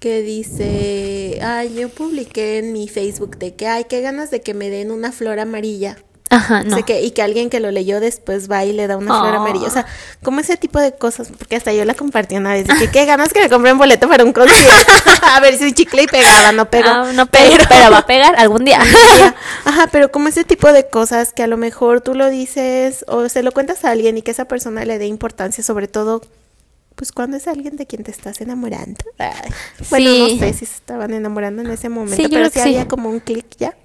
que 0.00 0.22
dice, 0.22 1.40
ay, 1.42 1.74
yo 1.74 1.88
publiqué 1.88 2.58
en 2.58 2.72
mi 2.72 2.88
Facebook 2.88 3.38
de 3.38 3.54
que, 3.54 3.66
ay, 3.66 3.84
qué 3.88 4.00
ganas 4.00 4.30
de 4.30 4.42
que 4.42 4.54
me 4.54 4.70
den 4.70 4.90
una 4.90 5.12
flor 5.12 5.40
amarilla? 5.40 5.96
Ajá, 6.30 6.62
no. 6.62 6.84
que, 6.84 7.02
y 7.02 7.12
que 7.12 7.22
alguien 7.22 7.48
que 7.48 7.58
lo 7.58 7.70
leyó 7.70 8.00
después 8.00 8.50
va 8.50 8.64
y 8.64 8.72
le 8.72 8.86
da 8.86 8.96
una 8.96 9.18
flor 9.18 9.34
amarilla. 9.34 9.66
O 9.66 9.70
sea, 9.70 9.86
como 10.22 10.40
ese 10.40 10.56
tipo 10.56 10.78
de 10.78 10.92
cosas, 10.92 11.30
porque 11.36 11.56
hasta 11.56 11.72
yo 11.72 11.84
la 11.84 11.94
compartí 11.94 12.36
una 12.36 12.52
vez. 12.52 12.66
que 12.78 12.88
qué 12.92 13.06
ganas 13.06 13.32
que 13.32 13.40
me 13.40 13.48
compre 13.48 13.72
un 13.72 13.78
boleto 13.78 14.08
para 14.08 14.24
un 14.24 14.32
concierto. 14.32 14.92
a 15.22 15.40
ver 15.40 15.56
si 15.56 15.64
un 15.64 15.74
chicle 15.74 16.02
y 16.02 16.06
pegaba, 16.06 16.52
no 16.52 16.68
pegó. 16.68 16.88
No, 16.88 17.12
no 17.12 17.26
pero, 17.26 17.64
pero 17.68 17.90
va 17.90 17.98
a 17.98 18.06
pegar 18.06 18.34
algún 18.36 18.64
día. 18.64 18.80
Ajá, 19.64 19.88
pero 19.90 20.10
como 20.10 20.28
ese 20.28 20.44
tipo 20.44 20.70
de 20.72 20.88
cosas 20.88 21.32
que 21.32 21.42
a 21.42 21.46
lo 21.46 21.56
mejor 21.56 22.02
tú 22.02 22.14
lo 22.14 22.28
dices 22.28 23.04
o 23.08 23.28
se 23.28 23.42
lo 23.42 23.52
cuentas 23.52 23.84
a 23.84 23.90
alguien 23.90 24.18
y 24.18 24.22
que 24.22 24.30
esa 24.30 24.44
persona 24.44 24.84
le 24.84 24.98
dé 24.98 25.06
importancia, 25.06 25.64
sobre 25.64 25.88
todo 25.88 26.22
pues 26.94 27.12
cuando 27.12 27.36
es 27.36 27.46
alguien 27.46 27.76
de 27.76 27.86
quien 27.86 28.02
te 28.02 28.10
estás 28.10 28.40
enamorando. 28.40 28.98
bueno, 29.88 30.10
no 30.10 30.28
sé 30.30 30.52
si 30.52 30.66
se 30.66 30.74
estaban 30.74 31.14
enamorando 31.14 31.62
en 31.62 31.70
ese 31.70 31.88
momento, 31.88 32.28
pero 32.28 32.50
sí 32.50 32.58
había 32.58 32.88
como 32.88 33.08
un 33.08 33.20
clic 33.20 33.46
ya. 33.56 33.76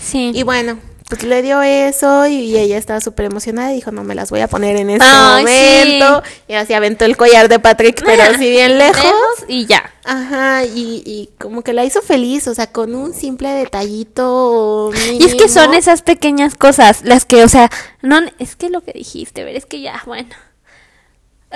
Sí. 0.00 0.32
Y 0.34 0.42
bueno, 0.42 0.78
pues 1.08 1.22
le 1.22 1.40
dio 1.40 1.62
eso 1.62 2.26
y 2.26 2.56
ella 2.56 2.76
estaba 2.76 3.00
súper 3.00 3.26
emocionada 3.26 3.70
y 3.70 3.76
dijo, 3.76 3.92
no 3.92 4.02
me 4.02 4.16
las 4.16 4.30
voy 4.30 4.40
a 4.40 4.48
poner 4.48 4.76
en 4.76 4.90
este 4.90 5.06
momento. 5.06 6.22
Y 6.48 6.54
así 6.54 6.74
aventó 6.74 7.04
el 7.04 7.16
collar 7.16 7.48
de 7.48 7.60
Patrick, 7.60 8.02
pero 8.04 8.22
así 8.34 8.50
bien 8.50 8.76
lejos. 8.76 9.14
Y 9.46 9.66
ya. 9.66 9.92
Ajá, 10.04 10.64
y, 10.64 11.02
y, 11.06 11.30
como 11.38 11.62
que 11.62 11.72
la 11.72 11.84
hizo 11.84 12.02
feliz, 12.02 12.48
o 12.48 12.54
sea, 12.54 12.68
con 12.68 12.94
un 12.94 13.14
simple 13.14 13.50
detallito. 13.50 14.90
Y 15.12 15.24
es 15.24 15.36
que 15.36 15.48
son 15.48 15.74
esas 15.74 16.02
pequeñas 16.02 16.56
cosas, 16.56 17.02
las 17.04 17.24
que, 17.24 17.44
o 17.44 17.48
sea, 17.48 17.70
no, 18.02 18.20
es 18.38 18.56
que 18.56 18.68
lo 18.68 18.80
que 18.80 18.92
dijiste, 18.92 19.44
ver, 19.44 19.54
es 19.54 19.66
que 19.66 19.80
ya, 19.80 20.02
bueno. 20.06 20.30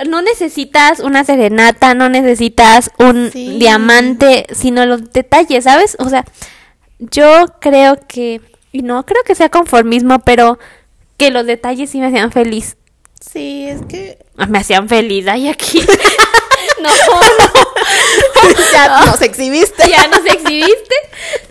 No 0.07 0.21
necesitas 0.21 1.01
una 1.01 1.25
serenata, 1.25 1.93
no 1.93 2.07
necesitas 2.07 2.91
un 2.97 3.29
diamante, 3.31 4.47
sino 4.53 4.85
los 4.85 5.11
detalles, 5.11 5.65
¿sabes? 5.65 5.97
O 5.99 6.07
sea, 6.07 6.25
yo 6.99 7.45
creo 7.59 7.99
que 8.07 8.41
y 8.71 8.81
no 8.81 9.05
creo 9.05 9.23
que 9.23 9.35
sea 9.35 9.49
conformismo, 9.49 10.19
pero 10.19 10.59
que 11.17 11.29
los 11.29 11.45
detalles 11.45 11.89
sí 11.89 11.99
me 11.99 12.07
hacían 12.07 12.31
feliz. 12.31 12.77
Sí, 13.19 13.67
es 13.67 13.81
que... 13.87 14.17
Ah, 14.37 14.47
me 14.47 14.59
hacían 14.59 14.89
feliz, 14.89 15.27
ay, 15.27 15.49
aquí. 15.49 15.79
no, 16.81 16.89
no. 16.89 17.71
Ya 18.71 19.05
nos 19.05 19.21
exhibiste. 19.21 19.87
Ya 19.87 20.07
nos 20.07 20.25
exhibiste. 20.25 20.95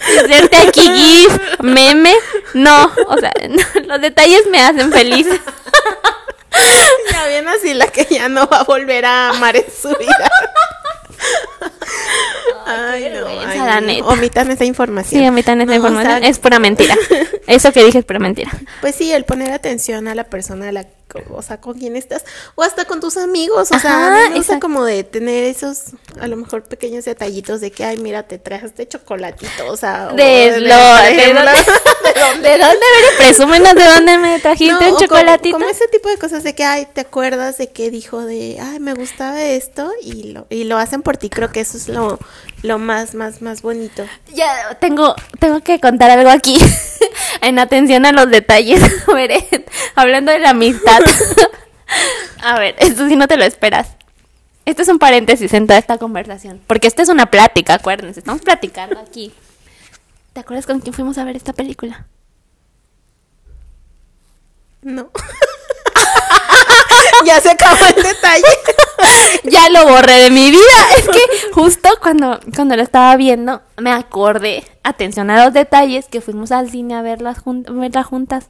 Hacerte 0.00 0.56
aquí 0.56 0.80
GIF, 0.80 1.38
meme. 1.60 2.14
No, 2.54 2.90
o 3.06 3.16
sea, 3.18 3.32
los 3.86 4.00
detalles 4.00 4.46
me 4.50 4.60
hacen 4.60 4.90
feliz. 4.90 5.26
Ya 7.12 7.26
viene 7.28 7.50
así 7.50 7.74
la 7.74 7.86
que 7.86 8.06
ya 8.10 8.28
no 8.28 8.46
va 8.48 8.60
a 8.60 8.64
volver 8.64 9.04
a 9.04 9.30
amar 9.30 9.56
en 9.56 9.66
su 9.70 9.88
vida. 9.88 10.30
Ay, 12.66 13.12
no, 13.12 14.06
Omitan 14.06 14.50
esa 14.50 14.64
información. 14.64 15.22
Sí, 15.22 15.28
omitan 15.28 15.60
esa 15.60 15.74
información. 15.74 16.24
es 16.24 16.38
pura 16.38 16.58
mentira. 16.58 16.96
Eso 17.46 17.72
que 17.72 17.84
dije 17.84 17.98
es 17.98 18.04
pura 18.04 18.18
mentira. 18.18 18.50
Pues 18.80 18.94
sí, 18.94 19.12
el 19.12 19.24
poner 19.24 19.52
atención 19.52 20.08
a 20.08 20.14
la 20.14 20.24
persona, 20.24 20.68
a 20.68 20.72
la 20.72 20.86
o 21.30 21.42
sea, 21.42 21.60
con 21.60 21.78
quién 21.78 21.96
estás, 21.96 22.24
o 22.54 22.62
hasta 22.62 22.84
con 22.84 23.00
tus 23.00 23.16
amigos, 23.16 23.70
o 23.70 23.78
sea, 23.78 24.28
no 24.28 24.60
como 24.60 24.84
de 24.84 25.04
tener 25.04 25.44
esos, 25.44 25.92
a 26.20 26.26
lo 26.26 26.36
mejor 26.36 26.64
pequeños 26.64 27.04
detallitos 27.04 27.60
de 27.60 27.70
que, 27.70 27.84
ay, 27.84 27.98
mira, 27.98 28.24
te 28.24 28.38
traes 28.38 28.64
este 28.64 28.86
chocolatito, 28.86 29.66
o 29.68 29.76
sea, 29.76 30.08
de, 30.08 30.60
lo, 30.60 30.68
de, 31.02 31.32
dónde, 32.20 32.48
de 32.48 32.58
dónde, 32.58 32.86
presúmenos 33.18 33.74
de 33.74 33.84
dónde 33.84 34.18
me 34.18 34.40
trajiste 34.40 34.90
un 34.90 34.96
chocolatito. 34.96 35.56
Como, 35.56 35.68
ese 35.68 35.88
tipo 35.88 36.08
de 36.08 36.18
cosas 36.18 36.42
de 36.42 36.54
que, 36.54 36.64
ay, 36.64 36.86
te 36.92 37.00
acuerdas 37.02 37.58
de 37.58 37.70
que 37.70 37.90
dijo 37.90 38.20
de, 38.22 38.58
ay, 38.60 38.80
me 38.80 38.94
gustaba 38.94 39.42
esto 39.42 39.90
y 40.02 40.32
lo, 40.32 40.46
y 40.50 40.64
lo 40.64 40.78
hacen 40.78 41.02
por 41.02 41.16
ti, 41.16 41.30
creo 41.30 41.50
que 41.50 41.60
eso 41.60 41.76
es 41.76 41.88
lo, 41.88 42.18
lo 42.62 42.78
más, 42.78 43.14
más, 43.14 43.42
más 43.42 43.62
bonito. 43.62 44.06
Ya, 44.34 44.78
tengo, 44.80 45.14
tengo 45.38 45.60
que 45.60 45.80
contar 45.80 46.10
algo 46.10 46.30
aquí, 46.30 46.58
en 47.40 47.58
atención 47.58 48.06
a 48.06 48.12
los 48.12 48.30
detalles, 48.30 48.82
hablando 49.94 50.32
de 50.32 50.38
la 50.38 50.50
amistad, 50.50 51.00
A 52.42 52.58
ver, 52.58 52.74
esto 52.78 53.08
sí 53.08 53.16
no 53.16 53.28
te 53.28 53.36
lo 53.36 53.44
esperas. 53.44 53.88
Esto 54.64 54.82
es 54.82 54.88
un 54.88 54.98
paréntesis 54.98 55.52
en 55.54 55.66
toda 55.66 55.78
esta 55.78 55.98
conversación. 55.98 56.60
Porque 56.66 56.86
esta 56.86 57.02
es 57.02 57.08
una 57.08 57.26
plática, 57.26 57.74
acuérdense. 57.74 58.20
Estamos 58.20 58.42
platicando 58.42 58.98
aquí. 58.98 59.32
¿Te 60.32 60.40
acuerdas 60.40 60.66
con 60.66 60.80
quién 60.80 60.94
fuimos 60.94 61.18
a 61.18 61.24
ver 61.24 61.36
esta 61.36 61.52
película? 61.52 62.06
No. 64.82 65.10
ya 67.24 67.40
se 67.40 67.50
acabó 67.50 67.84
el 67.96 68.02
detalle. 68.02 68.44
ya 69.44 69.68
lo 69.70 69.86
borré 69.88 70.24
de 70.24 70.30
mi 70.30 70.50
vida. 70.50 70.60
Es 70.98 71.08
que 71.08 71.52
justo 71.52 71.88
cuando, 72.02 72.40
cuando 72.54 72.76
lo 72.76 72.82
estaba 72.82 73.16
viendo, 73.16 73.62
me 73.78 73.92
acordé, 73.92 74.64
atención 74.82 75.30
a 75.30 75.44
los 75.44 75.54
detalles, 75.54 76.06
que 76.06 76.20
fuimos 76.20 76.52
al 76.52 76.70
cine 76.70 76.94
a 76.94 77.02
verlas, 77.02 77.38
verlas 77.44 78.06
juntas 78.06 78.48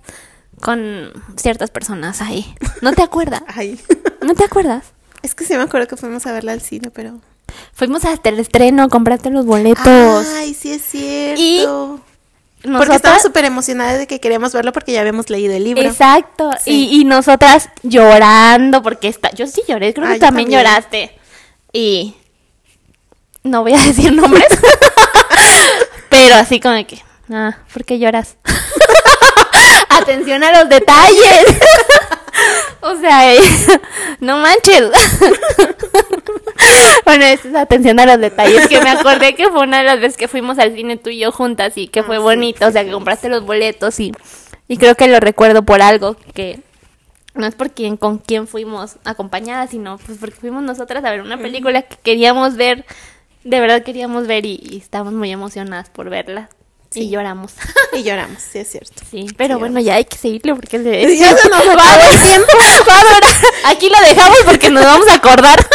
con 0.61 1.13
ciertas 1.37 1.71
personas 1.71 2.21
ahí. 2.21 2.55
¿No 2.83 2.93
te 2.93 3.03
acuerdas? 3.03 3.43
Ay. 3.55 3.81
¿No 4.23 4.35
te 4.35 4.45
acuerdas? 4.45 4.93
Es 5.23 5.35
que 5.35 5.45
sí 5.45 5.55
me 5.55 5.63
acuerdo 5.63 5.87
que 5.87 5.97
fuimos 5.97 6.27
a 6.27 6.33
verla 6.33 6.53
al 6.53 6.61
cine, 6.61 6.91
pero... 6.91 7.21
Fuimos 7.73 8.05
hasta 8.05 8.29
el 8.29 8.39
estreno, 8.39 8.89
compraste 8.89 9.29
los 9.31 9.45
boletos. 9.45 10.27
Ay, 10.37 10.55
sí 10.55 10.73
es 10.73 10.83
cierto. 10.83 12.01
Porque 12.63 12.95
estaba 12.95 13.19
súper 13.19 13.45
emocionada 13.47 13.97
de 13.97 14.07
que 14.07 14.21
queríamos 14.21 14.53
verlo 14.53 14.73
porque 14.73 14.93
ya 14.93 15.01
habíamos 15.01 15.31
leído 15.31 15.55
el 15.55 15.65
libro. 15.65 15.83
Exacto. 15.83 16.51
Y, 16.67 17.05
nosotras 17.05 17.71
llorando 17.83 18.83
porque 18.83 19.09
está... 19.09 19.31
Yo 19.31 19.47
sí 19.47 19.63
lloré, 19.67 19.95
creo 19.95 20.09
que 20.09 20.19
también, 20.19 20.51
lloraste. 20.51 21.19
Y... 21.73 22.15
No 23.43 23.63
voy 23.63 23.73
a 23.73 23.79
decir 23.87 24.13
nombres. 24.13 24.49
pero 26.11 26.37
así 26.37 26.61
como 26.61 26.87
que... 26.87 27.03
Ah, 27.33 27.57
¿por 27.73 27.85
qué 27.85 27.99
lloras? 27.99 28.37
Atención 29.89 30.43
a 30.45 30.53
los 30.53 30.69
detalles. 30.69 31.45
o 32.83 32.97
sea, 32.97 33.35
no 34.21 34.39
manches. 34.39 34.91
bueno, 37.05 37.25
es 37.25 37.55
atención 37.55 38.01
a 38.01 38.07
los 38.07 38.19
detalles. 38.19 38.69
Que 38.69 38.81
me 38.81 38.91
acordé 38.91 39.35
que 39.35 39.49
fue 39.49 39.63
una 39.63 39.79
de 39.79 39.85
las 39.85 40.01
veces 40.01 40.17
que 40.17 40.29
fuimos 40.29 40.59
al 40.59 40.75
cine 40.75 40.97
tú 40.97 41.11
y 41.11 41.19
yo 41.19 41.33
juntas 41.33 41.77
y 41.77 41.89
que 41.89 42.03
fue 42.03 42.17
ah, 42.17 42.21
bonito. 42.21 42.67
o 42.67 42.71
sea, 42.71 42.85
que 42.85 42.91
compraste 42.91 43.29
los 43.29 43.45
boletos 43.45 44.01
y, 44.01 44.13
y 44.69 44.77
creo 44.77 44.95
que 44.95 45.09
lo 45.09 45.21
recuerdo 45.21 45.63
por 45.63 45.83
algo 45.83 46.17
que 46.35 46.61
no 47.35 47.47
es 47.47 47.55
por 47.55 47.71
quién, 47.71 47.97
con 47.97 48.19
quién 48.19 48.47
fuimos 48.47 48.97
acompañadas, 49.05 49.71
sino 49.71 49.99
pues 49.99 50.19
porque 50.19 50.37
fuimos 50.37 50.63
nosotras 50.63 51.05
a 51.05 51.11
ver 51.11 51.21
una 51.21 51.39
película 51.39 51.83
que 51.83 51.97
queríamos 52.03 52.57
ver, 52.57 52.85
de 53.45 53.61
verdad 53.61 53.83
queríamos 53.83 54.27
ver 54.27 54.47
y, 54.47 54.61
y 54.63 54.79
estábamos 54.79 55.15
muy 55.15 55.31
emocionadas 55.31 55.91
por 55.91 56.11
verla. 56.11 56.51
Y 56.95 57.09
lloramos. 57.09 57.53
Y 57.93 58.05
lloramos, 58.05 58.41
sí, 58.41 58.61
es 58.61 58.71
cierto. 58.71 59.03
Sí, 59.11 59.27
pero 59.37 59.59
bueno, 59.59 59.81
ya 59.81 59.97
hay 59.97 60.05
que 60.05 60.17
seguirlo 60.17 60.55
porque 60.55 60.77
el 60.77 60.85
ya 61.19 61.37
se 61.37 61.49
nos 61.49 61.67
va 61.67 61.95
a 61.95 62.25
tiempo. 62.25 62.53
Aquí 63.65 63.91
lo 63.91 64.01
dejamos 64.01 64.39
porque 64.45 64.71
nos 64.71 64.85
vamos 64.85 65.09
a 65.09 65.15
acordar. 65.15 65.67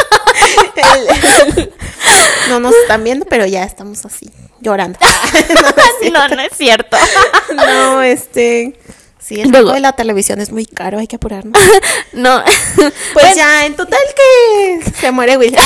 no 2.49 2.61
nos 2.61 2.73
están 2.73 3.03
viendo, 3.03 3.25
pero 3.25 3.45
ya 3.45 3.63
estamos 3.63 4.05
así, 4.05 4.31
llorando. 4.61 4.97
no, 6.13 6.27
no, 6.29 6.41
es 6.41 6.53
cierto. 6.57 6.97
no, 7.53 8.01
este. 8.01 8.79
Sí, 9.19 9.41
el 9.41 9.51
de 9.51 9.79
la 9.81 9.91
televisión 9.93 10.39
es 10.39 10.51
muy 10.51 10.65
caro, 10.65 10.99
hay 10.99 11.07
que 11.07 11.17
apurarnos. 11.17 11.61
no. 12.13 12.43
Pues 13.13 13.35
ya, 13.35 13.65
en 13.65 13.75
total 13.75 13.99
que 14.15 14.91
se 15.01 15.11
muere 15.11 15.35
Will. 15.37 15.57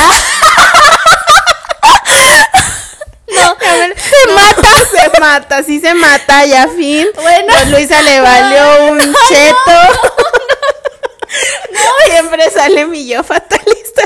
No, 3.31 3.57
se 3.59 4.33
mata. 4.33 4.69
Se 4.85 5.19
mata, 5.19 5.63
sí 5.63 5.79
se 5.79 5.93
mata, 5.93 6.45
ya 6.45 6.67
fin. 6.67 7.07
Bueno. 7.15 7.53
Pues 7.53 7.67
Luisa 7.69 8.01
le 8.01 8.21
valió 8.21 8.91
un 8.91 8.99
cheto. 8.99 9.71
No, 11.71 12.11
siempre 12.11 12.49
sale 12.49 12.87
mi 12.87 13.07
yo 13.07 13.23
fatalista. 13.23 14.01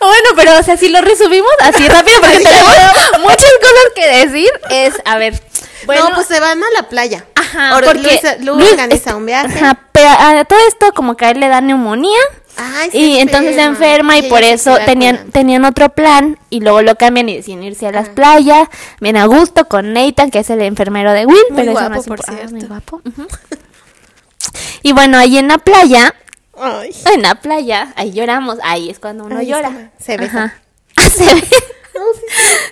Bueno, 0.00 0.28
pero 0.34 0.58
o 0.58 0.62
sea, 0.62 0.76
si 0.76 0.88
lo 0.88 1.00
resumimos 1.02 1.50
así 1.60 1.86
rápido, 1.86 2.18
porque 2.20 2.38
tenemos 2.42 2.74
muchas 3.20 3.52
cosas 3.60 3.84
que 3.94 4.08
decir, 4.08 4.50
es, 4.70 4.94
a 5.04 5.18
ver. 5.18 5.40
Bueno, 5.84 6.08
no, 6.08 6.14
pues 6.14 6.26
se 6.26 6.40
van 6.40 6.62
a 6.62 6.66
la 6.74 6.88
playa. 6.88 7.26
Ajá, 7.34 7.72
porque 7.74 8.20
Luis, 8.40 8.72
organiza 8.72 9.14
un 9.14 9.26
viaje. 9.26 9.58
Ajá, 9.58 9.78
pero 9.92 10.08
a 10.08 10.44
todo 10.44 10.58
esto 10.66 10.92
como 10.94 11.16
que 11.16 11.26
a 11.26 11.30
él 11.30 11.40
le 11.40 11.48
da 11.48 11.60
neumonía 11.60 12.18
y 12.92 13.18
entonces 13.18 13.54
se 13.54 13.62
enferma 13.62 14.18
y 14.18 14.28
por 14.28 14.42
eso 14.42 14.76
tenían, 14.84 15.30
tenían 15.30 15.64
otro 15.64 15.90
plan 15.90 16.38
y 16.50 16.60
luego 16.60 16.82
lo 16.82 16.96
cambian 16.96 17.28
y 17.28 17.36
deciden 17.36 17.62
irse 17.62 17.86
a 17.86 17.92
las 17.92 18.08
playas, 18.08 18.68
bien 19.00 19.16
a 19.16 19.26
gusto 19.26 19.66
con 19.66 19.92
Nathan, 19.92 20.30
que 20.30 20.38
es 20.38 20.50
el 20.50 20.62
enfermero 20.62 21.12
de 21.12 21.26
Will, 21.26 21.44
pero 21.54 21.72
guapo, 21.72 22.02
por 22.04 22.20
ah, 22.28 22.32
muy 22.50 22.62
guapo. 22.62 23.02
Y 24.82 24.92
bueno, 24.92 25.18
ahí 25.18 25.38
en 25.38 25.48
la 25.48 25.58
playa, 25.58 26.14
en 27.12 27.22
la 27.22 27.34
playa, 27.34 27.92
ahí 27.96 28.12
lloramos, 28.12 28.58
ahí 28.62 28.88
es 28.88 28.98
cuando 28.98 29.24
uno 29.24 29.42
llora. 29.42 29.90
Se 29.98 30.16
besan. 30.16 30.52
se 30.96 31.24
besan. 31.24 31.42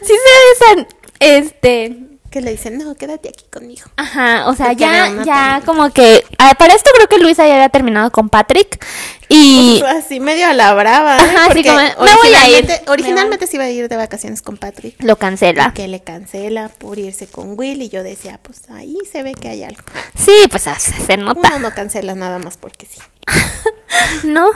sí 0.03 0.15
se 0.15 0.67
besan. 0.67 0.87
Este, 1.21 1.97
que 2.35 2.41
le 2.41 2.51
dicen, 2.51 2.79
no, 2.79 2.97
quédate 2.97 3.29
aquí 3.29 3.45
conmigo. 3.49 3.85
Ajá, 3.95 4.49
o 4.49 4.57
sea, 4.57 4.73
ya, 4.73 5.23
ya 5.25 5.63
como 5.65 5.91
que, 5.91 6.25
ah, 6.39 6.57
para 6.59 6.75
esto 6.75 6.91
creo 6.93 7.07
que 7.07 7.19
Luisa 7.19 7.47
ya 7.47 7.55
había 7.55 7.69
terminado 7.69 8.11
con 8.11 8.29
Patrick 8.29 8.85
y... 9.29 9.81
así 9.87 10.19
medio 10.19 10.49
a 10.49 10.53
la 10.53 10.75
brava, 10.75 11.17
¿eh? 11.17 11.21
Ajá, 11.21 11.47
así 11.53 11.63
como, 11.63 11.77
me 11.77 11.95
voy 11.95 12.35
a 12.35 12.59
ir. 12.59 12.69
Originalmente 12.89 13.47
se 13.47 13.55
iba 13.55 13.67
a 13.67 13.71
ir 13.71 13.89
de 13.89 13.97
vacaciones 13.97 14.43
con 14.43 14.57
Patrick. 14.57 15.01
Lo 15.01 15.15
cancela. 15.15 15.73
que 15.75 15.87
le 15.87 16.03
cancela 16.03 16.71
por 16.71 16.99
irse 16.99 17.29
con 17.29 17.57
Will 17.57 17.81
y 17.83 17.89
yo 17.89 18.03
decía, 18.03 18.41
pues 18.43 18.69
ahí 18.69 18.99
se 19.13 19.23
ve 19.23 19.35
que 19.35 19.51
hay 19.51 19.63
algo. 19.63 19.85
Sí, 20.17 20.35
pues 20.51 20.65
se 20.65 21.17
nota. 21.17 21.39
Uno 21.39 21.59
no 21.61 21.71
cancela 21.73 22.17
nada 22.17 22.41
más 22.41 22.57
porque 22.57 22.87
sí. 22.87 22.99
no, 24.25 24.51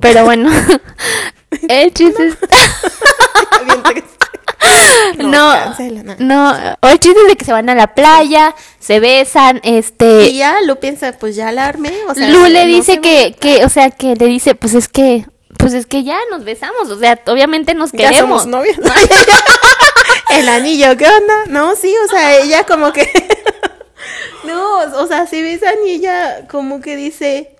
pero 0.00 0.24
bueno, 0.24 0.50
el 1.68 1.92
chiste 1.92 2.28
es... 2.28 2.38
no, 5.18 5.74
no, 6.18 6.54
hoy 6.82 6.98
chistes 6.98 7.28
de 7.28 7.36
que 7.36 7.44
se 7.44 7.52
van 7.52 7.68
a 7.68 7.74
la 7.74 7.94
playa, 7.94 8.54
se 8.78 9.00
besan, 9.00 9.60
este... 9.64 10.28
Y 10.28 10.38
ya 10.38 10.60
Lu 10.62 10.76
piensa, 10.76 11.12
pues 11.12 11.36
ya 11.36 11.52
la 11.52 11.66
armé, 11.66 11.92
o 12.08 12.14
sea... 12.14 12.28
Lu 12.28 12.46
le 12.46 12.66
dice 12.66 13.00
que, 13.00 13.36
que, 13.38 13.64
o 13.64 13.68
sea, 13.68 13.90
que 13.90 14.16
le 14.16 14.26
dice, 14.26 14.54
pues 14.54 14.74
es 14.74 14.88
que, 14.88 15.26
pues 15.58 15.74
es 15.74 15.86
que 15.86 16.04
ya 16.04 16.18
nos 16.30 16.44
besamos, 16.44 16.90
o 16.90 16.98
sea, 16.98 17.20
obviamente 17.26 17.74
nos 17.74 17.90
queremos. 17.90 18.14
Ya 18.14 18.20
somos 18.20 18.46
novios. 18.46 18.76
El 20.30 20.48
anillo, 20.48 20.96
¿qué 20.96 21.06
onda? 21.06 21.34
No, 21.48 21.74
sí, 21.74 21.92
o 22.04 22.08
sea, 22.08 22.38
ella 22.38 22.64
como 22.64 22.92
que... 22.92 23.10
no, 24.44 24.80
o 24.80 25.06
sea, 25.06 25.26
si 25.26 25.42
besan 25.42 25.74
y 25.86 25.92
ella 25.92 26.46
como 26.48 26.80
que 26.80 26.96
dice... 26.96 27.54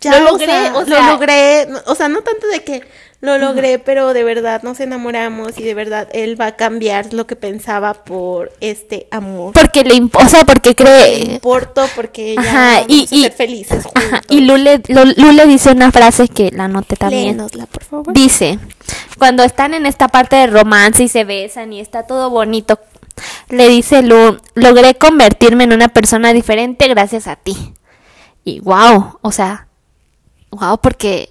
Ya, 0.00 0.20
lo 0.20 0.32
logré, 0.32 0.70
o 0.70 0.84
sea, 0.84 1.06
lo 1.06 1.12
logré, 1.12 1.68
o 1.86 1.94
sea, 1.94 2.08
no 2.08 2.22
tanto 2.22 2.46
de 2.48 2.62
que 2.62 2.82
lo 3.20 3.38
logré, 3.38 3.78
pero 3.78 4.12
de 4.12 4.24
verdad 4.24 4.62
nos 4.62 4.78
enamoramos 4.78 5.58
y 5.58 5.62
de 5.62 5.74
verdad 5.74 6.08
él 6.12 6.38
va 6.38 6.48
a 6.48 6.56
cambiar 6.56 7.14
lo 7.14 7.26
que 7.26 7.34
pensaba 7.34 7.94
por 7.94 8.52
este 8.60 9.08
amor. 9.10 9.54
Porque 9.54 9.84
le 9.84 9.94
o 10.00 10.28
sea, 10.28 10.44
porque 10.44 10.74
cree 10.74 11.24
le 11.24 11.32
importo 11.34 11.88
porque 11.96 12.32
ella 12.32 12.42
ajá, 12.42 12.84
y, 12.86 13.06
ser 13.06 13.32
felices 13.32 13.84
juntos. 13.84 14.20
y 14.28 14.40
Lule, 14.40 14.82
Lule 14.88 15.46
dice 15.46 15.70
una 15.70 15.90
frase 15.92 16.28
que 16.28 16.50
la 16.50 16.68
noté 16.68 16.96
también. 16.96 17.38
por 17.38 17.84
favor. 17.84 18.12
Dice, 18.12 18.58
cuando 19.18 19.42
están 19.42 19.72
en 19.72 19.86
esta 19.86 20.08
parte 20.08 20.36
de 20.36 20.46
romance 20.48 21.02
y 21.02 21.08
se 21.08 21.24
besan 21.24 21.72
y 21.72 21.80
está 21.80 22.02
todo 22.02 22.28
bonito, 22.28 22.78
le 23.48 23.68
dice 23.68 24.02
Lu, 24.02 24.38
logré 24.54 24.94
convertirme 24.94 25.64
en 25.64 25.72
una 25.72 25.88
persona 25.88 26.34
diferente 26.34 26.86
gracias 26.88 27.26
a 27.26 27.36
ti. 27.36 27.56
Y 28.44 28.60
wow, 28.60 29.18
o 29.22 29.32
sea, 29.32 29.65
wow, 30.50 30.78
porque 30.80 31.28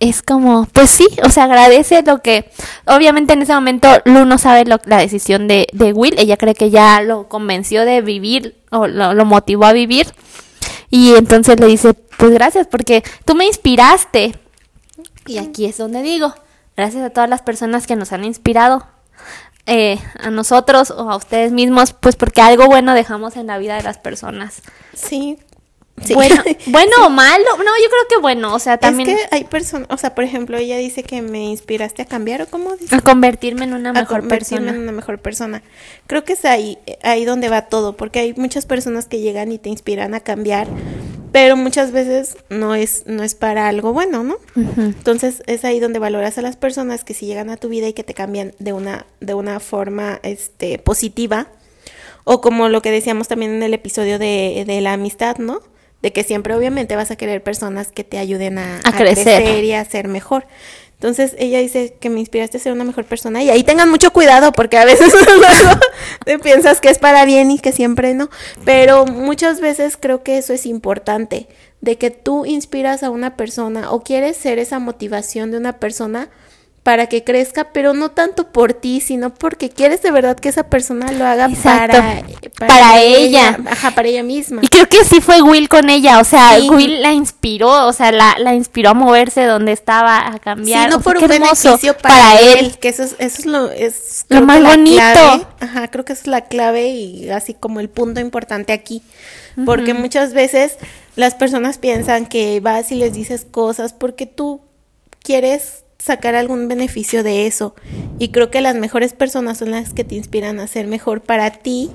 es 0.00 0.22
como, 0.22 0.66
pues 0.72 0.90
sí, 0.90 1.06
o 1.24 1.30
sea, 1.30 1.44
agradece 1.44 2.02
lo 2.02 2.22
que, 2.22 2.50
obviamente 2.86 3.34
en 3.34 3.42
ese 3.42 3.54
momento 3.54 3.88
Lu 4.04 4.24
no 4.24 4.36
sabe 4.36 4.64
lo, 4.64 4.78
la 4.84 4.98
decisión 4.98 5.46
de, 5.46 5.68
de, 5.72 5.92
Will, 5.92 6.18
ella 6.18 6.36
cree 6.36 6.54
que 6.54 6.70
ya 6.70 7.00
lo 7.02 7.28
convenció 7.28 7.84
de 7.84 8.00
vivir 8.00 8.56
o 8.70 8.88
lo, 8.88 9.14
lo, 9.14 9.24
motivó 9.24 9.64
a 9.64 9.72
vivir 9.72 10.12
y 10.90 11.14
entonces 11.14 11.60
le 11.60 11.66
dice, 11.66 11.94
pues 11.94 12.32
gracias 12.32 12.66
porque 12.66 13.04
tú 13.24 13.34
me 13.34 13.46
inspiraste. 13.46 14.36
Y 15.24 15.38
aquí 15.38 15.66
es 15.66 15.78
donde 15.78 16.02
digo, 16.02 16.34
gracias 16.76 17.04
a 17.04 17.10
todas 17.10 17.30
las 17.30 17.42
personas 17.42 17.86
que 17.86 17.94
nos 17.94 18.12
han 18.12 18.24
inspirado, 18.24 18.84
eh, 19.66 20.00
a 20.18 20.30
nosotros 20.30 20.90
o 20.90 21.08
a 21.08 21.16
ustedes 21.16 21.52
mismos, 21.52 21.92
pues 21.92 22.16
porque 22.16 22.40
algo 22.40 22.66
bueno 22.66 22.94
dejamos 22.94 23.36
en 23.36 23.46
la 23.46 23.58
vida 23.58 23.76
de 23.76 23.84
las 23.84 23.98
personas. 23.98 24.62
Sí, 24.92 25.38
bueno, 26.14 26.42
bueno 26.66 26.92
o 27.06 27.10
malo, 27.10 27.44
no, 27.58 27.64
yo 27.64 27.88
creo 27.88 28.08
que 28.08 28.16
bueno, 28.20 28.54
o 28.54 28.58
sea, 28.58 28.78
también... 28.78 29.10
Es 29.10 29.16
que 29.16 29.36
hay 29.36 29.44
personas, 29.44 29.88
o 29.90 29.96
sea, 29.96 30.14
por 30.14 30.24
ejemplo, 30.24 30.56
ella 30.56 30.76
dice 30.78 31.02
que 31.02 31.22
me 31.22 31.44
inspiraste 31.44 32.02
a 32.02 32.04
cambiar, 32.04 32.42
¿o 32.42 32.46
cómo 32.46 32.76
dice? 32.76 32.94
A 32.94 33.00
convertirme 33.00 33.64
en 33.64 33.74
una 33.74 33.92
mejor 33.92 34.26
persona. 34.26 34.70
en 34.70 34.80
una 34.80 34.92
mejor 34.92 35.18
persona. 35.18 35.62
Creo 36.06 36.24
que 36.24 36.32
es 36.32 36.44
ahí, 36.44 36.78
ahí 37.02 37.24
donde 37.24 37.48
va 37.48 37.62
todo, 37.62 37.96
porque 37.96 38.20
hay 38.20 38.34
muchas 38.34 38.66
personas 38.66 39.06
que 39.06 39.20
llegan 39.20 39.52
y 39.52 39.58
te 39.58 39.68
inspiran 39.68 40.14
a 40.14 40.20
cambiar, 40.20 40.66
pero 41.30 41.56
muchas 41.56 41.92
veces 41.92 42.36
no 42.48 42.74
es, 42.74 43.04
no 43.06 43.22
es 43.22 43.34
para 43.34 43.68
algo 43.68 43.92
bueno, 43.92 44.22
¿no? 44.22 44.36
Entonces, 44.56 45.42
es 45.46 45.64
ahí 45.64 45.80
donde 45.80 45.98
valoras 45.98 46.36
a 46.38 46.42
las 46.42 46.56
personas 46.56 47.04
que 47.04 47.14
si 47.14 47.26
llegan 47.26 47.50
a 47.50 47.56
tu 47.56 47.68
vida 47.68 47.88
y 47.88 47.92
que 47.92 48.04
te 48.04 48.14
cambian 48.14 48.54
de 48.58 48.72
una, 48.72 49.06
de 49.20 49.34
una 49.34 49.60
forma, 49.60 50.20
este, 50.22 50.78
positiva, 50.78 51.48
o 52.24 52.40
como 52.40 52.68
lo 52.68 52.82
que 52.82 52.90
decíamos 52.90 53.28
también 53.28 53.52
en 53.52 53.62
el 53.62 53.74
episodio 53.74 54.18
de, 54.18 54.64
de 54.66 54.80
la 54.80 54.92
amistad, 54.92 55.38
¿no? 55.38 55.60
De 56.02 56.12
que 56.12 56.24
siempre 56.24 56.54
obviamente 56.54 56.96
vas 56.96 57.10
a 57.10 57.16
querer 57.16 57.42
personas 57.42 57.92
que 57.92 58.04
te 58.04 58.18
ayuden 58.18 58.58
a, 58.58 58.80
crecer. 58.96 59.64
y 59.64 59.72
a 59.72 59.84
ser 59.84 60.08
mejor. 60.08 60.44
Entonces 61.02 61.34
ella 61.38 61.58
dice 61.58 61.96
que 61.98 62.10
me 62.10 62.20
inspiraste 62.20 62.58
a 62.58 62.60
ser 62.60 62.72
una 62.72 62.84
mejor 62.84 63.04
persona 63.04 63.42
y 63.42 63.50
ahí 63.50 63.64
tengan 63.64 63.90
mucho 63.90 64.12
cuidado 64.12 64.52
porque 64.52 64.78
a 64.78 64.84
veces 64.84 65.12
te 66.24 66.38
piensas 66.38 66.80
que 66.80 66.90
es 66.90 66.98
para 66.98 67.24
bien 67.24 67.50
y 67.50 67.58
que 67.58 67.72
siempre 67.72 68.14
no, 68.14 68.30
pero 68.64 69.04
muchas 69.04 69.60
veces 69.60 69.96
creo 69.98 70.22
que 70.22 70.38
eso 70.38 70.52
es 70.52 70.64
importante 70.64 71.48
de 71.80 71.98
que 71.98 72.10
tú 72.10 72.46
inspiras 72.46 73.02
a 73.02 73.10
una 73.10 73.36
persona 73.36 73.90
o 73.90 74.04
quieres 74.04 74.36
ser 74.36 74.60
esa 74.60 74.78
motivación 74.78 75.50
de 75.50 75.56
una 75.56 75.72
persona 75.78 76.28
para 76.82 77.06
que 77.06 77.22
crezca, 77.22 77.68
pero 77.72 77.94
no 77.94 78.10
tanto 78.10 78.48
por 78.48 78.72
ti, 78.72 79.00
sino 79.00 79.32
porque 79.32 79.70
quieres 79.70 80.02
de 80.02 80.10
verdad 80.10 80.36
que 80.36 80.48
esa 80.48 80.64
persona 80.64 81.12
lo 81.12 81.24
haga 81.24 81.48
para, 81.62 82.24
para, 82.58 83.00
ella. 83.00 83.56
Ajá, 83.70 83.92
para 83.92 84.08
ella 84.08 84.24
misma. 84.24 84.62
Y 84.64 84.68
creo 84.68 84.88
que 84.88 85.04
sí 85.04 85.20
fue 85.20 85.42
Will 85.42 85.68
con 85.68 85.88
ella, 85.90 86.18
o 86.18 86.24
sea, 86.24 86.58
Will 86.68 87.00
la 87.00 87.12
inspiró, 87.12 87.86
o 87.86 87.92
sea, 87.92 88.10
la, 88.10 88.34
la 88.38 88.54
inspiró 88.54 88.90
a 88.90 88.94
moverse 88.94 89.44
donde 89.44 89.70
estaba, 89.70 90.26
a 90.26 90.38
cambiar. 90.40 90.90
Sí, 90.90 90.96
no 90.96 91.00
por 91.00 91.18
un 91.18 91.28
beneficio 91.28 91.96
para, 91.98 92.40
él. 92.40 92.76
Que 92.78 92.88
eso 92.88 93.04
es, 93.04 93.14
eso 93.18 93.38
es 93.38 93.46
lo, 93.46 93.70
es, 93.70 94.26
lo 94.28 94.42
más 94.42 94.60
bonito. 94.60 95.48
Ajá, 95.60 95.88
creo 95.88 96.04
que 96.04 96.14
esa 96.14 96.22
es 96.22 96.26
la 96.26 96.40
clave 96.42 96.88
y 96.88 97.30
así 97.30 97.54
como 97.54 97.78
el 97.78 97.90
punto 97.90 98.18
importante 98.18 98.72
aquí. 98.72 99.02
Porque 99.66 99.94
muchas 99.94 100.32
veces 100.32 100.78
las 101.14 101.34
personas 101.34 101.78
piensan 101.78 102.26
que 102.26 102.58
vas 102.60 102.90
y 102.90 102.96
les 102.96 103.12
dices 103.12 103.46
cosas 103.48 103.92
porque 103.92 104.26
tú 104.26 104.62
quieres 105.22 105.81
sacar 106.02 106.34
algún 106.34 106.68
beneficio 106.68 107.22
de 107.22 107.46
eso. 107.46 107.74
Y 108.18 108.28
creo 108.28 108.50
que 108.50 108.60
las 108.60 108.74
mejores 108.74 109.12
personas 109.12 109.58
son 109.58 109.70
las 109.70 109.94
que 109.94 110.04
te 110.04 110.16
inspiran 110.16 110.58
a 110.58 110.66
ser 110.66 110.86
mejor 110.86 111.20
para 111.20 111.50
ti. 111.50 111.90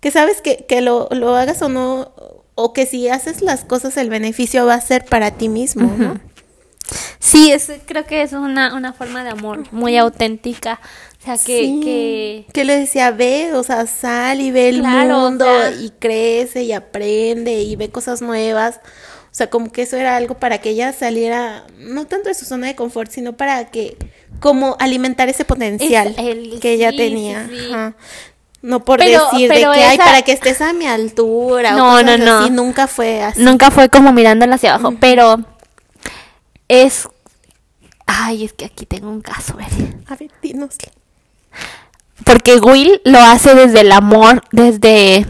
Que 0.00 0.10
sabes 0.10 0.40
que, 0.40 0.64
que 0.68 0.80
lo, 0.80 1.08
lo 1.12 1.36
hagas 1.36 1.62
o 1.62 1.68
no, 1.68 2.12
o 2.54 2.72
que 2.72 2.86
si 2.86 3.08
haces 3.08 3.42
las 3.42 3.64
cosas 3.64 3.96
el 3.96 4.10
beneficio 4.10 4.66
va 4.66 4.74
a 4.74 4.80
ser 4.80 5.04
para 5.04 5.30
ti 5.30 5.48
mismo, 5.48 5.92
¿no? 5.96 6.18
Sí, 7.18 7.50
es, 7.50 7.70
creo 7.86 8.04
que 8.04 8.22
es 8.22 8.32
una, 8.32 8.74
una 8.74 8.92
forma 8.92 9.24
de 9.24 9.30
amor 9.30 9.64
muy 9.72 9.96
auténtica. 9.96 10.80
O 11.20 11.24
sea, 11.24 11.38
que, 11.38 12.44
que... 12.52 12.64
le 12.64 12.78
decía, 12.78 13.10
ve, 13.10 13.52
o 13.54 13.62
sea, 13.62 13.86
sal 13.86 14.40
y 14.40 14.52
ve 14.52 14.68
el 14.68 14.82
mundo 14.82 15.46
y 15.80 15.90
crece 15.90 16.62
y 16.62 16.72
aprende 16.72 17.62
y 17.62 17.74
ve 17.74 17.90
cosas 17.90 18.22
nuevas. 18.22 18.80
O 19.36 19.38
sea, 19.38 19.50
como 19.50 19.70
que 19.70 19.82
eso 19.82 19.98
era 19.98 20.16
algo 20.16 20.38
para 20.38 20.62
que 20.62 20.70
ella 20.70 20.94
saliera, 20.94 21.66
no 21.78 22.06
tanto 22.06 22.30
de 22.30 22.34
su 22.34 22.46
zona 22.46 22.68
de 22.68 22.74
confort, 22.74 23.10
sino 23.10 23.34
para 23.34 23.66
que, 23.66 23.98
como 24.40 24.78
alimentar 24.80 25.28
ese 25.28 25.44
potencial 25.44 26.16
que 26.58 26.72
ella 26.72 26.90
tenía. 26.90 27.46
No 28.62 28.82
por 28.82 28.98
decir 28.98 29.50
de 29.50 29.58
que, 29.58 29.66
hay 29.66 29.98
para 29.98 30.22
que 30.22 30.32
estés 30.32 30.62
a 30.62 30.72
mi 30.72 30.86
altura. 30.86 31.72
No, 31.72 32.02
no, 32.02 32.16
no. 32.16 32.48
Nunca 32.48 32.86
fue 32.86 33.22
así. 33.22 33.42
Nunca 33.42 33.70
fue 33.70 33.90
como 33.90 34.10
mirándola 34.10 34.54
hacia 34.54 34.74
abajo, 34.74 34.96
pero 34.98 35.44
es... 36.66 37.06
Ay, 38.06 38.42
es 38.42 38.54
que 38.54 38.64
aquí 38.64 38.86
tengo 38.86 39.10
un 39.10 39.20
caso, 39.20 39.58
A 40.06 40.16
ver, 40.16 40.30
dinosle. 40.40 40.92
Porque 42.24 42.56
Will 42.56 43.02
lo 43.04 43.18
hace 43.18 43.54
desde 43.54 43.82
el 43.82 43.92
amor, 43.92 44.42
desde 44.50 45.26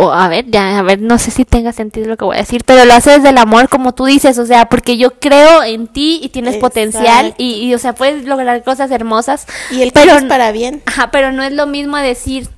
o 0.00 0.12
a 0.12 0.28
ver, 0.28 0.46
ya, 0.50 0.78
a 0.78 0.82
ver, 0.82 1.02
no 1.02 1.18
sé 1.18 1.30
si 1.30 1.44
tenga 1.44 1.72
sentido 1.72 2.08
lo 2.08 2.16
que 2.16 2.24
voy 2.24 2.36
a 2.36 2.40
decir, 2.40 2.62
pero 2.64 2.86
lo 2.86 2.94
haces 2.94 3.22
del 3.22 3.36
amor 3.36 3.68
como 3.68 3.92
tú 3.92 4.06
dices, 4.06 4.38
o 4.38 4.46
sea, 4.46 4.66
porque 4.70 4.96
yo 4.96 5.20
creo 5.20 5.62
en 5.62 5.88
ti 5.88 6.20
y 6.22 6.30
tienes 6.30 6.56
potencial 6.56 7.34
y, 7.36 7.74
o 7.74 7.78
sea, 7.78 7.94
puedes 7.94 8.24
lograr 8.24 8.64
cosas 8.64 8.90
hermosas. 8.90 9.46
Y 9.70 9.82
el 9.82 9.92
pero 9.92 10.14
es 10.14 10.24
para 10.24 10.52
bien. 10.52 10.82
Ajá, 10.86 11.10
pero 11.10 11.32
no 11.32 11.42
es 11.42 11.52
lo 11.52 11.66
mismo 11.66 11.98
decir, 11.98 12.48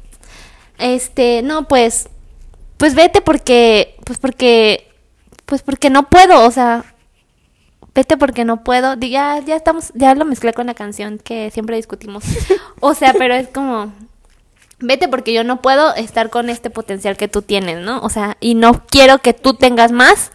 este, 0.78 1.42
no, 1.42 1.66
pues, 1.66 2.08
pues 2.76 2.94
vete 2.94 3.20
porque, 3.20 3.96
pues 4.04 4.20
porque, 4.20 4.88
pues 5.44 5.62
porque 5.62 5.90
no 5.90 6.08
puedo, 6.08 6.46
o 6.46 6.50
sea, 6.52 6.84
vete 7.92 8.16
porque 8.16 8.44
no 8.44 8.62
puedo. 8.62 8.94
Ya, 8.94 9.40
ya 9.44 9.56
estamos, 9.56 9.90
ya 9.96 10.14
lo 10.14 10.24
mezclé 10.24 10.52
con 10.52 10.68
la 10.68 10.74
canción 10.74 11.18
que 11.18 11.50
siempre 11.50 11.74
discutimos. 11.74 12.22
o 12.80 12.94
sea, 12.94 13.14
pero 13.18 13.34
es 13.34 13.48
como, 13.48 13.92
vete 14.82 15.08
porque 15.08 15.32
yo 15.32 15.44
no 15.44 15.62
puedo 15.62 15.94
estar 15.94 16.30
con 16.30 16.50
este 16.50 16.70
potencial 16.70 17.16
que 17.16 17.28
tú 17.28 17.42
tienes, 17.42 17.78
¿no? 17.78 18.00
O 18.00 18.10
sea, 18.10 18.36
y 18.40 18.54
no 18.54 18.84
quiero 18.86 19.18
que 19.18 19.32
tú 19.32 19.54
tengas 19.54 19.92
más 19.92 20.32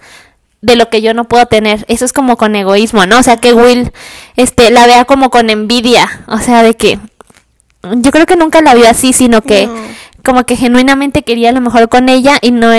de 0.61 0.75
lo 0.75 0.89
que 0.89 1.01
yo 1.01 1.13
no 1.13 1.25
puedo 1.25 1.45
tener. 1.45 1.85
Eso 1.87 2.05
es 2.05 2.13
como 2.13 2.37
con 2.37 2.55
egoísmo, 2.55 3.05
¿no? 3.05 3.19
O 3.19 3.23
sea, 3.23 3.37
que 3.37 3.53
Will 3.53 3.91
este 4.35 4.71
la 4.71 4.87
vea 4.87 5.05
como 5.05 5.29
con 5.29 5.49
envidia, 5.49 6.23
o 6.27 6.39
sea, 6.39 6.63
de 6.63 6.73
que 6.73 6.99
yo 7.97 8.11
creo 8.11 8.25
que 8.25 8.35
nunca 8.35 8.61
la 8.61 8.73
vio 8.73 8.89
así, 8.89 9.13
sino 9.13 9.41
que 9.41 9.69
como 10.23 10.45
que 10.45 10.55
genuinamente 10.55 11.23
quería 11.23 11.51
lo 11.51 11.61
mejor 11.61 11.87
con 11.89 12.09
ella 12.09 12.37
y 12.41 12.51
no 12.51 12.71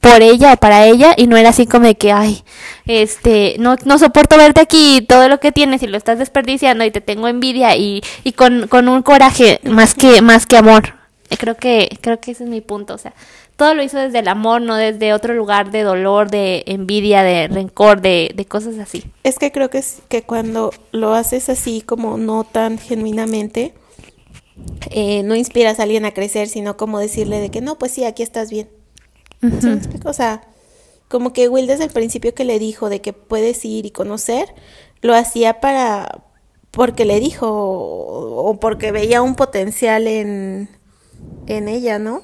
por 0.00 0.22
ella 0.22 0.54
o 0.54 0.56
para 0.56 0.86
ella 0.86 1.14
y 1.16 1.26
no 1.26 1.36
era 1.36 1.50
así 1.50 1.66
como 1.66 1.86
de 1.86 1.94
que 1.94 2.10
ay 2.10 2.42
este 2.86 3.56
no, 3.58 3.76
no 3.84 3.98
soporto 3.98 4.36
verte 4.38 4.60
aquí 4.62 5.04
todo 5.06 5.28
lo 5.28 5.40
que 5.40 5.52
tienes 5.52 5.82
y 5.82 5.86
lo 5.86 5.98
estás 5.98 6.18
desperdiciando 6.18 6.84
y 6.84 6.90
te 6.90 7.02
tengo 7.02 7.28
envidia 7.28 7.76
y, 7.76 8.02
y 8.24 8.32
con, 8.32 8.66
con 8.66 8.88
un 8.88 9.02
coraje 9.02 9.60
más 9.64 9.94
que 9.94 10.22
más 10.22 10.46
que 10.46 10.56
amor 10.56 10.99
Creo 11.38 11.56
que, 11.56 11.98
creo 12.00 12.20
que 12.20 12.32
ese 12.32 12.44
es 12.44 12.50
mi 12.50 12.60
punto, 12.60 12.94
o 12.94 12.98
sea, 12.98 13.14
todo 13.56 13.74
lo 13.74 13.82
hizo 13.82 13.98
desde 13.98 14.18
el 14.18 14.28
amor, 14.28 14.62
no 14.62 14.74
desde 14.74 15.12
otro 15.12 15.34
lugar 15.34 15.70
de 15.70 15.82
dolor, 15.82 16.30
de 16.30 16.64
envidia, 16.66 17.22
de 17.22 17.46
rencor, 17.48 18.00
de, 18.00 18.32
de 18.34 18.44
cosas 18.46 18.78
así. 18.78 19.04
Es 19.22 19.38
que 19.38 19.52
creo 19.52 19.70
que, 19.70 19.78
es, 19.78 20.02
que 20.08 20.22
cuando 20.22 20.72
lo 20.92 21.14
haces 21.14 21.48
así 21.48 21.82
como 21.82 22.16
no 22.16 22.44
tan 22.44 22.78
genuinamente, 22.78 23.74
eh, 24.90 25.22
no 25.22 25.36
inspiras 25.36 25.78
a 25.78 25.84
alguien 25.84 26.04
a 26.04 26.12
crecer, 26.12 26.48
sino 26.48 26.76
como 26.76 26.98
decirle 26.98 27.40
de 27.40 27.50
que 27.50 27.60
no, 27.60 27.78
pues 27.78 27.92
sí, 27.92 28.04
aquí 28.04 28.22
estás 28.22 28.50
bien. 28.50 28.68
O 30.04 30.12
sea, 30.12 30.42
como 31.08 31.32
que 31.32 31.48
Will 31.48 31.66
desde 31.66 31.84
el 31.84 31.90
principio 31.90 32.34
que 32.34 32.44
le 32.44 32.58
dijo 32.58 32.88
de 32.88 33.00
que 33.00 33.12
puedes 33.12 33.64
ir 33.64 33.86
y 33.86 33.90
conocer, 33.90 34.54
lo 35.00 35.14
hacía 35.14 35.60
para 35.60 36.24
porque 36.70 37.04
le 37.04 37.18
dijo 37.18 37.48
o 37.50 38.60
porque 38.60 38.92
veía 38.92 39.22
un 39.22 39.34
potencial 39.34 40.06
en 40.06 40.68
en 41.46 41.68
ella, 41.68 41.98
¿no? 41.98 42.22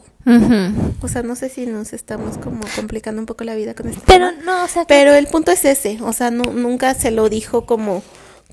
O 1.03 1.09
sea, 1.09 1.23
no 1.23 1.37
sé 1.37 1.49
si 1.49 1.67
nos 1.67 1.93
estamos 1.93 2.37
como 2.39 2.63
complicando 2.75 3.21
un 3.23 3.27
poco 3.27 3.45
la 3.45 3.55
vida 3.55 3.75
con 3.75 3.89
esto. 3.89 4.03
Pero 4.07 4.33
no, 4.45 4.65
o 4.65 4.69
sea, 4.69 4.85
pero 4.85 5.15
el 5.15 5.29
punto 5.29 5.53
es 5.53 5.65
ese, 5.65 5.99
o 6.03 6.13
sea, 6.13 6.33
no, 6.33 6.53
nunca 6.53 6.95
se 6.95 7.13
lo 7.13 7.29
dijo 7.29 7.65
como 7.65 8.03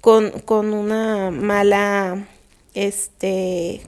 con, 0.01 0.29
con 0.41 0.73
una 0.73 1.31
mala, 1.31 2.27
este, 2.75 3.81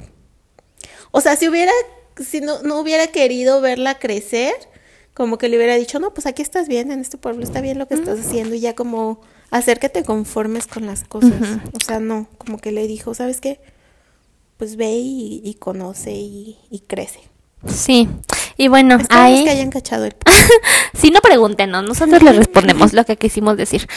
o 1.12 1.22
sea, 1.22 1.36
si 1.36 1.48
hubiera, 1.48 1.72
si 2.18 2.42
no, 2.42 2.64
no 2.64 2.80
hubiera 2.80 3.08
querido 3.08 3.62
verla 3.62 4.00
crecer, 4.00 4.54
como 5.14 5.38
que 5.38 5.48
le 5.48 5.58
hubiera 5.58 5.76
dicho, 5.76 6.00
no, 6.00 6.14
pues 6.14 6.26
aquí 6.26 6.42
estás 6.42 6.68
bien, 6.68 6.92
en 6.92 7.02
este 7.02 7.18
pueblo 7.18 7.44
está 7.44 7.62
bien 7.62 7.78
lo 7.78 7.88
que 7.88 7.94
estás 7.94 8.20
haciendo 8.20 8.56
y 8.56 8.60
ya 8.60 8.76
como 8.76 9.22
hacer 9.52 9.80
que 9.80 9.90
te 9.90 10.04
conformes 10.04 10.68
con 10.68 10.86
las 10.88 11.04
cosas. 11.04 11.60
O 11.72 11.84
sea, 11.86 12.00
no, 12.00 12.28
como 12.38 12.58
que 12.58 12.72
le 12.72 12.88
dijo, 12.88 13.14
¿sabes 13.14 13.40
qué? 13.40 13.60
Pues 14.58 14.76
ve 14.78 14.92
y, 14.94 15.56
conoce 15.60 16.12
y, 16.12 16.84
crece. 16.88 17.20
Sí, 17.68 18.08
y 18.58 18.68
bueno, 18.68 18.98
ahí... 19.10 19.44
que 19.44 19.50
hayan 19.50 19.70
cachado 19.70 20.06
el... 20.06 20.16
sí, 20.94 21.12
no 21.14 21.20
pregúntenos, 21.22 21.84
nosotros 21.84 22.22
le 22.22 22.34
respondemos 22.34 22.94
lo 22.94 23.06
que 23.06 23.18
quisimos 23.18 23.58
decir. 23.58 23.88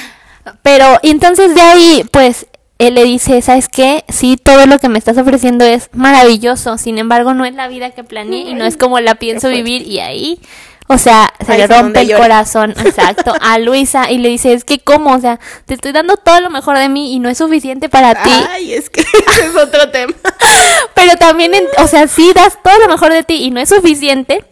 Pero, 0.63 0.99
y 1.03 1.11
entonces 1.11 1.55
de 1.55 1.61
ahí, 1.61 2.05
pues, 2.11 2.47
él 2.79 2.95
le 2.95 3.05
dice, 3.05 3.43
¿sabes 3.43 3.69
qué? 3.69 4.05
Sí, 4.09 4.37
todo 4.37 4.67
lo 4.67 4.79
que 4.79 4.89
me 4.89 4.99
estás 4.99 5.19
ofreciendo 5.19 5.65
es 5.65 5.91
maravilloso, 5.93 6.79
sin 6.79 6.97
embargo, 6.99 7.35
no 7.35 7.45
es 7.45 7.55
la 7.55 7.69
vida 7.69 7.91
que 7.91 8.05
planeé 8.05 8.51
y 8.51 8.55
no 8.55 8.65
es 8.65 8.77
como 8.77 9.01
la 9.01 9.17
pienso 9.17 9.49
vivir 9.49 9.83
y 9.83 10.01
ahí 10.01 10.41
o 10.89 10.97
sea, 10.97 11.33
se 11.45 11.59
le 11.59 11.67
rompe 11.67 12.01
el 12.01 12.17
corazón, 12.17 12.71
exacto, 12.85 13.35
a 13.41 13.59
Luisa 13.59 14.11
y 14.11 14.19
le 14.19 14.31
dice, 14.31 14.55
es 14.55 14.65
que 14.65 14.79
cómo, 14.79 15.15
o 15.15 15.21
sea, 15.21 15.39
te 15.67 15.75
estoy 15.75 15.93
dando 15.93 16.17
todo 16.17 16.41
lo 16.41 16.51
mejor 16.51 16.79
de 16.79 16.89
mí 16.89 17.15
y 17.15 17.19
no 17.19 17.29
es 17.29 17.39
suficiente 17.39 17.89
para 17.89 18.23
ti. 18.23 18.31
Ay, 18.49 18.73
es 18.73 18.89
que 18.89 19.01
ese 19.29 19.47
es 19.47 19.57
otro 19.57 19.91
tema. 19.91 20.15
Pero 20.95 21.17
también, 21.17 21.53
o 21.79 21.87
sea, 21.87 22.09
sí 22.09 22.33
das 22.35 22.59
todo 22.63 22.79
lo 22.79 22.89
mejor 22.89 23.13
de 23.13 23.23
ti 23.23 23.45
y 23.45 23.51
no 23.51 23.61
es 23.61 23.69
suficiente. 23.69 24.45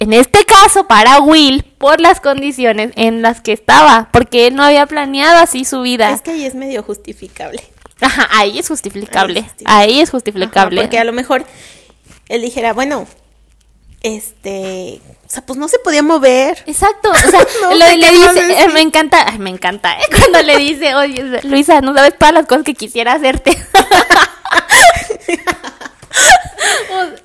En 0.00 0.12
este 0.12 0.44
caso, 0.44 0.86
para 0.86 1.20
Will, 1.20 1.62
por 1.78 2.00
las 2.00 2.20
condiciones 2.20 2.92
en 2.96 3.22
las 3.22 3.40
que 3.40 3.52
estaba, 3.52 4.08
porque 4.12 4.48
él 4.48 4.56
no 4.56 4.64
había 4.64 4.86
planeado 4.86 5.38
así 5.38 5.64
su 5.64 5.80
vida. 5.82 6.10
Es 6.10 6.20
que 6.20 6.32
ahí 6.32 6.44
es 6.44 6.54
medio 6.54 6.82
justificable. 6.82 7.64
Ajá, 8.00 8.28
ahí 8.32 8.58
es 8.58 8.68
justificable. 8.68 9.48
Ahí 9.64 10.00
es 10.00 10.10
justificable. 10.10 10.82
porque 10.82 10.98
a 10.98 11.04
lo 11.04 11.12
mejor 11.12 11.44
él 12.28 12.42
dijera, 12.42 12.72
bueno, 12.72 13.06
este, 14.04 15.00
o 15.26 15.30
sea, 15.30 15.44
pues 15.46 15.58
no 15.58 15.66
se 15.66 15.78
podía 15.78 16.02
mover. 16.02 16.62
Exacto, 16.66 17.10
o 17.10 17.14
sea, 17.30 17.40
le 17.74 18.10
dice, 18.10 18.62
eh, 18.62 18.68
me 18.68 18.82
encanta, 18.82 19.32
me 19.38 19.48
encanta, 19.48 19.94
¿eh? 19.94 20.04
cuando 20.16 20.42
le 20.42 20.58
dice, 20.58 20.94
oye, 20.94 21.40
Luisa, 21.42 21.80
no 21.80 21.94
sabes 21.94 22.18
todas 22.18 22.34
las 22.34 22.46
cosas 22.46 22.64
que 22.64 22.74
quisiera 22.74 23.14
hacerte. 23.14 23.52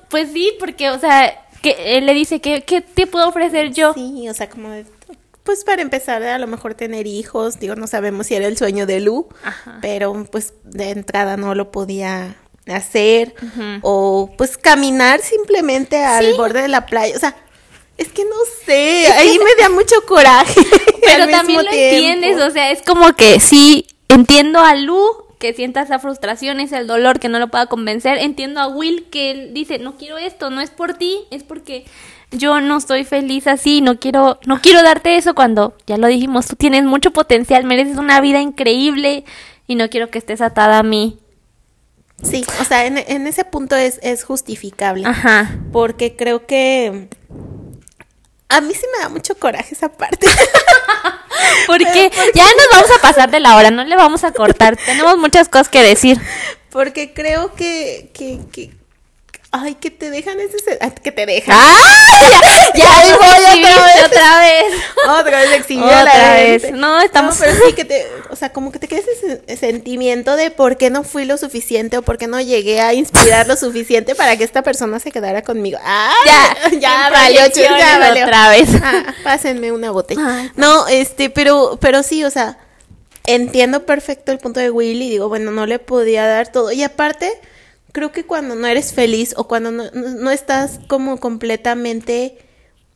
pues 0.08 0.32
sí, 0.32 0.54
porque, 0.58 0.88
o 0.88 0.98
sea, 0.98 1.44
que 1.62 1.98
él 1.98 2.06
le 2.06 2.14
dice, 2.14 2.40
¿qué, 2.40 2.62
¿qué 2.62 2.80
te 2.80 3.06
puedo 3.06 3.28
ofrecer 3.28 3.72
yo? 3.72 3.92
Sí, 3.92 4.26
o 4.30 4.32
sea, 4.32 4.48
como, 4.48 4.70
pues 5.44 5.64
para 5.64 5.82
empezar, 5.82 6.22
a 6.22 6.38
lo 6.38 6.46
mejor 6.46 6.72
tener 6.74 7.06
hijos, 7.06 7.60
digo, 7.60 7.76
no 7.76 7.88
sabemos 7.88 8.28
si 8.28 8.36
era 8.36 8.46
el 8.46 8.56
sueño 8.56 8.86
de 8.86 9.00
Lu, 9.00 9.28
pero 9.82 10.24
pues 10.32 10.54
de 10.64 10.92
entrada 10.92 11.36
no 11.36 11.54
lo 11.54 11.70
podía 11.70 12.36
hacer 12.72 13.34
o 13.82 14.30
pues 14.36 14.56
caminar 14.56 15.20
simplemente 15.20 16.04
al 16.04 16.34
borde 16.34 16.62
de 16.62 16.68
la 16.68 16.86
playa, 16.86 17.16
o 17.16 17.18
sea, 17.18 17.36
es 17.96 18.08
que 18.08 18.24
no 18.24 18.36
sé, 18.64 19.06
ahí 19.18 19.38
me 19.38 19.62
da 19.62 19.68
mucho 19.68 19.94
coraje. 20.06 20.60
Pero 21.02 21.28
también 21.28 21.64
lo 21.64 21.70
entiendes, 21.70 22.40
o 22.40 22.50
sea, 22.50 22.70
es 22.70 22.82
como 22.82 23.14
que 23.14 23.40
sí 23.40 23.86
entiendo 24.08 24.60
a 24.60 24.74
Lu 24.74 25.30
que 25.38 25.54
sienta 25.54 25.80
esa 25.80 25.98
frustración, 25.98 26.60
ese 26.60 26.76
el 26.76 26.86
dolor, 26.86 27.18
que 27.18 27.30
no 27.30 27.38
lo 27.38 27.48
pueda 27.48 27.66
convencer. 27.66 28.18
Entiendo 28.18 28.60
a 28.60 28.68
Will 28.68 29.06
que 29.10 29.30
él 29.30 29.54
dice, 29.54 29.78
no 29.78 29.96
quiero 29.96 30.18
esto, 30.18 30.50
no 30.50 30.60
es 30.60 30.68
por 30.68 30.94
ti, 30.94 31.20
es 31.30 31.42
porque 31.42 31.86
yo 32.30 32.60
no 32.60 32.76
estoy 32.76 33.04
feliz 33.04 33.46
así, 33.46 33.80
no 33.80 33.98
quiero, 33.98 34.38
no 34.44 34.60
quiero 34.60 34.82
darte 34.82 35.16
eso 35.16 35.34
cuando, 35.34 35.74
ya 35.86 35.96
lo 35.96 36.08
dijimos, 36.08 36.46
tú 36.46 36.56
tienes 36.56 36.84
mucho 36.84 37.12
potencial, 37.12 37.64
mereces 37.64 37.96
una 37.96 38.20
vida 38.20 38.40
increíble 38.40 39.24
y 39.66 39.76
no 39.76 39.88
quiero 39.88 40.10
que 40.10 40.18
estés 40.18 40.42
atada 40.42 40.78
a 40.78 40.82
mí. 40.82 41.18
Sí, 42.22 42.44
o 42.60 42.64
sea, 42.64 42.86
en, 42.86 42.98
en 42.98 43.26
ese 43.26 43.44
punto 43.44 43.76
es, 43.76 43.98
es 44.02 44.24
justificable. 44.24 45.06
Ajá. 45.06 45.58
Porque 45.72 46.16
creo 46.16 46.46
que 46.46 47.08
a 48.48 48.60
mí 48.60 48.74
sí 48.74 48.84
me 48.92 49.02
da 49.02 49.08
mucho 49.08 49.36
coraje 49.36 49.74
esa 49.74 49.88
parte. 49.90 50.26
Porque 51.66 52.10
ya 52.34 52.44
nos 52.44 52.66
vamos 52.72 52.90
a 52.98 53.00
pasar 53.00 53.30
de 53.30 53.40
la 53.40 53.56
hora, 53.56 53.70
no 53.70 53.84
le 53.84 53.96
vamos 53.96 54.24
a 54.24 54.32
cortar. 54.32 54.76
Tenemos 54.76 55.16
muchas 55.18 55.48
cosas 55.48 55.68
que 55.68 55.82
decir. 55.82 56.20
Porque 56.70 57.12
creo 57.14 57.54
que, 57.54 58.10
que, 58.12 58.40
que 58.52 58.79
Ay, 59.52 59.74
que 59.74 59.90
te 59.90 60.10
dejan 60.10 60.38
ese... 60.38 60.58
que 61.02 61.10
te 61.10 61.26
dejan. 61.26 61.56
¡Ah! 61.58 62.70
Ya, 62.72 62.84
ya 62.84 63.16
voy 63.18 63.64
otra 63.64 63.84
vez. 63.84 64.04
Otra 64.06 64.38
vez. 64.38 64.64
Otra 65.08 65.40
vez 65.40 65.52
exhibió 65.54 65.86
otra 65.86 66.34
vez. 66.34 66.70
No, 66.70 67.00
estamos... 67.00 67.36
pero 67.36 67.52
sí 67.54 67.72
que 67.74 67.84
te... 67.84 68.06
O 68.30 68.36
sea, 68.36 68.52
como 68.52 68.70
que 68.70 68.78
te 68.78 68.86
queda 68.86 69.00
ese 69.00 69.56
sentimiento 69.56 70.36
de 70.36 70.52
por 70.52 70.76
qué 70.76 70.88
no 70.88 71.02
fui 71.02 71.24
lo 71.24 71.36
suficiente 71.36 71.98
o 71.98 72.02
por 72.02 72.16
qué 72.16 72.28
no 72.28 72.40
llegué 72.40 72.80
a 72.80 72.94
inspirar 72.94 73.48
lo 73.48 73.56
suficiente 73.56 74.14
para 74.14 74.36
que 74.36 74.44
esta 74.44 74.62
persona 74.62 75.00
se 75.00 75.10
quedara 75.10 75.42
conmigo. 75.42 75.78
¡Ah! 75.82 76.12
Ya, 76.24 76.70
ya 76.78 77.10
valió, 77.10 77.40
ya 77.48 77.98
valió. 77.98 78.24
Otra 78.24 78.50
vez. 78.50 78.68
Ah, 78.82 79.14
pásenme 79.24 79.72
una 79.72 79.90
botella. 79.90 80.52
no, 80.54 80.86
este, 80.86 81.28
pero, 81.28 81.76
pero 81.80 82.04
sí, 82.04 82.22
o 82.22 82.30
sea, 82.30 82.56
entiendo 83.26 83.84
perfecto 83.84 84.30
el 84.30 84.38
punto 84.38 84.60
de 84.60 84.70
Willy 84.70 85.06
y 85.06 85.10
digo, 85.10 85.28
bueno, 85.28 85.50
no 85.50 85.66
le 85.66 85.80
podía 85.80 86.24
dar 86.26 86.52
todo. 86.52 86.70
Y 86.70 86.84
aparte 86.84 87.40
creo 87.92 88.12
que 88.12 88.24
cuando 88.24 88.54
no 88.54 88.66
eres 88.66 88.92
feliz 88.92 89.34
o 89.36 89.44
cuando 89.44 89.70
no, 89.70 90.30
estás 90.30 90.80
como 90.86 91.18
completamente 91.18 92.38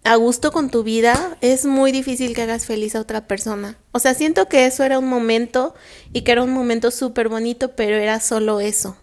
a 0.04 0.16
gusto 0.16 0.52
con 0.52 0.70
tu 0.70 0.82
vida, 0.82 1.36
es 1.40 1.64
muy 1.64 1.90
difícil 1.90 2.34
que 2.34 2.42
hagas 2.42 2.66
feliz 2.66 2.94
a 2.94 3.00
otra 3.00 3.26
persona. 3.26 3.78
O 3.92 3.98
sea, 3.98 4.14
siento 4.14 4.48
que 4.48 4.66
eso 4.66 4.84
era 4.84 4.98
un 4.98 5.08
momento 5.08 5.74
y 6.12 6.22
que 6.22 6.32
era 6.32 6.42
un 6.42 6.52
momento 6.52 6.90
súper 6.90 7.28
bonito, 7.28 7.72
pero 7.74 7.96
era 7.96 8.20
solo 8.20 8.60
eso. 8.60 8.96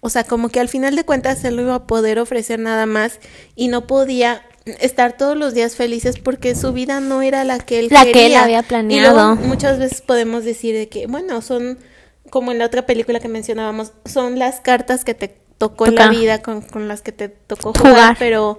O 0.00 0.08
sea, 0.08 0.24
como 0.24 0.48
que 0.48 0.60
al 0.60 0.68
final 0.68 0.96
de 0.96 1.04
cuentas 1.04 1.44
él 1.44 1.56
no 1.56 1.62
iba 1.62 1.74
a 1.74 1.86
poder 1.86 2.18
ofrecer 2.18 2.58
nada 2.58 2.86
más 2.86 3.20
y 3.54 3.68
no 3.68 3.86
podía 3.86 4.42
estar 4.80 5.16
todos 5.16 5.36
los 5.36 5.52
días 5.52 5.76
felices 5.76 6.18
porque 6.18 6.54
su 6.54 6.72
vida 6.72 7.00
no 7.00 7.20
era 7.20 7.44
la 7.44 7.58
que 7.58 7.80
él 7.80 7.88
la 7.90 8.04
quería. 8.04 8.12
que 8.12 8.26
él 8.26 8.36
había 8.36 8.62
planeado. 8.62 9.34
Y 9.34 9.46
muchas 9.46 9.78
veces 9.78 10.00
podemos 10.00 10.44
decir 10.44 10.74
de 10.74 10.88
que, 10.88 11.06
bueno, 11.06 11.42
son 11.42 11.78
como 12.30 12.52
en 12.52 12.58
la 12.58 12.66
otra 12.66 12.86
película 12.86 13.20
que 13.20 13.28
mencionábamos, 13.28 13.92
son 14.04 14.38
las 14.38 14.60
cartas 14.60 15.04
que 15.04 15.14
te 15.14 15.40
tocó 15.58 15.86
en 15.86 15.96
la 15.96 16.08
vida 16.08 16.40
con, 16.40 16.64
las 16.88 17.02
que 17.02 17.12
te 17.12 17.28
tocó 17.28 17.74
jugar, 17.74 18.16
pero 18.18 18.58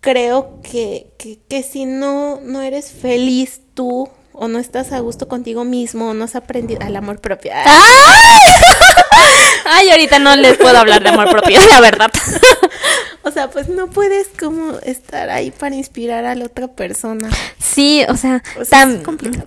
creo 0.00 0.58
que, 0.62 1.12
que, 1.48 1.62
si 1.62 1.84
no, 1.84 2.40
no 2.42 2.60
eres 2.60 2.90
feliz 2.90 3.60
tú 3.74 4.08
o 4.32 4.48
no 4.48 4.58
estás 4.58 4.92
a 4.92 4.98
gusto 4.98 5.28
contigo 5.28 5.64
mismo 5.64 6.08
o 6.08 6.14
no 6.14 6.24
has 6.24 6.34
aprendido 6.34 6.80
al 6.84 6.96
amor 6.96 7.20
propio. 7.20 7.52
¡Ay! 7.54 8.50
ahorita 9.90 10.18
no 10.18 10.34
les 10.36 10.56
puedo 10.56 10.76
hablar 10.76 11.02
de 11.02 11.10
amor 11.10 11.30
propio, 11.30 11.60
la 11.68 11.80
verdad. 11.80 12.10
o 13.22 13.30
sea, 13.30 13.50
pues 13.50 13.68
no 13.68 13.88
puedes 13.88 14.28
como 14.38 14.78
estar 14.78 15.30
ahí 15.30 15.50
para 15.50 15.76
inspirar 15.76 16.24
a 16.24 16.34
la 16.34 16.46
otra 16.46 16.68
persona. 16.68 17.30
Sí, 17.58 18.04
o 18.08 18.16
sea, 18.16 18.42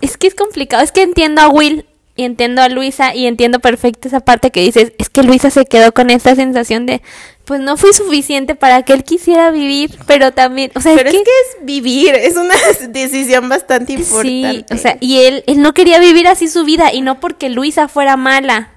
es 0.01 0.17
que 0.17 0.27
es 0.27 0.35
complicado. 0.35 0.83
Es 0.83 0.91
que 0.91 1.01
entiendo 1.01 1.41
a 1.41 1.49
Will 1.49 1.85
y 2.15 2.23
entiendo 2.23 2.61
a 2.61 2.69
Luisa 2.69 3.13
y 3.13 3.27
entiendo 3.27 3.59
perfecto 3.59 4.07
esa 4.07 4.21
parte 4.21 4.51
que 4.51 4.61
dices, 4.61 4.93
es 4.97 5.09
que 5.09 5.23
Luisa 5.23 5.49
se 5.49 5.65
quedó 5.65 5.93
con 5.93 6.09
esta 6.09 6.33
sensación 6.35 6.85
de, 6.85 7.01
pues 7.43 7.59
no 7.59 7.75
fui 7.75 7.93
suficiente 7.93 8.55
para 8.55 8.83
que 8.83 8.93
él 8.93 9.03
quisiera 9.03 9.51
vivir, 9.51 9.97
pero 10.07 10.31
también, 10.31 10.71
o 10.75 10.81
sea, 10.81 10.95
pero 10.95 11.09
es 11.09 11.15
que, 11.15 11.21
es, 11.21 11.65
vivir, 11.65 12.15
es 12.15 12.37
una 12.37 12.55
decisión 12.89 13.49
bastante 13.49 13.93
importante. 13.93 14.65
Sí, 14.67 14.73
o 14.73 14.77
sea, 14.77 14.97
y 15.01 15.25
él, 15.25 15.43
él 15.47 15.61
no 15.61 15.73
quería 15.73 15.99
vivir 15.99 16.27
así 16.27 16.47
su 16.47 16.63
vida 16.63 16.93
y 16.93 17.01
no 17.01 17.19
porque 17.19 17.49
Luisa 17.49 17.87
fuera 17.89 18.15
mala, 18.15 18.71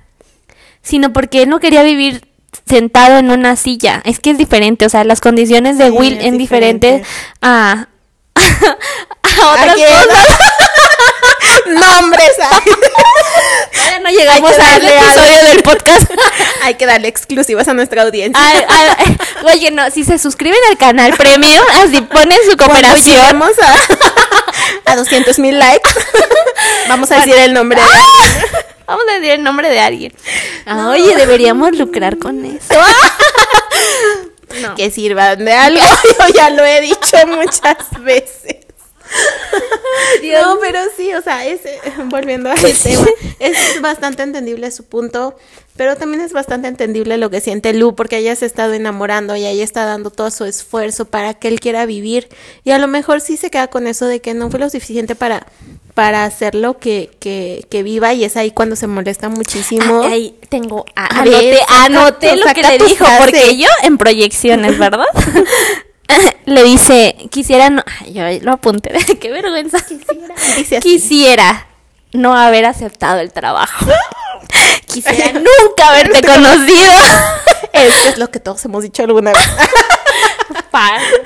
sino 0.83 1.13
porque 1.13 1.43
él 1.43 1.49
no 1.49 1.61
quería 1.61 1.83
vivir 1.85 2.29
sentado 2.67 3.19
en 3.19 3.31
una 3.31 3.57
silla. 3.57 4.03
Es 4.05 4.21
que 4.21 4.31
es 4.31 4.39
diferente, 4.39 4.87
o 4.87 4.89
sea, 4.89 5.05
las 5.05 5.21
condiciones 5.21 5.79
de 5.79 5.91
Will 5.91 6.19
es, 6.21 6.37
diferente 6.37 7.03
a, 7.41 7.89
a 8.35 9.53
otras 9.53 9.77
cosas. 9.77 10.39
Nombres. 11.67 12.33
No 14.03 14.11
llegamos 14.11 14.53
al 14.59 14.85
episodio 14.85 15.49
del 15.49 15.63
podcast. 15.63 16.11
Hay 16.63 16.75
que 16.75 16.87
darle 16.87 17.09
exclusivas 17.09 17.69
a 17.69 17.75
nuestra 17.75 18.03
audiencia. 18.03 18.41
oye, 19.45 19.71
no, 19.71 19.91
si 19.91 20.05
se 20.05 20.19
suscriben 20.19 20.59
al 20.71 20.79
canal 20.79 21.15
premium, 21.17 21.65
así 21.83 22.01
ponen 22.03 22.39
su 22.49 22.57
cooperación. 22.57 23.19
Vamos 23.39 23.53
a, 24.87 24.93
a 24.93 24.97
200 24.97 25.39
mil 25.39 25.59
likes. 25.59 25.91
Vamos 26.89 27.11
a 27.11 27.17
decir 27.17 27.35
el 27.35 27.53
nombre 27.53 27.81
de 27.81 27.87
alguien. 27.87 28.65
Vamos 28.87 29.05
a 29.09 29.13
decir 29.15 29.31
el 29.33 29.43
nombre 29.43 29.69
de 29.69 29.81
alguien. 29.81 30.13
Oye, 30.89 31.17
deberíamos 31.17 31.77
lucrar 31.77 32.19
con 32.19 32.45
eso. 32.45 32.75
Que 34.77 34.91
sirvan 34.91 35.45
de 35.45 35.53
algo. 35.53 35.85
Yo 36.19 36.35
ya 36.35 36.49
lo 36.49 36.65
he 36.65 36.81
dicho 36.81 37.19
muchas 37.27 37.77
veces. 38.01 38.57
no, 40.23 40.59
pero 40.61 40.81
sí, 40.97 41.13
o 41.15 41.23
sea, 41.23 41.47
es, 41.47 41.65
eh, 41.65 41.81
volviendo 42.07 42.51
al 42.51 42.57
tema, 42.57 43.07
es 43.39 43.81
bastante 43.81 44.23
entendible 44.23 44.71
su 44.71 44.85
punto, 44.85 45.37
pero 45.77 45.97
también 45.97 46.23
es 46.23 46.33
bastante 46.33 46.69
entendible 46.69 47.19
lo 47.19 47.31
que 47.31 47.41
siente 47.41 47.73
Lu, 47.73 47.95
porque 47.95 48.19
ella 48.19 48.35
se 48.37 48.45
ha 48.45 48.49
estado 48.49 48.75
enamorando 48.75 49.37
y 49.37 49.47
ella 49.47 49.65
está 49.65 49.85
dando 49.85 50.11
todo 50.11 50.31
su 50.31 50.45
esfuerzo 50.45 51.05
para 51.05 51.35
que 51.35 51.49
él 51.49 51.61
quiera 51.61 51.87
vivir, 51.87 52.29
y 52.65 52.71
a 52.71 52.79
lo 52.79 52.89
mejor 52.89 53.21
sí 53.21 53.37
se 53.37 53.51
queda 53.51 53.69
con 53.69 53.87
eso 53.87 54.07
de 54.07 54.21
que 54.21 54.35
no 54.35 54.51
fue 54.51 54.61
lo 54.61 54.71
suficiente 54.71 55.15
para 55.15 55.47
para 55.99 56.23
hacerlo 56.23 56.79
que, 56.79 57.11
que, 57.19 57.67
que 57.69 57.83
viva 57.83 58.15
y 58.15 58.23
es 58.23 58.37
ahí 58.37 58.53
cuando 58.53 58.77
se 58.77 58.87
molesta 58.87 59.29
muchísimo. 59.29 60.03
ahí 60.03 60.33
tengo, 60.49 60.87
a, 60.95 61.23
anoté, 61.85 62.37
lo 62.37 62.47
que 62.55 62.63
le 62.63 62.79
dijo, 62.79 63.05
porque 63.19 63.57
yo 63.57 63.67
en 63.83 63.99
proyecciones, 63.99 64.79
¿verdad? 64.79 65.07
le 66.47 66.65
dice, 66.65 67.17
quisiera 67.31 67.71
no, 67.71 67.83
yo 68.11 68.23
lo 68.43 68.53
apunté, 68.53 68.93
qué 69.21 69.31
vergüenza. 69.31 69.79
Quisiera, 69.81 70.81
quisiera 70.83 71.67
no 72.13 72.37
haber 72.37 72.65
aceptado 72.65 73.21
el 73.21 73.33
trabajo. 73.33 73.87
Quisiera 74.87 75.33
nunca 75.33 75.89
haberte 75.91 76.23
conocido. 76.23 76.93
Eso 77.73 78.09
es 78.09 78.19
lo 78.19 78.31
que 78.31 78.41
todos 78.41 78.65
hemos 78.65 78.83
dicho 78.83 79.03
alguna 79.03 79.33
vez. 79.33 79.49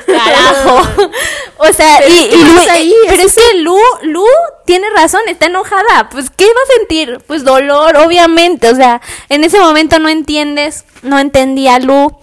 carajo. 0.06 0.82
O 1.58 1.72
sea, 1.72 2.06
y, 2.08 2.32
ahí, 2.70 2.94
pero 3.08 3.22
es 3.22 3.34
que 3.34 3.58
Lu, 3.58 3.78
Lu 4.02 4.24
tiene 4.66 4.90
razón, 4.90 5.20
está 5.28 5.46
enojada. 5.46 6.08
Pues, 6.10 6.30
¿qué 6.30 6.46
va 6.46 6.50
a 6.50 6.78
sentir? 6.78 7.20
Pues 7.26 7.44
dolor, 7.44 7.96
obviamente. 7.98 8.68
O 8.68 8.74
sea, 8.74 9.00
en 9.28 9.44
ese 9.44 9.60
momento 9.60 10.00
no 10.00 10.08
entiendes, 10.08 10.84
no 11.02 11.18
entendía 11.18 11.78
Lu 11.78 12.18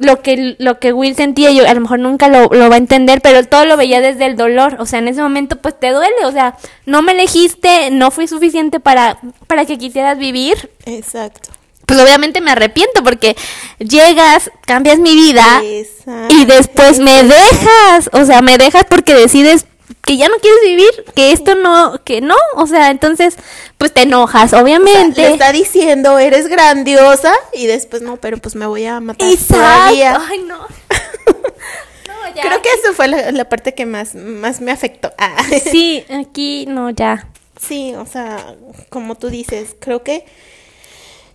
lo 0.00 0.22
que, 0.22 0.56
lo 0.58 0.80
que 0.80 0.94
Will 0.94 1.14
sentía, 1.14 1.50
yo 1.52 1.68
a 1.68 1.74
lo 1.74 1.80
mejor 1.82 1.98
nunca 1.98 2.28
lo, 2.28 2.48
va 2.48 2.74
a 2.74 2.78
entender, 2.78 3.20
pero 3.20 3.44
todo 3.44 3.66
lo 3.66 3.76
veía 3.76 4.00
desde 4.00 4.24
el 4.24 4.34
dolor, 4.34 4.76
o 4.78 4.86
sea, 4.86 4.98
en 4.98 5.08
ese 5.08 5.20
momento 5.20 5.56
pues 5.56 5.78
te 5.78 5.90
duele, 5.90 6.24
o 6.24 6.32
sea, 6.32 6.56
no 6.86 7.02
me 7.02 7.12
elegiste, 7.12 7.90
no 7.90 8.10
fui 8.10 8.26
suficiente 8.26 8.80
para, 8.80 9.18
para 9.46 9.66
que 9.66 9.76
quisieras 9.76 10.16
vivir. 10.16 10.70
Exacto. 10.86 11.50
Pues 11.84 12.00
obviamente 12.00 12.40
me 12.40 12.50
arrepiento 12.50 13.04
porque 13.04 13.36
llegas, 13.78 14.50
cambias 14.62 14.98
mi 14.98 15.14
vida 15.14 15.62
y 16.30 16.44
después 16.46 16.98
me 16.98 17.22
dejas, 17.22 18.08
o 18.12 18.24
sea, 18.24 18.40
me 18.40 18.56
dejas 18.56 18.84
porque 18.88 19.14
decides 19.14 19.66
que 20.02 20.16
ya 20.16 20.28
no 20.28 20.36
quieres 20.36 20.60
vivir, 20.64 21.04
que 21.14 21.32
esto 21.32 21.54
no, 21.54 22.02
que 22.04 22.20
no, 22.20 22.36
o 22.56 22.66
sea, 22.66 22.90
entonces, 22.90 23.36
pues 23.78 23.92
te 23.92 24.02
enojas, 24.02 24.52
obviamente. 24.52 25.22
le 25.22 25.32
está 25.32 25.52
diciendo, 25.52 26.18
eres 26.18 26.48
grandiosa, 26.48 27.32
y 27.52 27.66
después, 27.66 28.02
no, 28.02 28.16
pero 28.16 28.38
pues 28.38 28.54
me 28.54 28.66
voy 28.66 28.86
a 28.86 29.00
matar 29.00 29.28
todavía. 29.48 30.20
Ay, 30.28 30.40
no. 30.40 30.66
Creo 32.40 32.62
que 32.62 32.68
eso 32.82 32.94
fue 32.94 33.08
la, 33.08 33.48
parte 33.48 33.74
que 33.74 33.86
más, 33.86 34.14
más 34.14 34.60
me 34.60 34.72
afectó. 34.72 35.12
Ah. 35.18 35.44
Sí, 35.70 36.04
aquí 36.08 36.64
no, 36.66 36.90
ya. 36.90 37.28
Sí, 37.60 37.94
o 37.94 38.06
sea, 38.06 38.56
como 38.88 39.16
tú 39.16 39.28
dices, 39.28 39.76
creo 39.78 40.02
que 40.02 40.24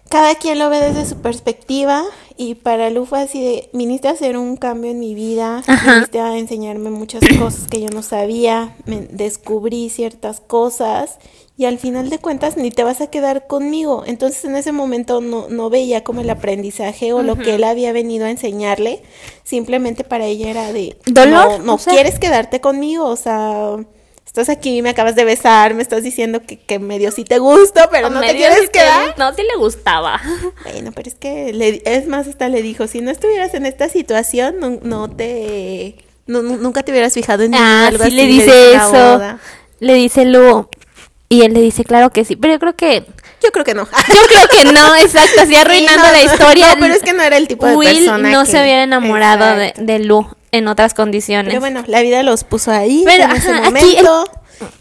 cada 0.09 0.35
quien 0.35 0.59
lo 0.59 0.69
ve 0.69 0.79
desde 0.79 1.05
su 1.05 1.17
perspectiva 1.17 2.03
y 2.37 2.55
para 2.55 2.89
Lu 2.89 3.05
fue 3.05 3.21
así 3.21 3.41
de, 3.41 3.69
viniste 3.73 4.07
a 4.07 4.11
hacer 4.11 4.37
un 4.37 4.57
cambio 4.57 4.91
en 4.91 4.99
mi 4.99 5.15
vida, 5.15 5.63
viniste 5.85 6.19
a 6.19 6.37
enseñarme 6.37 6.89
muchas 6.89 7.21
cosas 7.39 7.67
que 7.67 7.81
yo 7.81 7.89
no 7.89 8.03
sabía, 8.03 8.75
me 8.85 9.01
descubrí 9.01 9.89
ciertas 9.89 10.41
cosas 10.41 11.17
y 11.57 11.65
al 11.65 11.79
final 11.79 12.09
de 12.09 12.19
cuentas 12.19 12.57
ni 12.57 12.71
te 12.71 12.83
vas 12.83 12.99
a 12.99 13.07
quedar 13.07 13.47
conmigo. 13.47 14.03
Entonces 14.05 14.43
en 14.43 14.57
ese 14.57 14.73
momento 14.73 15.21
no, 15.21 15.47
no 15.47 15.69
veía 15.69 16.03
como 16.03 16.19
el 16.21 16.29
aprendizaje 16.29 17.13
o 17.13 17.23
lo 17.23 17.37
que 17.37 17.55
él 17.55 17.63
había 17.63 17.93
venido 17.93 18.25
a 18.25 18.31
enseñarle, 18.31 19.01
simplemente 19.43 20.03
para 20.03 20.25
ella 20.25 20.49
era 20.49 20.73
de, 20.73 20.97
dolor. 21.05 21.59
No, 21.59 21.77
no 21.77 21.77
quieres 21.77 22.19
quedarte 22.19 22.59
conmigo, 22.59 23.05
o 23.05 23.15
sea 23.15 23.77
estás 24.25 24.49
aquí, 24.49 24.81
me 24.81 24.89
acabas 24.89 25.15
de 25.15 25.23
besar, 25.23 25.73
me 25.75 25.81
estás 25.81 26.03
diciendo 26.03 26.41
que, 26.41 26.57
que 26.57 26.79
medio 26.79 27.11
sí 27.11 27.23
te 27.23 27.39
gusto, 27.39 27.81
pero 27.91 28.09
no 28.09 28.19
te 28.19 28.35
quieres 28.35 28.69
quedar. 28.69 29.17
No, 29.17 29.33
sí 29.33 29.43
le 29.43 29.57
gustaba. 29.57 30.21
Bueno, 30.63 30.91
pero 30.93 31.09
es 31.09 31.15
que 31.15 31.53
le, 31.53 31.81
es 31.85 32.07
más, 32.07 32.27
hasta 32.27 32.49
le 32.49 32.61
dijo, 32.61 32.87
si 32.87 33.01
no 33.01 33.11
estuvieras 33.11 33.53
en 33.53 33.65
esta 33.65 33.87
situación, 33.87 34.59
no, 34.59 34.79
no 34.81 35.09
te... 35.09 35.95
nunca 36.25 36.83
te 36.83 36.91
hubieras 36.91 37.13
fijado 37.13 37.43
en 37.43 37.55
ah, 37.55 37.87
algo 37.87 38.03
sí 38.03 38.11
le 38.11 38.25
dice 38.25 38.73
eso. 38.73 39.21
Le 39.79 39.93
dice 39.93 40.25
Lu. 40.25 40.67
Y 41.29 41.43
él 41.43 41.53
le 41.53 41.61
dice, 41.61 41.83
claro 41.83 42.11
que 42.11 42.25
sí, 42.25 42.35
pero 42.35 42.53
yo 42.53 42.59
creo 42.59 42.75
que... 42.75 43.05
Yo 43.41 43.51
creo 43.51 43.63
que 43.63 43.73
no. 43.73 43.83
Yo 44.13 44.21
creo 44.27 44.47
que 44.47 44.71
no, 44.71 44.95
exacto, 44.95 45.41
así 45.41 45.55
arruinando 45.55 46.03
la 46.11 46.23
historia. 46.23 46.73
No, 46.73 46.81
pero 46.81 46.93
es 46.93 47.03
que 47.03 47.13
no 47.13 47.23
era 47.23 47.37
el 47.37 47.47
tipo 47.47 47.65
de 47.65 47.75
Will 47.75 47.97
persona 47.97 48.31
no 48.31 48.45
se 48.45 48.61
hubiera 48.61 48.83
enamorado 48.83 49.55
de, 49.55 49.73
de, 49.77 49.99
Lu 49.99 50.27
en 50.57 50.67
otras 50.67 50.93
condiciones. 50.93 51.49
Pero 51.49 51.59
bueno, 51.59 51.83
la 51.87 52.01
vida 52.01 52.23
los 52.23 52.43
puso 52.43 52.71
ahí 52.71 53.05
en 53.07 53.31
ese 53.31 53.53
momento. 53.53 54.25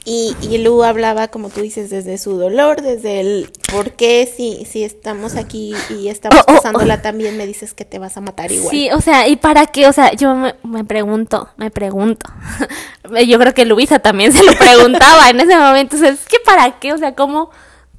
Y, 0.05 0.37
y 0.41 0.59
Lu 0.59 0.85
hablaba, 0.85 1.29
como 1.29 1.49
tú 1.49 1.61
dices, 1.61 1.91
desde 1.91 2.19
su 2.19 2.37
dolor, 2.37 2.81
desde 2.83 3.21
el 3.21 3.51
por 3.73 3.93
qué 3.93 4.31
si, 4.33 4.65
si 4.67 4.85
estamos 4.85 5.37
aquí 5.37 5.75
y 5.91 6.09
estamos 6.09 6.39
oh, 6.41 6.45
oh, 6.47 6.55
pasándola 6.55 7.03
también, 7.03 7.37
me 7.37 7.47
dices 7.47 7.75
que 7.75 7.85
te 7.85 7.99
vas 7.99 8.17
a 8.17 8.21
matar 8.21 8.53
igual. 8.53 8.71
Sí, 8.71 8.91
o 8.93 9.01
sea, 9.01 9.27
¿y 9.27 9.37
para 9.37 9.67
qué? 9.67 9.89
O 9.89 9.93
sea, 9.93 10.13
yo 10.13 10.35
me, 10.35 10.55
me 10.63 10.85
pregunto, 10.85 11.49
me 11.57 11.71
pregunto. 11.71 12.31
yo 13.27 13.39
creo 13.39 13.55
que 13.55 13.65
Luisa 13.65 13.99
también 13.99 14.33
se 14.33 14.45
lo 14.45 14.53
preguntaba 14.59 15.31
en 15.31 15.41
ese 15.41 15.57
momento. 15.57 15.97
O 15.97 15.99
sea, 15.99 16.11
es 16.11 16.25
que 16.27 16.39
para 16.45 16.79
qué? 16.79 16.93
O 16.93 16.99
sea, 16.99 17.15
¿cómo, 17.15 17.51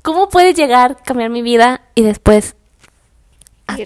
cómo 0.02 0.30
puedes 0.30 0.56
llegar, 0.56 0.98
cambiar 1.04 1.30
mi 1.30 1.42
vida 1.42 1.82
y 1.94 2.04
después 2.04 2.56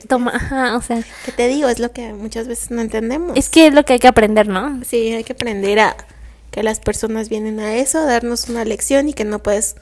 toma, 0.07 0.31
ajá, 0.35 0.77
o 0.77 0.81
sea. 0.81 1.01
¿Qué 1.25 1.31
te 1.31 1.47
digo? 1.47 1.69
Es 1.69 1.79
lo 1.79 1.91
que 1.91 2.13
muchas 2.13 2.47
veces 2.47 2.71
no 2.71 2.81
entendemos. 2.81 3.37
Es 3.37 3.49
que 3.49 3.67
es 3.67 3.73
lo 3.73 3.83
que 3.83 3.93
hay 3.93 3.99
que 3.99 4.07
aprender, 4.07 4.47
¿no? 4.47 4.81
Sí, 4.85 5.13
hay 5.13 5.23
que 5.23 5.33
aprender 5.33 5.79
a 5.79 5.95
que 6.51 6.63
las 6.63 6.79
personas 6.79 7.29
vienen 7.29 7.59
a 7.59 7.75
eso, 7.75 7.99
a 7.99 8.05
darnos 8.05 8.49
una 8.49 8.65
lección 8.65 9.09
y 9.09 9.13
que 9.13 9.25
no 9.25 9.39
puedes 9.39 9.75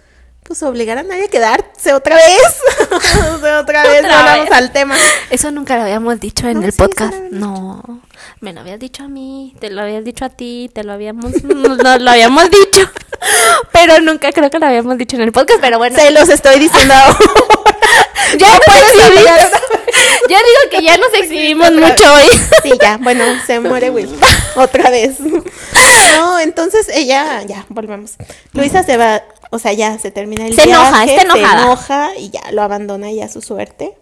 pues 0.47 0.63
obligar 0.63 0.97
a 0.97 1.03
nadie 1.03 1.25
a 1.25 1.27
quedarse 1.27 1.93
otra 1.93 2.15
vez. 2.15 2.61
otra 3.61 3.83
vez 3.83 4.03
vamos 4.03 4.51
al 4.51 4.71
tema. 4.71 4.95
Eso 5.29 5.51
nunca 5.51 5.75
lo 5.75 5.83
habíamos 5.83 6.19
dicho 6.21 6.47
en 6.47 6.63
el 6.63 6.71
podcast. 6.71 7.13
No, 7.31 8.01
me 8.39 8.53
lo 8.53 8.61
habías 8.61 8.79
dicho 8.79 9.03
a 9.03 9.07
mí, 9.09 9.55
te 9.59 9.69
lo 9.69 9.81
habías 9.81 10.05
dicho 10.05 10.23
a 10.23 10.29
ti, 10.29 10.71
te 10.73 10.83
lo 10.85 10.93
habíamos, 10.93 11.43
no, 11.43 11.97
lo 11.97 12.09
habíamos 12.09 12.45
dicho. 12.49 12.89
Pero 13.71 14.01
nunca 14.01 14.31
creo 14.31 14.49
que 14.49 14.59
lo 14.59 14.65
habíamos 14.65 14.97
dicho 14.97 15.15
en 15.15 15.23
el 15.23 15.31
podcast, 15.31 15.59
pero 15.61 15.77
bueno. 15.77 15.95
Se 15.95 16.11
los 16.11 16.29
estoy 16.29 16.59
diciendo 16.59 16.93
ahora. 16.93 17.17
ya 18.37 18.59
Ya 20.29 20.37
digo 20.37 20.69
que 20.71 20.83
ya 20.83 20.97
nos 20.97 21.13
exhibimos 21.13 21.71
mucho 21.71 22.13
hoy. 22.13 22.27
Sí, 22.63 22.71
ya, 22.81 22.97
bueno, 22.97 23.23
se 23.45 23.59
muere 23.61 23.89
Will. 23.89 24.09
Otra 24.55 24.89
vez. 24.89 25.19
No, 25.19 26.39
entonces 26.39 26.89
ella, 26.93 27.43
ya, 27.43 27.65
volvemos. 27.69 28.15
Luisa 28.53 28.83
se 28.83 28.97
va, 28.97 29.23
o 29.49 29.59
sea, 29.59 29.73
ya 29.73 29.97
se 29.99 30.11
termina 30.11 30.45
el 30.45 30.55
se 30.55 30.65
viaje. 30.65 30.87
Enoja, 30.87 31.03
está 31.05 31.21
enojada. 31.21 31.59
Se 31.59 31.65
enoja 31.65 32.09
y 32.17 32.29
ya 32.29 32.51
lo 32.51 32.61
abandona 32.61 33.11
ya 33.11 33.25
a 33.25 33.29
su 33.29 33.41
suerte. 33.41 33.97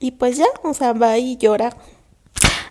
Y 0.00 0.12
pues 0.12 0.36
ya, 0.36 0.46
o 0.62 0.74
sea, 0.74 0.92
va 0.92 1.18
y 1.18 1.36
llora. 1.36 1.74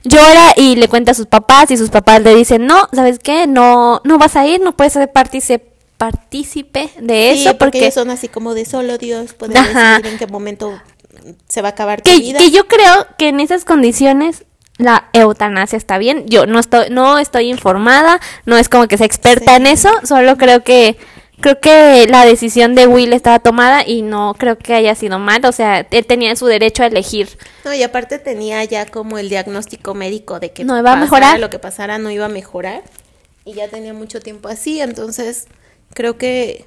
Llora 0.03 0.53
y 0.57 0.75
le 0.75 0.89
cuenta 0.89 1.11
a 1.11 1.15
sus 1.15 1.27
papás 1.27 1.71
y 1.71 1.77
sus 1.77 1.89
papás 1.89 2.21
le 2.21 2.35
dicen, 2.35 2.65
no, 2.65 2.89
¿sabes 2.91 3.19
qué? 3.19 3.47
No, 3.47 4.01
no 4.03 4.17
vas 4.17 4.35
a 4.35 4.45
ir, 4.45 4.59
no 4.59 4.75
puedes 4.75 4.93
ser 4.93 5.09
partícipe 5.11 5.72
partícipe 6.11 6.89
de 6.99 7.31
eso 7.31 7.57
porque, 7.57 7.89
son 7.91 8.09
así 8.09 8.27
como 8.27 8.53
de 8.53 8.65
solo 8.65 8.97
Dios 8.97 9.33
puede 9.33 9.53
decidir 9.53 10.05
en 10.05 10.17
qué 10.17 10.27
momento 10.27 10.77
se 11.47 11.61
va 11.61 11.69
a 11.69 11.71
acabar 11.71 12.01
tu 12.01 12.09
vida. 12.09 12.39
Que 12.39 12.51
yo 12.51 12.67
creo 12.67 13.07
que 13.17 13.29
en 13.29 13.39
esas 13.39 13.63
condiciones 13.63 14.43
la 14.77 15.07
eutanasia 15.13 15.77
está 15.77 15.97
bien. 15.97 16.25
Yo 16.27 16.45
no 16.45 16.59
estoy, 16.59 16.89
no 16.89 17.19
estoy 17.19 17.49
informada, 17.49 18.19
no 18.45 18.57
es 18.57 18.67
como 18.67 18.87
que 18.87 18.97
sea 18.97 19.05
experta 19.05 19.55
en 19.55 19.65
eso, 19.65 19.89
solo 20.03 20.37
creo 20.37 20.61
que 20.61 20.97
creo 21.39 21.61
que 21.61 22.05
la 22.09 22.25
decisión 22.25 22.75
de 22.75 22.87
Will 22.87 23.13
estaba 23.13 23.39
tomada 23.39 23.87
y 23.87 24.01
no 24.01 24.35
creo 24.37 24.57
que 24.57 24.73
haya 24.73 24.95
sido 24.95 25.19
mal, 25.19 25.45
o 25.45 25.53
sea, 25.53 25.87
él 25.89 26.05
tenía 26.05 26.35
su 26.35 26.47
derecho 26.47 26.83
a 26.83 26.87
elegir. 26.87 27.29
No, 27.63 27.73
y 27.73 27.81
aparte 27.81 28.19
tenía 28.19 28.61
ya 28.65 28.85
como 28.87 29.17
el 29.17 29.29
diagnóstico 29.29 29.93
médico 29.93 30.41
de 30.41 30.51
que 30.51 30.65
no 30.65 30.77
iba 30.77 30.91
a 30.91 30.95
mejorar, 30.97 31.39
lo 31.39 31.49
que 31.49 31.59
pasara 31.59 31.97
no 31.97 32.11
iba 32.11 32.25
a 32.25 32.29
mejorar 32.29 32.81
y 33.45 33.53
ya 33.53 33.69
tenía 33.69 33.93
mucho 33.93 34.19
tiempo 34.19 34.49
así, 34.49 34.81
entonces 34.81 35.47
creo 35.93 36.17
que 36.17 36.65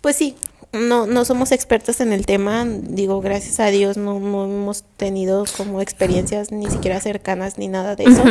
pues 0.00 0.16
sí, 0.16 0.36
no, 0.72 1.06
no 1.06 1.24
somos 1.24 1.52
expertos 1.52 2.00
en 2.00 2.12
el 2.12 2.26
tema, 2.26 2.64
digo, 2.66 3.20
gracias 3.20 3.58
a 3.60 3.66
Dios 3.66 3.96
no, 3.96 4.20
no 4.20 4.44
hemos 4.44 4.82
tenido 4.96 5.44
como 5.56 5.80
experiencias 5.80 6.52
ni 6.52 6.70
siquiera 6.70 7.00
cercanas 7.00 7.58
ni 7.58 7.68
nada 7.68 7.96
de 7.96 8.04
eso 8.04 8.22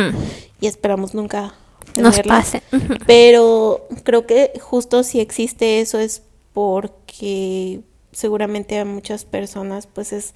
y 0.60 0.66
esperamos 0.66 1.14
nunca 1.14 1.54
nos 1.96 2.20
pase. 2.20 2.62
Pero 3.06 3.86
creo 4.04 4.26
que 4.26 4.52
justo 4.60 5.02
si 5.02 5.20
existe 5.20 5.80
eso 5.80 5.98
es 5.98 6.22
porque 6.52 7.80
seguramente 8.12 8.78
a 8.78 8.84
muchas 8.84 9.24
personas 9.24 9.86
pues 9.86 10.12
es 10.12 10.32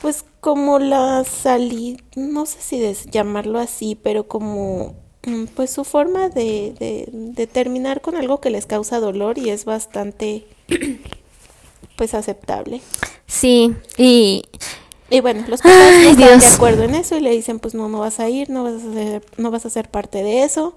pues 0.00 0.24
como 0.40 0.80
la 0.80 1.22
salida, 1.22 2.02
no 2.16 2.44
sé 2.44 2.58
si 2.60 3.10
llamarlo 3.10 3.60
así, 3.60 3.94
pero 3.94 4.26
como 4.26 4.96
pues 5.54 5.70
su 5.70 5.84
forma 5.84 6.28
de, 6.28 6.74
de, 6.78 7.08
de 7.12 7.46
terminar 7.46 8.00
con 8.00 8.16
algo 8.16 8.40
que 8.40 8.50
les 8.50 8.66
causa 8.66 8.98
dolor 8.98 9.38
y 9.38 9.50
es 9.50 9.64
bastante 9.64 10.44
pues 11.96 12.14
aceptable. 12.14 12.80
Sí, 13.26 13.74
y... 13.96 14.44
Y 15.10 15.20
bueno, 15.20 15.44
los 15.46 15.60
papás 15.60 15.76
no 16.02 16.10
están 16.10 16.38
de 16.40 16.46
acuerdo 16.46 16.84
en 16.84 16.94
eso 16.94 17.16
y 17.18 17.20
le 17.20 17.30
dicen, 17.32 17.58
pues 17.58 17.74
no, 17.74 17.86
no 17.90 17.98
vas 17.98 18.18
a 18.18 18.30
ir, 18.30 18.48
no 18.48 18.64
vas 18.64 18.82
a 18.82 18.92
ser, 18.94 19.22
no 19.36 19.50
vas 19.50 19.66
a 19.66 19.70
ser 19.70 19.90
parte 19.90 20.22
de 20.22 20.42
eso. 20.42 20.74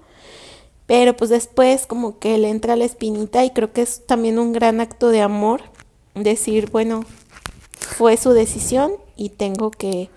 Pero 0.86 1.16
pues 1.16 1.30
después 1.30 1.86
como 1.86 2.18
que 2.18 2.36
le 2.36 2.50
entra 2.50 2.76
la 2.76 2.84
espinita 2.84 3.44
y 3.46 3.50
creo 3.50 3.72
que 3.72 3.80
es 3.80 4.06
también 4.06 4.38
un 4.38 4.52
gran 4.52 4.82
acto 4.82 5.08
de 5.08 5.22
amor 5.22 5.62
decir, 6.14 6.70
bueno, 6.70 7.04
fue 7.78 8.18
su 8.18 8.32
decisión 8.32 8.92
y 9.16 9.30
tengo 9.30 9.70
que... 9.70 10.10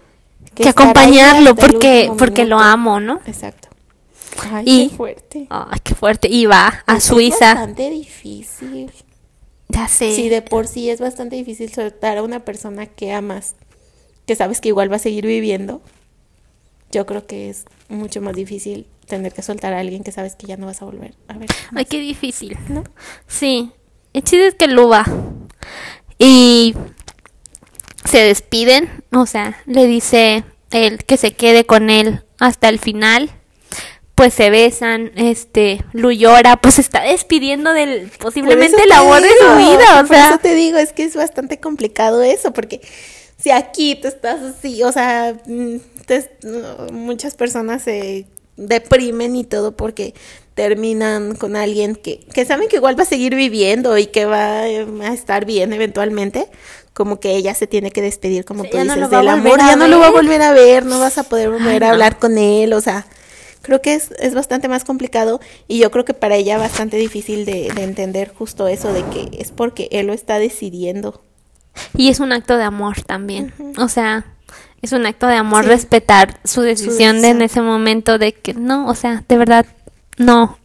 Que, 0.53 0.67
acompañarlo 0.67 1.55
porque, 1.55 2.11
porque 2.17 2.43
lo 2.43 2.59
amo, 2.59 2.99
¿no? 2.99 3.21
Exacto. 3.25 3.68
Ay, 4.51 4.89
qué 4.89 4.95
fuerte. 4.95 5.47
Ay, 5.49 5.79
qué 5.83 5.95
fuerte. 5.95 6.27
Y 6.29 6.45
va 6.45 6.83
a 6.85 6.99
Suiza. 6.99 7.51
Es 7.51 7.55
bastante 7.55 7.89
difícil. 7.89 8.91
Ya 9.69 9.87
sé. 9.87 10.15
Sí, 10.15 10.29
de 10.29 10.41
por 10.41 10.67
sí 10.67 10.89
es 10.89 10.99
bastante 10.99 11.35
difícil 11.35 11.71
soltar 11.71 12.17
a 12.17 12.23
una 12.23 12.39
persona 12.39 12.87
que 12.87 13.13
amas, 13.13 13.55
que 14.25 14.35
sabes 14.35 14.61
que 14.61 14.69
igual 14.69 14.91
va 14.91 14.95
a 14.97 14.99
seguir 14.99 15.25
viviendo. 15.25 15.81
Yo 16.91 17.05
creo 17.05 17.27
que 17.27 17.49
es 17.49 17.65
mucho 17.87 18.19
más 18.21 18.35
difícil 18.35 18.87
tener 19.05 19.33
que 19.33 19.41
soltar 19.41 19.73
a 19.73 19.79
alguien 19.79 20.03
que 20.03 20.11
sabes 20.11 20.35
que 20.35 20.47
ya 20.47 20.57
no 20.57 20.65
vas 20.65 20.81
a 20.81 20.85
volver 20.85 21.13
a 21.27 21.37
ver. 21.37 21.49
Ay, 21.75 21.85
qué 21.85 21.99
difícil. 21.99 22.57
¿No? 22.67 22.83
Sí. 23.27 23.71
El 24.13 24.23
chiste 24.23 24.47
es 24.47 24.55
que 24.55 24.67
lo 24.67 24.89
va. 24.89 25.05
Y 26.17 26.73
se 28.05 28.19
despiden. 28.19 29.03
O 29.11 29.27
sea, 29.27 29.61
le 29.65 29.85
dice 29.85 30.43
él 30.71 31.03
que 31.05 31.17
se 31.17 31.31
quede 31.31 31.65
con 31.65 31.89
él 31.89 32.23
hasta 32.39 32.69
el 32.69 32.79
final 32.79 33.29
pues 34.20 34.34
se 34.34 34.49
besan, 34.49 35.13
este, 35.15 35.82
Lu 35.93 36.11
llora, 36.11 36.57
pues 36.57 36.74
se 36.74 36.82
está 36.82 37.03
despidiendo 37.03 37.72
del 37.72 38.11
posiblemente 38.20 38.84
el 38.84 38.91
amor 38.91 39.22
de 39.22 39.30
su 39.30 39.55
vida, 39.55 40.01
o 40.01 40.05
por 40.05 40.17
eso 40.17 40.38
te 40.41 40.55
digo, 40.55 40.78
es 40.78 40.91
que 40.91 41.05
es 41.05 41.15
bastante 41.15 41.61
complicado 41.61 42.22
eso, 42.22 42.51
porque 42.51 42.82
si 43.38 43.51
aquí 43.51 43.95
te 43.95 44.09
estás 44.09 44.41
así, 44.41 44.84
o 44.84 44.91
sea, 44.91 45.38
mm, 45.45 45.78
muchas 46.91 47.36
personas 47.36 47.84
se 47.84 48.26
deprimen 48.57 49.38
y 49.38 49.45
todo 49.45 49.78
porque 49.78 50.13
terminan 50.53 51.36
con 51.36 51.55
alguien 51.55 51.95
que, 51.95 52.20
que 52.34 52.43
saben 52.43 52.67
que 52.67 52.76
igual 52.76 52.99
va 52.99 53.03
a 53.03 53.05
seguir 53.05 53.36
viviendo 53.36 53.97
y 53.97 54.07
que 54.07 54.26
va 54.26 54.63
a 54.63 55.13
estar 55.13 55.45
bien 55.45 55.72
eventualmente, 55.72 56.49
como 56.93 57.22
que 57.22 57.38
ella 57.38 57.55
se 57.55 57.67
tiene 57.67 57.91
que 57.91 58.01
despedir, 58.01 58.43
como 58.43 58.65
tú 58.65 58.78
dices, 58.78 59.09
del 59.09 59.30
amor, 59.30 59.59
ya 59.59 59.78
no 59.78 59.88
lo 59.88 59.97
va 59.97 60.07
a 60.07 60.11
volver 60.11 60.41
a 60.41 60.51
ver, 60.51 60.86
no 60.86 60.99
vas 60.99 61.17
a 61.17 61.24
poder 61.24 61.51
volver 61.51 61.86
a 61.86 61.91
hablar 61.91 62.20
con 62.20 62.38
él, 62.38 62.74
o 62.74 62.82
sea, 62.82 63.07
creo 63.62 63.82
que 63.82 63.93
es, 63.93 64.12
es 64.20 64.34
bastante 64.34 64.68
más 64.68 64.84
complicado 64.84 65.39
y 65.68 65.80
yo 65.80 65.91
creo 65.91 66.05
que 66.05 66.14
para 66.14 66.36
ella 66.36 66.57
bastante 66.57 66.97
difícil 66.97 67.45
de, 67.45 67.72
de 67.74 67.84
entender 67.84 68.34
justo 68.34 68.68
eso, 68.68 68.93
de 68.93 69.03
que 69.05 69.30
es 69.39 69.51
porque 69.51 69.89
él 69.91 70.07
lo 70.07 70.14
está 70.14 70.39
decidiendo. 70.39 71.22
Y 71.95 72.10
es 72.10 72.20
un 72.20 72.32
acto 72.32 72.57
de 72.57 72.64
amor 72.64 73.01
también, 73.03 73.53
o 73.78 73.88
sea, 73.88 74.26
es 74.82 74.93
un 74.93 75.05
acto 75.05 75.28
de 75.28 75.36
amor 75.36 75.66
respetar 75.66 76.39
su 76.43 76.62
decisión, 76.62 77.22
de 77.22 77.30
en 77.30 77.41
ese 77.41 77.62
momento 77.62 78.18
de 78.18 78.34
que 78.34 78.53
no, 78.53 78.88
o 78.88 78.95
sea, 78.95 79.24
de 79.28 79.38
verdad, 79.38 79.66
no, 80.18 80.57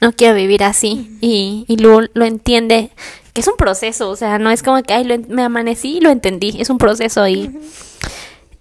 no 0.00 0.12
quiero 0.12 0.34
vivir 0.34 0.64
así. 0.64 1.16
Y, 1.20 1.64
y 1.68 1.76
lo, 1.76 2.00
lo 2.14 2.24
entiende, 2.24 2.90
que 3.34 3.42
es 3.42 3.48
un 3.48 3.56
proceso, 3.56 4.08
o 4.08 4.16
sea, 4.16 4.38
no 4.38 4.50
es 4.50 4.62
como 4.62 4.82
que, 4.82 4.94
ay, 4.94 5.24
me 5.28 5.42
amanecí 5.42 5.98
y 5.98 6.00
lo 6.00 6.10
entendí, 6.10 6.60
es 6.60 6.70
un 6.70 6.78
proceso 6.78 7.26
y... 7.28 7.50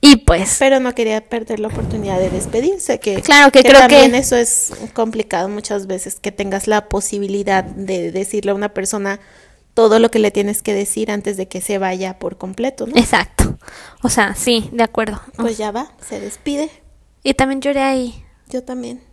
Y 0.01 0.17
pues. 0.17 0.57
Pero 0.57 0.79
no 0.79 0.95
quería 0.95 1.21
perder 1.29 1.59
la 1.59 1.67
oportunidad 1.67 2.19
de 2.19 2.31
despedirse, 2.31 2.99
que. 2.99 3.21
Claro, 3.21 3.51
que, 3.51 3.61
creo 3.61 3.79
también 3.79 4.15
eso 4.15 4.35
es 4.35 4.73
complicado 4.93 5.47
muchas 5.47 5.85
veces, 5.85 6.19
que 6.19 6.31
tengas 6.31 6.67
la 6.67 6.89
posibilidad 6.89 7.63
de 7.63 8.11
decirle 8.11 8.51
a 8.51 8.55
una 8.55 8.73
persona 8.73 9.19
todo 9.75 9.99
lo 9.99 10.11
que 10.11 10.19
le 10.19 10.31
tienes 10.31 10.63
que 10.63 10.73
decir 10.73 11.11
antes 11.11 11.37
de 11.37 11.47
que 11.47 11.61
se 11.61 11.77
vaya 11.77 12.19
por 12.19 12.37
completo, 12.37 12.87
¿no? 12.87 12.97
Exacto. 12.97 13.57
O 14.01 14.09
sea, 14.09 14.35
sí, 14.35 14.69
de 14.73 14.83
acuerdo. 14.83 15.21
Pues 15.37 15.57
ya 15.57 15.71
va, 15.71 15.91
se 16.07 16.19
despide. 16.19 16.69
Y 17.23 17.35
también 17.35 17.61
lloré 17.61 17.81
ahí. 17.81 18.25
Yo 18.49 18.63
también. 18.63 19.03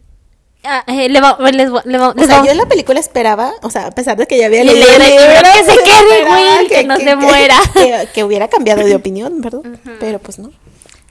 Ah, 0.64 0.82
eh, 0.88 1.08
le 1.08 1.20
va, 1.20 1.38
les, 1.52 1.72
va, 1.72 1.82
le 1.84 1.98
va, 1.98 2.08
o 2.08 2.24
sea, 2.24 2.44
yo 2.44 2.50
en 2.50 2.56
la 2.56 2.66
película 2.66 2.98
esperaba, 2.98 3.52
o 3.62 3.70
sea, 3.70 3.86
a 3.86 3.90
pesar 3.92 4.16
de 4.16 4.26
que 4.26 4.36
ya 4.36 4.46
había 4.46 4.64
leído 4.64 4.86
el 4.86 5.02
libro, 5.02 5.52
que 5.54 5.64
se 5.64 5.76
quede 5.84 6.24
Will, 6.24 6.68
que, 6.68 6.84
no 6.84 6.96
se 6.96 7.16
muera. 7.16 7.56
Que, 8.14 8.24
hubiera 8.24 8.48
cambiado 8.48 8.84
de 8.84 8.96
opinión, 8.96 9.40
¿verdad? 9.40 9.60
Pero 10.00 10.18
pues 10.18 10.38
no. 10.38 10.50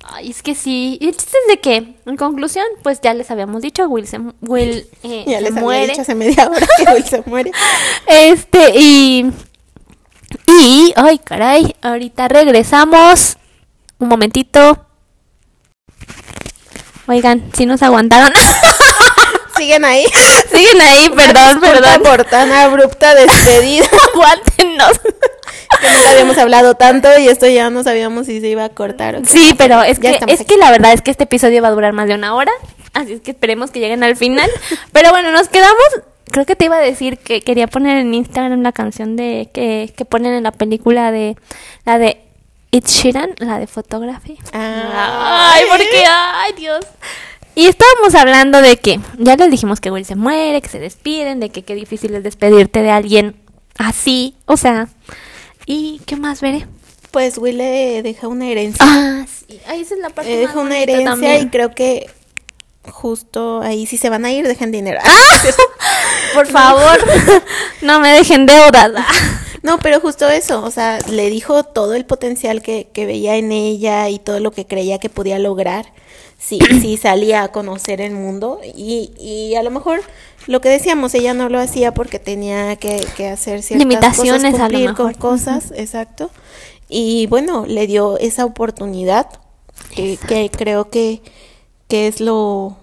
Ay, 0.09 0.29
es 0.29 0.41
que 0.41 0.55
sí. 0.55 0.97
Y 1.01 1.09
el 1.09 1.17
chiste 1.17 1.37
es 1.45 1.55
de 1.55 1.59
que, 1.59 1.95
en 2.05 2.17
conclusión, 2.17 2.65
pues 2.81 3.01
ya 3.01 3.13
les 3.13 3.29
habíamos 3.29 3.61
dicho, 3.61 3.87
Will 3.87 4.07
se, 4.07 4.19
Will, 4.41 4.87
eh, 5.03 5.25
ya 5.27 5.37
se 5.37 5.43
les 5.43 5.53
muere. 5.53 5.81
Había 5.81 5.87
dicho 5.91 6.01
hace 6.01 6.15
media 6.15 6.49
hora 6.49 6.65
que 6.77 6.93
Will 6.93 7.03
se 7.03 7.21
muere. 7.25 7.51
este, 8.07 8.71
y... 8.79 9.31
Y, 10.45 10.93
ay, 10.95 11.19
caray, 11.19 11.75
ahorita 11.81 12.27
regresamos. 12.27 13.37
Un 13.99 14.09
momentito. 14.09 14.85
Oigan, 17.07 17.49
si 17.53 17.65
nos 17.65 17.81
aguantaron. 17.81 18.31
Siguen 19.57 19.85
ahí. 19.85 20.05
Siguen 20.51 20.81
ahí, 20.81 21.09
perdón, 21.09 21.59
perdón. 21.59 22.03
Por 22.03 22.23
tan 22.25 22.51
abrupta 22.51 23.15
despedida. 23.15 23.87
Aguántenos. 24.13 24.99
Que 25.81 25.89
no 25.89 26.09
habíamos 26.09 26.37
hablado 26.37 26.75
tanto 26.75 27.09
y 27.19 27.27
esto 27.27 27.45
ya 27.45 27.69
no 27.69 27.83
sabíamos 27.83 28.25
si 28.25 28.39
se 28.39 28.47
iba 28.47 28.63
a 28.63 28.69
cortar 28.69 29.21
Sí, 29.27 29.53
pero 29.57 29.83
es 29.83 29.99
que, 29.99 30.17
es 30.27 30.43
que 30.45 30.57
la 30.57 30.71
verdad 30.71 30.93
es 30.93 31.01
que 31.01 31.11
este 31.11 31.25
episodio 31.25 31.61
va 31.61 31.67
a 31.67 31.71
durar 31.71 31.93
más 31.93 32.07
de 32.07 32.15
una 32.15 32.33
hora. 32.33 32.51
Así 32.93 33.13
es 33.13 33.21
que 33.21 33.31
esperemos 33.31 33.69
que 33.69 33.79
lleguen 33.79 34.01
al 34.03 34.15
final. 34.15 34.49
pero 34.93 35.11
bueno, 35.11 35.31
nos 35.31 35.49
quedamos. 35.49 35.85
Creo 36.31 36.45
que 36.45 36.55
te 36.55 36.65
iba 36.65 36.77
a 36.77 36.81
decir 36.81 37.17
que 37.19 37.41
quería 37.41 37.67
poner 37.67 37.97
en 37.97 38.13
Instagram 38.13 38.61
la 38.63 38.71
canción 38.71 39.15
de 39.17 39.49
que, 39.53 39.93
que 39.95 40.05
ponen 40.05 40.33
en 40.33 40.43
la 40.43 40.51
película 40.51 41.11
de 41.11 41.35
la 41.85 41.99
de 41.99 42.21
It's 42.71 42.91
Sheeran, 42.91 43.35
la 43.37 43.59
de 43.59 43.67
Photography. 43.67 44.37
Ah. 44.53 45.51
Ay, 45.53 45.63
porque, 45.69 46.05
ay, 46.07 46.53
Dios. 46.57 46.85
Y 47.57 47.65
estábamos 47.65 48.13
hablando 48.13 48.61
de 48.61 48.77
que 48.77 48.99
ya 49.17 49.35
les 49.35 49.49
dijimos 49.49 49.79
que 49.79 49.89
Will 49.89 50.05
se 50.05 50.15
muere, 50.15 50.61
que 50.61 50.69
se 50.69 50.77
despiden, 50.77 51.39
de 51.39 51.49
que 51.49 51.63
qué 51.63 51.73
difícil 51.73 52.13
es 52.13 52.21
despedirte 52.21 52.83
de 52.83 52.91
alguien 52.91 53.35
así. 53.79 54.35
O 54.45 54.57
sea, 54.57 54.89
¿y 55.65 55.99
qué 56.05 56.17
más 56.17 56.39
veré? 56.39 56.67
Pues 57.09 57.39
Will 57.39 57.57
le 57.57 58.03
deja 58.03 58.27
una 58.27 58.47
herencia. 58.47 58.85
Ah, 58.87 59.25
sí. 59.25 59.59
Ahí 59.65 59.81
esa 59.81 59.95
es 59.95 60.01
la 60.01 60.11
parte 60.11 60.29
Le 60.29 60.37
deja 60.37 60.59
una 60.59 60.77
herencia 60.77 61.39
y 61.39 61.47
creo 61.47 61.73
que 61.73 62.07
justo 62.91 63.61
ahí 63.61 63.87
si 63.87 63.97
se 63.97 64.11
van 64.11 64.25
a 64.25 64.31
ir 64.31 64.47
dejen 64.47 64.71
dinero. 64.71 64.99
¡Ah! 65.03 65.41
Por 66.35 66.45
favor, 66.45 66.99
no 67.81 67.99
me 67.99 68.09
dejen 68.09 68.45
deudas. 68.45 68.91
No, 69.63 69.79
pero 69.79 69.99
justo 69.99 70.29
eso, 70.29 70.63
o 70.63 70.69
sea, 70.69 70.99
le 71.09 71.31
dijo 71.31 71.63
todo 71.63 71.95
el 71.95 72.05
potencial 72.05 72.61
que, 72.61 72.89
que 72.93 73.07
veía 73.07 73.35
en 73.35 73.51
ella 73.51 74.09
y 74.09 74.19
todo 74.19 74.39
lo 74.39 74.51
que 74.51 74.67
creía 74.67 74.99
que 74.99 75.09
podía 75.09 75.39
lograr 75.39 75.87
si, 76.37 76.59
si 76.81 76.97
salía 76.97 77.43
a 77.43 77.51
conocer 77.51 78.01
el 78.01 78.13
mundo 78.13 78.59
y, 78.63 79.11
y 79.19 79.55
a 79.55 79.63
lo 79.63 79.71
mejor 79.71 80.01
lo 80.47 80.61
que 80.61 80.69
decíamos, 80.69 81.13
ella 81.13 81.33
no 81.33 81.49
lo 81.49 81.59
hacía 81.59 81.93
porque 81.93 82.19
tenía 82.19 82.75
que, 82.77 83.05
que 83.17 83.27
hacer 83.27 83.61
ciertas 83.61 83.87
limitaciones 83.87 84.51
cosas, 84.51 84.59
cumplir 84.59 84.77
a 84.77 84.83
lo 84.83 84.89
mejor. 84.91 85.17
con 85.17 85.31
cosas, 85.31 85.73
exacto. 85.75 86.31
Y 86.89 87.27
bueno, 87.27 87.65
le 87.67 87.85
dio 87.85 88.17
esa 88.17 88.45
oportunidad 88.45 89.27
que, 89.93 90.17
que 90.27 90.49
creo 90.49 90.89
que, 90.89 91.21
que 91.87 92.07
es 92.07 92.21
lo 92.21 92.77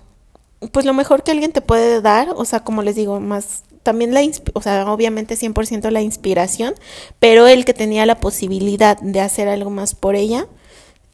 pues 0.72 0.86
lo 0.86 0.94
mejor 0.94 1.22
que 1.22 1.30
alguien 1.30 1.52
te 1.52 1.61
puede 1.61 2.00
dar, 2.00 2.30
o 2.36 2.44
sea, 2.44 2.61
como 2.61 2.82
les 2.82 2.96
digo, 2.96 3.20
más 3.20 3.64
también 3.82 4.14
la, 4.14 4.22
o 4.55 4.62
sea, 4.62 4.90
obviamente 4.90 5.36
100% 5.36 5.90
la 5.90 6.00
inspiración, 6.00 6.74
pero 7.18 7.46
el 7.46 7.64
que 7.64 7.74
tenía 7.74 8.07
la 8.07 8.18
posibilidad 8.18 8.98
de 8.98 9.20
hacer 9.20 9.48
algo 9.48 9.70
más 9.70 9.94
por 9.94 10.16
ella, 10.16 10.46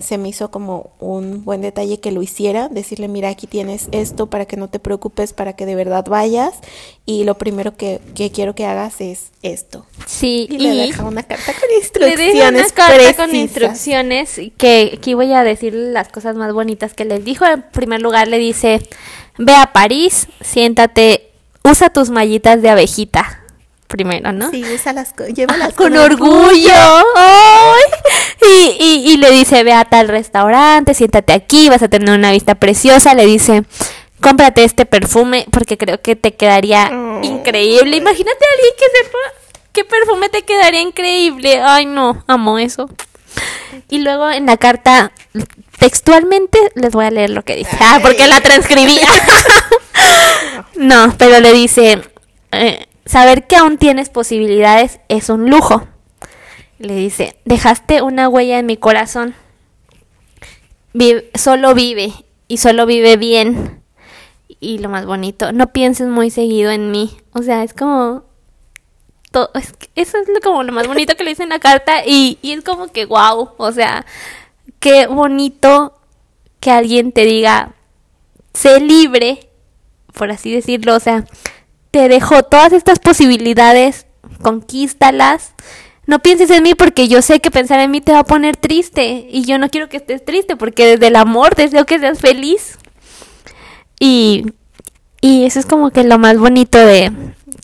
se 0.01 0.19
me 0.19 0.29
hizo 0.29 0.51
como 0.51 0.91
un 0.99 1.45
buen 1.45 1.61
detalle 1.61 2.01
que 2.01 2.13
lo 2.13 2.23
hiciera, 2.23 2.69
decirle, 2.69 3.09
mira, 3.09 3.29
aquí 3.29 3.47
tienes 3.47 3.89
esto 3.93 4.27
para 4.27 4.47
que 4.47 4.57
no 4.57 4.69
te 4.69 4.79
preocupes, 4.79 5.33
para 5.33 5.55
que 5.55 5.67
de 5.67 5.75
verdad 5.75 6.05
vayas, 6.09 6.55
y 7.07 7.25
lo 7.25 7.37
primero 7.37 7.77
que, 7.77 8.01
que 8.15 8.31
quiero 8.31 8.55
que 8.55 8.67
hagas 8.67 9.01
es 9.01 9.31
esto. 9.43 9.87
Sí, 10.07 10.47
y, 10.51 10.59
le 10.59 10.75
deja 10.75 11.05
una 11.05 11.23
carta 11.23 11.53
con 11.53 11.69
le 11.69 11.77
instrucciones. 11.77 12.35
deja 12.35 12.49
una 12.49 12.69
carta 12.71 13.15
con 13.15 13.35
instrucciones 13.35 14.41
que 14.57 14.93
aquí 14.99 15.15
voy 15.15 15.33
a 15.33 15.43
decir 15.45 15.75
las 15.75 16.09
cosas 16.09 16.37
más 16.37 16.53
bonitas 16.53 16.95
que 16.95 17.05
les 17.05 17.25
dijo. 17.25 17.45
En 17.47 17.63
primer 17.63 18.01
lugar 18.01 18.29
le 18.29 18.39
dice, 18.39 18.81
ve 19.39 19.55
a 19.55 19.73
París, 19.73 20.29
siéntate, 20.41 21.31
usa 21.65 21.91
tus 21.91 22.11
mallitas 22.11 22.63
de 22.63 22.71
abejita. 22.71 23.39
Primero, 23.91 24.30
¿no? 24.32 24.51
Sí, 24.51 24.62
úsalas, 24.72 25.12
con- 25.12 25.34
llévalas 25.34 25.70
Ah, 25.70 25.76
con 25.76 25.97
orgullo. 25.97 26.72
Ay. 27.16 27.82
Y, 28.41 28.76
y, 28.78 29.12
y 29.12 29.16
le 29.16 29.30
dice, 29.32 29.64
ve 29.64 29.72
a 29.72 29.84
tal 29.84 30.07
restaurante, 30.09 30.95
siéntate 30.95 31.32
aquí, 31.32 31.68
vas 31.68 31.82
a 31.82 31.88
tener 31.88 32.11
una 32.16 32.30
vista 32.30 32.55
preciosa. 32.55 33.14
Le 33.14 33.26
dice, 33.26 33.64
cómprate 34.20 34.62
este 34.62 34.86
perfume 34.86 35.45
porque 35.51 35.76
creo 35.76 36.01
que 36.01 36.14
te 36.14 36.34
quedaría 36.36 36.88
Oh. 36.93 37.20
increíble. 37.24 37.97
Imagínate 37.97 38.38
a 38.45 38.55
alguien 38.55 38.72
que 38.78 38.84
sepa 39.05 39.18
qué 39.72 39.84
perfume 39.84 40.28
te 40.28 40.43
quedaría 40.43 40.80
increíble. 40.82 41.61
Ay, 41.61 41.84
no, 41.86 42.22
amo 42.28 42.61
eso. 42.61 42.88
Y 43.88 43.99
luego 43.99 44.30
en 44.30 44.47
la 44.47 44.57
carta, 44.57 45.11
textualmente, 45.80 46.59
les 46.76 46.93
voy 46.93 47.07
a 47.07 47.11
leer 47.11 47.30
lo 47.30 47.43
que 47.43 47.57
dice. 47.57 47.76
Ah, 47.80 47.99
porque 48.01 48.26
la 48.28 48.41
transcribí. 48.41 49.01
no, 50.76 51.14
pero 51.18 51.41
le 51.41 51.53
dice, 51.53 52.01
eh, 52.53 52.86
saber 53.11 53.47
que 53.47 53.57
aún 53.57 53.77
tienes 53.79 54.09
posibilidades 54.09 55.01
es 55.09 55.29
un 55.29 55.51
lujo. 55.51 55.87
Le 56.79 56.95
dice, 56.95 57.37
dejaste 57.45 58.03
una 58.03 58.29
huella 58.29 58.59
en 58.59 58.67
mi 58.67 58.77
corazón. 58.77 59.35
Vive- 60.93 61.31
solo 61.35 61.75
vive 61.75 62.13
y 62.49 62.57
solo 62.59 62.87
vive 62.87 63.17
bien. 63.17 63.83
Y 64.61 64.79
lo 64.79 64.89
más 64.89 65.07
bonito, 65.07 65.53
no 65.53 65.73
pienses 65.73 66.09
muy 66.09 66.31
seguido 66.31 66.71
en 66.71 66.91
mí. 66.91 67.17
O 67.33 67.43
sea, 67.43 67.63
es 67.63 67.75
como... 67.75 68.25
to- 69.31 69.51
es 69.55 69.75
eso 69.95 70.19
es 70.19 70.29
lo, 70.29 70.41
como 70.41 70.63
lo 70.63 70.73
más 70.73 70.87
bonito 70.87 71.17
que 71.17 71.25
le 71.25 71.31
dice 71.31 71.43
en 71.43 71.49
la 71.51 71.59
carta 71.59 72.05
y, 72.07 72.39
y 72.43 72.53
es 72.53 72.63
como 72.65 72.89
que 72.89 73.07
wow, 73.07 73.51
o 73.57 73.73
sea, 73.73 74.07
qué 74.79 75.07
bonito 75.07 75.99
que 76.61 76.71
alguien 76.71 77.13
te 77.13 77.25
diga, 77.25 77.75
sé 78.55 78.81
libre, 78.81 79.49
por 80.15 80.31
así 80.31 80.53
decirlo, 80.53 80.95
o 80.97 81.01
sea, 81.01 81.25
te 81.91 82.09
dejo 82.09 82.43
todas 82.43 82.72
estas 82.72 82.99
posibilidades, 82.99 84.07
conquístalas. 84.43 85.55
No 86.07 86.18
pienses 86.20 86.51
en 86.51 86.62
mí 86.62 86.74
porque 86.74 87.09
yo 87.09 87.22
sé 87.22 87.41
que 87.41 87.51
pensar 87.51 87.80
en 87.80 87.91
mí 87.91 88.01
te 88.01 88.12
va 88.12 88.20
a 88.20 88.24
poner 88.24 88.57
triste 88.57 89.26
y 89.30 89.45
yo 89.45 89.59
no 89.59 89.68
quiero 89.68 89.88
que 89.88 89.99
estés 89.99 90.24
triste 90.24 90.57
porque 90.57 90.86
desde 90.86 91.09
el 91.09 91.16
amor 91.16 91.55
deseo 91.55 91.86
que 91.86 91.99
seas 91.99 92.20
feliz. 92.20 92.78
Y, 93.99 94.47
y 95.20 95.45
eso 95.45 95.61
es 95.61 95.66
como 95.66 95.91
que 95.91 96.05
lo 96.05 96.18
más 96.18 96.38
bonito 96.38 96.78
de 96.78 97.12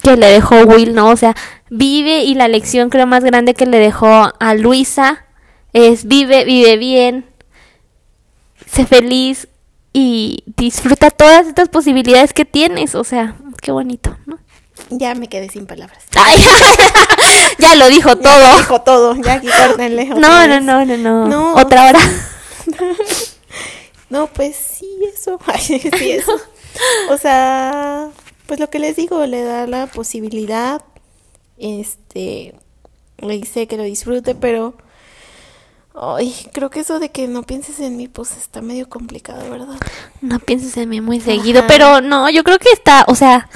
que 0.03 0.17
le 0.17 0.27
dejó 0.27 0.63
Will, 0.65 0.95
¿no? 0.95 1.11
O 1.11 1.17
sea, 1.17 1.35
vive 1.71 2.25
y 2.25 2.35
la 2.35 2.49
lección 2.49 2.91
creo 2.91 3.07
más 3.07 3.25
grande 3.25 3.55
que 3.55 3.67
le 3.67 3.79
dejó 3.79 4.33
a 4.39 4.55
Luisa 4.55 5.25
es 5.73 6.07
vive, 6.07 6.45
vive 6.45 6.77
bien, 6.77 7.27
sé 8.67 8.87
feliz 8.87 9.49
y 9.93 10.45
disfruta 10.57 11.11
todas 11.11 11.47
estas 11.47 11.69
posibilidades 11.69 12.33
que 12.33 12.45
tienes. 12.45 12.95
O 12.95 13.05
sea, 13.05 13.37
qué 13.67 13.73
bonito, 13.73 14.17
¿no? 14.27 14.39
Ya 14.91 15.17
me 15.17 15.29
quedé 15.29 15.49
sin 15.49 15.67
palabras. 15.67 16.05
Ay, 16.15 16.39
ya 17.59 17.75
lo 17.75 17.89
dijo 17.89 18.11
Ya 18.11 18.15
todo. 18.23 18.59
dijo 18.59 18.81
todo, 18.83 19.17
ya 19.17 19.35
aquí 19.35 19.49
córtenle. 19.49 20.05
No, 20.07 20.47
no, 20.47 20.61
no, 20.61 20.85
no, 20.85 20.97
no. 20.97 21.27
No. 21.27 21.55
Otra 21.57 21.87
hora. 21.89 21.99
No, 24.09 24.29
pues 24.29 24.55
sí, 24.55 24.89
eso. 25.13 25.41
Sí, 25.59 25.81
eso. 26.13 26.33
O 27.11 27.19
sea, 27.19 28.09
pues 28.47 28.61
lo 28.61 28.71
que 28.71 28.79
les 28.79 28.95
digo, 28.95 29.27
le 29.27 29.43
da 29.43 29.67
la 29.67 29.89
posibilidad. 29.89 30.81
Este, 31.59 32.55
le 33.19 33.35
dice 33.35 33.67
que 33.67 33.77
lo 33.77 33.83
disfrute, 33.83 34.37
pero. 34.37 34.77
Ay, 35.99 36.35
creo 36.53 36.69
que 36.69 36.81
eso 36.81 36.99
de 36.99 37.09
que 37.11 37.27
no 37.27 37.43
pienses 37.43 37.81
en 37.81 37.97
mí, 37.97 38.07
pues 38.07 38.37
está 38.37 38.61
medio 38.61 38.89
complicado, 38.89 39.49
¿verdad? 39.51 39.77
No 40.21 40.39
pienses 40.41 40.77
en 40.77 40.89
mí 40.91 41.01
muy 41.01 41.21
seguido, 41.21 41.61
Ajá. 41.61 41.69
pero 41.69 42.01
no, 42.03 42.29
yo 42.29 42.45
creo 42.45 42.59
que 42.59 42.71
está, 42.71 43.05
o 43.09 43.15
sea, 43.15 43.49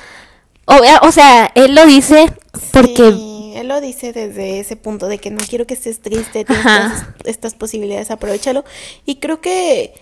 obvia- 0.64 1.00
o 1.02 1.12
sea, 1.12 1.50
él 1.54 1.74
lo 1.74 1.84
dice 1.84 2.32
porque 2.72 3.12
Sí, 3.12 3.52
él 3.56 3.68
lo 3.68 3.80
dice 3.82 4.12
desde 4.14 4.58
ese 4.60 4.76
punto 4.76 5.06
de 5.08 5.18
que 5.18 5.30
no 5.30 5.44
quiero 5.48 5.66
que 5.66 5.74
estés 5.74 6.00
triste, 6.00 6.44
tienes 6.46 7.02
estas 7.24 7.54
posibilidades, 7.54 8.10
aprovechalo. 8.10 8.64
Y 9.04 9.16
creo 9.16 9.40
que, 9.42 9.92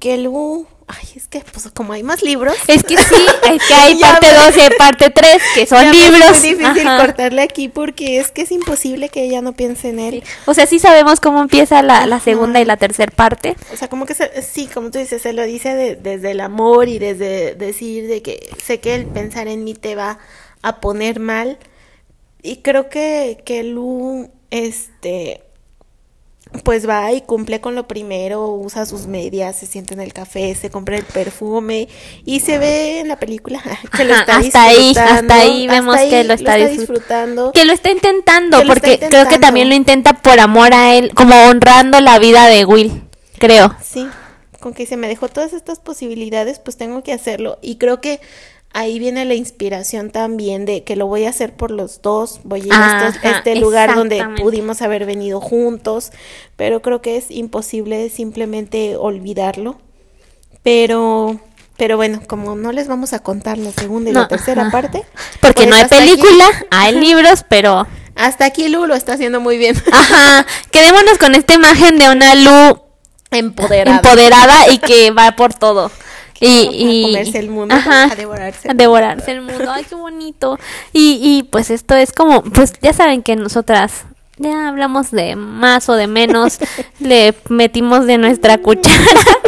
que 0.00 0.18
Lu, 0.18 0.66
ay, 0.90 1.08
es 1.16 1.26
que 1.28 1.40
pues 1.52 1.68
como 1.74 1.92
hay 1.92 2.02
más 2.02 2.22
libros. 2.22 2.54
es 2.66 2.82
que 2.82 2.96
sí, 2.96 3.14
es 3.50 3.62
que 3.66 3.74
hay 3.74 3.98
parte 4.00 4.26
me- 4.26 4.34
2 4.34 4.56
y 4.56 4.76
parte 4.78 5.10
3 5.10 5.36
que 5.54 5.66
son 5.66 5.78
ya 5.84 5.90
me 5.92 5.98
es 5.98 6.10
libros. 6.12 6.38
muy 6.40 6.48
difícil 6.54 6.86
Ajá. 6.88 6.98
cortarle 7.06 7.42
aquí 7.42 7.68
porque 7.68 8.18
es 8.18 8.30
que 8.30 8.42
es 8.42 8.52
imposible 8.52 9.08
que 9.08 9.22
ella 9.24 9.40
no 9.42 9.52
piense 9.52 9.88
en 9.90 9.98
él. 10.00 10.22
O 10.46 10.54
sea, 10.54 10.66
sí 10.66 10.78
sabemos 10.78 11.20
cómo 11.20 11.40
empieza 11.42 11.82
la, 11.82 12.06
la 12.06 12.20
segunda 12.20 12.60
y 12.60 12.64
la 12.64 12.76
tercera 12.76 13.12
parte. 13.14 13.56
O 13.72 13.76
sea, 13.76 13.88
como 13.88 14.06
que 14.06 14.14
se- 14.14 14.42
sí, 14.42 14.66
como 14.66 14.90
tú 14.90 14.98
dices, 14.98 15.22
se 15.22 15.32
lo 15.32 15.42
dice 15.44 15.74
de- 15.74 15.96
desde 15.96 16.32
el 16.32 16.40
amor 16.40 16.88
y 16.88 16.98
desde 16.98 17.54
decir 17.54 18.08
de 18.08 18.22
que 18.22 18.48
sé 18.62 18.80
que 18.80 18.94
el 18.94 19.06
pensar 19.06 19.48
en 19.48 19.64
mí 19.64 19.74
te 19.74 19.94
va 19.94 20.18
a 20.62 20.80
poner 20.80 21.20
mal. 21.20 21.58
Y 22.42 22.56
creo 22.58 22.88
que, 22.88 23.42
que 23.44 23.62
Lu, 23.64 24.30
este, 24.50 25.42
pues 26.64 26.88
va 26.88 27.12
y 27.12 27.20
cumple 27.20 27.60
con 27.60 27.74
lo 27.74 27.86
primero, 27.86 28.48
usa 28.48 28.84
sus 28.86 29.06
medias, 29.06 29.56
se 29.56 29.66
siente 29.66 29.94
en 29.94 30.00
el 30.00 30.12
café, 30.12 30.54
se 30.54 30.70
compra 30.70 30.96
el 30.96 31.04
perfume 31.04 31.88
y 32.24 32.40
se 32.40 32.58
ve 32.58 33.00
en 33.00 33.08
la 33.08 33.16
película 33.16 33.62
que 33.96 34.04
lo 34.04 34.14
está 34.14 34.38
hasta 34.38 34.64
ahí, 34.64 34.92
hasta 34.96 35.34
ahí 35.34 35.68
vemos 35.68 35.96
que 35.96 36.24
lo 36.24 36.34
está, 36.34 36.56
disfrutando, 36.56 37.52
que 37.52 37.64
lo 37.64 37.72
está 37.72 37.90
intentando, 37.90 38.62
porque 38.66 38.98
creo 38.98 39.28
que 39.28 39.38
también 39.38 39.68
lo 39.68 39.74
intenta 39.74 40.14
por 40.14 40.40
amor 40.40 40.74
a 40.74 40.94
él, 40.94 41.12
como 41.14 41.34
honrando 41.48 42.00
la 42.00 42.18
vida 42.18 42.46
de 42.46 42.64
Will, 42.64 43.02
creo. 43.38 43.74
Sí, 43.82 44.08
con 44.60 44.74
que 44.74 44.86
se 44.86 44.96
me 44.96 45.08
dejó 45.08 45.28
todas 45.28 45.52
estas 45.52 45.78
posibilidades, 45.78 46.58
pues 46.58 46.76
tengo 46.76 47.02
que 47.02 47.12
hacerlo. 47.12 47.58
Y 47.62 47.76
creo 47.76 48.00
que 48.00 48.20
ahí 48.72 48.98
viene 48.98 49.24
la 49.24 49.34
inspiración 49.34 50.10
también 50.10 50.64
de 50.64 50.84
que 50.84 50.96
lo 50.96 51.06
voy 51.06 51.24
a 51.24 51.30
hacer 51.30 51.54
por 51.54 51.70
los 51.70 52.02
dos, 52.02 52.40
voy 52.44 52.62
a 52.62 52.64
ir 52.66 52.72
a, 52.72 53.08
este 53.22 53.56
lugar 53.56 53.94
donde 53.94 54.24
pudimos 54.40 54.82
haber 54.82 55.06
venido 55.06 55.40
juntos, 55.40 56.12
pero 56.56 56.80
creo 56.82 57.02
que 57.02 57.16
es 57.16 57.30
imposible 57.30 58.08
simplemente 58.10 58.96
olvidarlo. 58.96 59.78
Pero 60.62 61.40
pero 61.80 61.96
bueno, 61.96 62.20
como 62.26 62.56
no 62.56 62.72
les 62.72 62.88
vamos 62.88 63.14
a 63.14 63.20
contar 63.20 63.56
la 63.56 63.70
segunda 63.70 64.10
y 64.10 64.12
la 64.12 64.28
tercera 64.28 64.70
parte, 64.70 65.02
porque 65.40 65.66
no 65.66 65.74
hay 65.74 65.86
película, 65.86 66.44
hay 66.70 66.94
libros, 66.94 67.42
pero 67.48 67.86
hasta 68.16 68.44
aquí 68.44 68.68
Lu 68.68 68.86
lo 68.86 68.94
está 68.94 69.14
haciendo 69.14 69.40
muy 69.40 69.56
bien. 69.56 69.82
Ajá, 69.92 70.46
quedémonos 70.70 71.16
con 71.16 71.34
esta 71.34 71.54
imagen 71.54 71.98
de 71.98 72.10
una 72.10 72.34
Lu 72.34 72.82
empoderada, 73.30 73.96
empoderada 73.96 74.70
y 74.70 74.76
que 74.76 75.10
va 75.10 75.32
por 75.32 75.54
todo. 75.54 75.90
Y, 76.40 77.04
a 77.04 77.06
comerse 77.06 77.38
el 77.38 77.50
mundo, 77.50 77.74
a 77.74 78.14
devorarse. 78.16 78.70
A 78.70 78.74
devorarse 78.74 79.30
el 79.30 79.42
mundo, 79.42 79.70
ay, 79.70 79.84
qué 79.84 79.94
bonito. 79.94 80.58
Y, 80.92 81.18
y 81.20 81.42
pues 81.44 81.70
esto 81.70 81.94
es 81.94 82.12
como, 82.12 82.42
pues 82.42 82.72
ya 82.80 82.92
saben 82.94 83.22
que 83.22 83.36
nosotras 83.36 84.04
ya 84.38 84.68
hablamos 84.68 85.10
de 85.10 85.36
más 85.36 85.88
o 85.90 85.94
de 85.94 86.06
menos, 86.06 86.58
le 86.98 87.34
metimos 87.50 88.06
de 88.06 88.16
nuestra 88.16 88.58
cuchara 88.58 89.04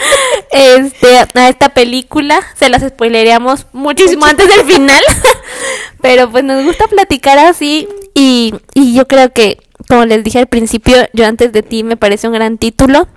este, 0.52 1.18
a 1.34 1.48
esta 1.48 1.70
película, 1.70 2.40
se 2.56 2.68
las 2.68 2.82
spoileríamos 2.82 3.66
muchísimo 3.72 4.26
antes 4.26 4.48
del 4.48 4.66
final, 4.66 5.02
pero 6.02 6.30
pues 6.30 6.44
nos 6.44 6.62
gusta 6.64 6.86
platicar 6.88 7.38
así. 7.38 7.88
Y, 8.14 8.54
y 8.74 8.94
yo 8.94 9.08
creo 9.08 9.32
que, 9.32 9.56
como 9.88 10.04
les 10.04 10.22
dije 10.22 10.38
al 10.38 10.46
principio, 10.46 10.96
yo 11.14 11.26
antes 11.26 11.52
de 11.52 11.62
ti 11.62 11.82
me 11.82 11.96
parece 11.96 12.28
un 12.28 12.34
gran 12.34 12.58
título. 12.58 13.08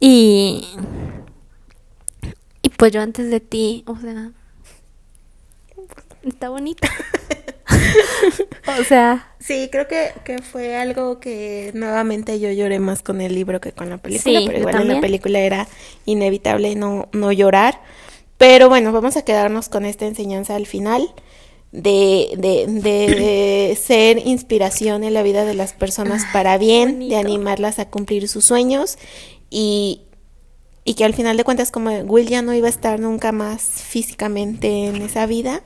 Y 0.00 0.64
y 0.64 0.66
pues 2.80 2.92
yo 2.92 3.02
antes 3.02 3.30
de 3.30 3.40
ti, 3.40 3.84
o 3.86 3.94
sea, 3.98 4.30
está 6.24 6.48
bonita. 6.48 6.88
o 8.80 8.84
sea. 8.84 9.34
Sí, 9.38 9.68
creo 9.70 9.86
que, 9.86 10.12
que, 10.24 10.38
fue 10.38 10.76
algo 10.76 11.20
que 11.20 11.72
nuevamente 11.74 12.40
yo 12.40 12.50
lloré 12.50 12.78
más 12.78 13.02
con 13.02 13.20
el 13.20 13.34
libro 13.34 13.60
que 13.60 13.72
con 13.72 13.90
la 13.90 13.98
película, 13.98 14.40
pero 14.46 14.58
igual 14.58 14.80
en 14.80 14.88
la 14.88 15.00
película 15.02 15.40
era 15.40 15.68
inevitable 16.06 16.74
no, 16.74 17.10
no 17.12 17.32
llorar. 17.32 17.82
Pero 18.38 18.70
bueno, 18.70 18.92
vamos 18.92 19.18
a 19.18 19.26
quedarnos 19.26 19.68
con 19.68 19.84
esta 19.84 20.06
enseñanza 20.06 20.56
al 20.56 20.66
final. 20.66 21.06
De, 21.72 22.30
de, 22.38 22.66
de, 22.66 23.76
ser 23.80 24.26
inspiración 24.26 25.04
en 25.04 25.12
la 25.12 25.22
vida 25.22 25.44
de 25.44 25.54
las 25.54 25.74
personas 25.74 26.24
ah, 26.24 26.30
para 26.32 26.56
bien, 26.56 27.10
de 27.10 27.16
animarlas 27.16 27.78
a 27.78 27.90
cumplir 27.90 28.26
sus 28.26 28.46
sueños 28.46 28.96
y, 29.50 30.00
y 30.84 30.94
que 30.94 31.04
al 31.04 31.14
final 31.14 31.36
de 31.36 31.44
cuentas 31.44 31.70
como 31.70 31.90
Will 31.90 32.28
ya 32.28 32.42
no 32.42 32.54
iba 32.54 32.66
a 32.66 32.70
estar 32.70 33.00
nunca 33.00 33.32
más 33.32 33.62
físicamente 33.62 34.86
en 34.86 34.96
esa 35.02 35.26
vida, 35.26 35.62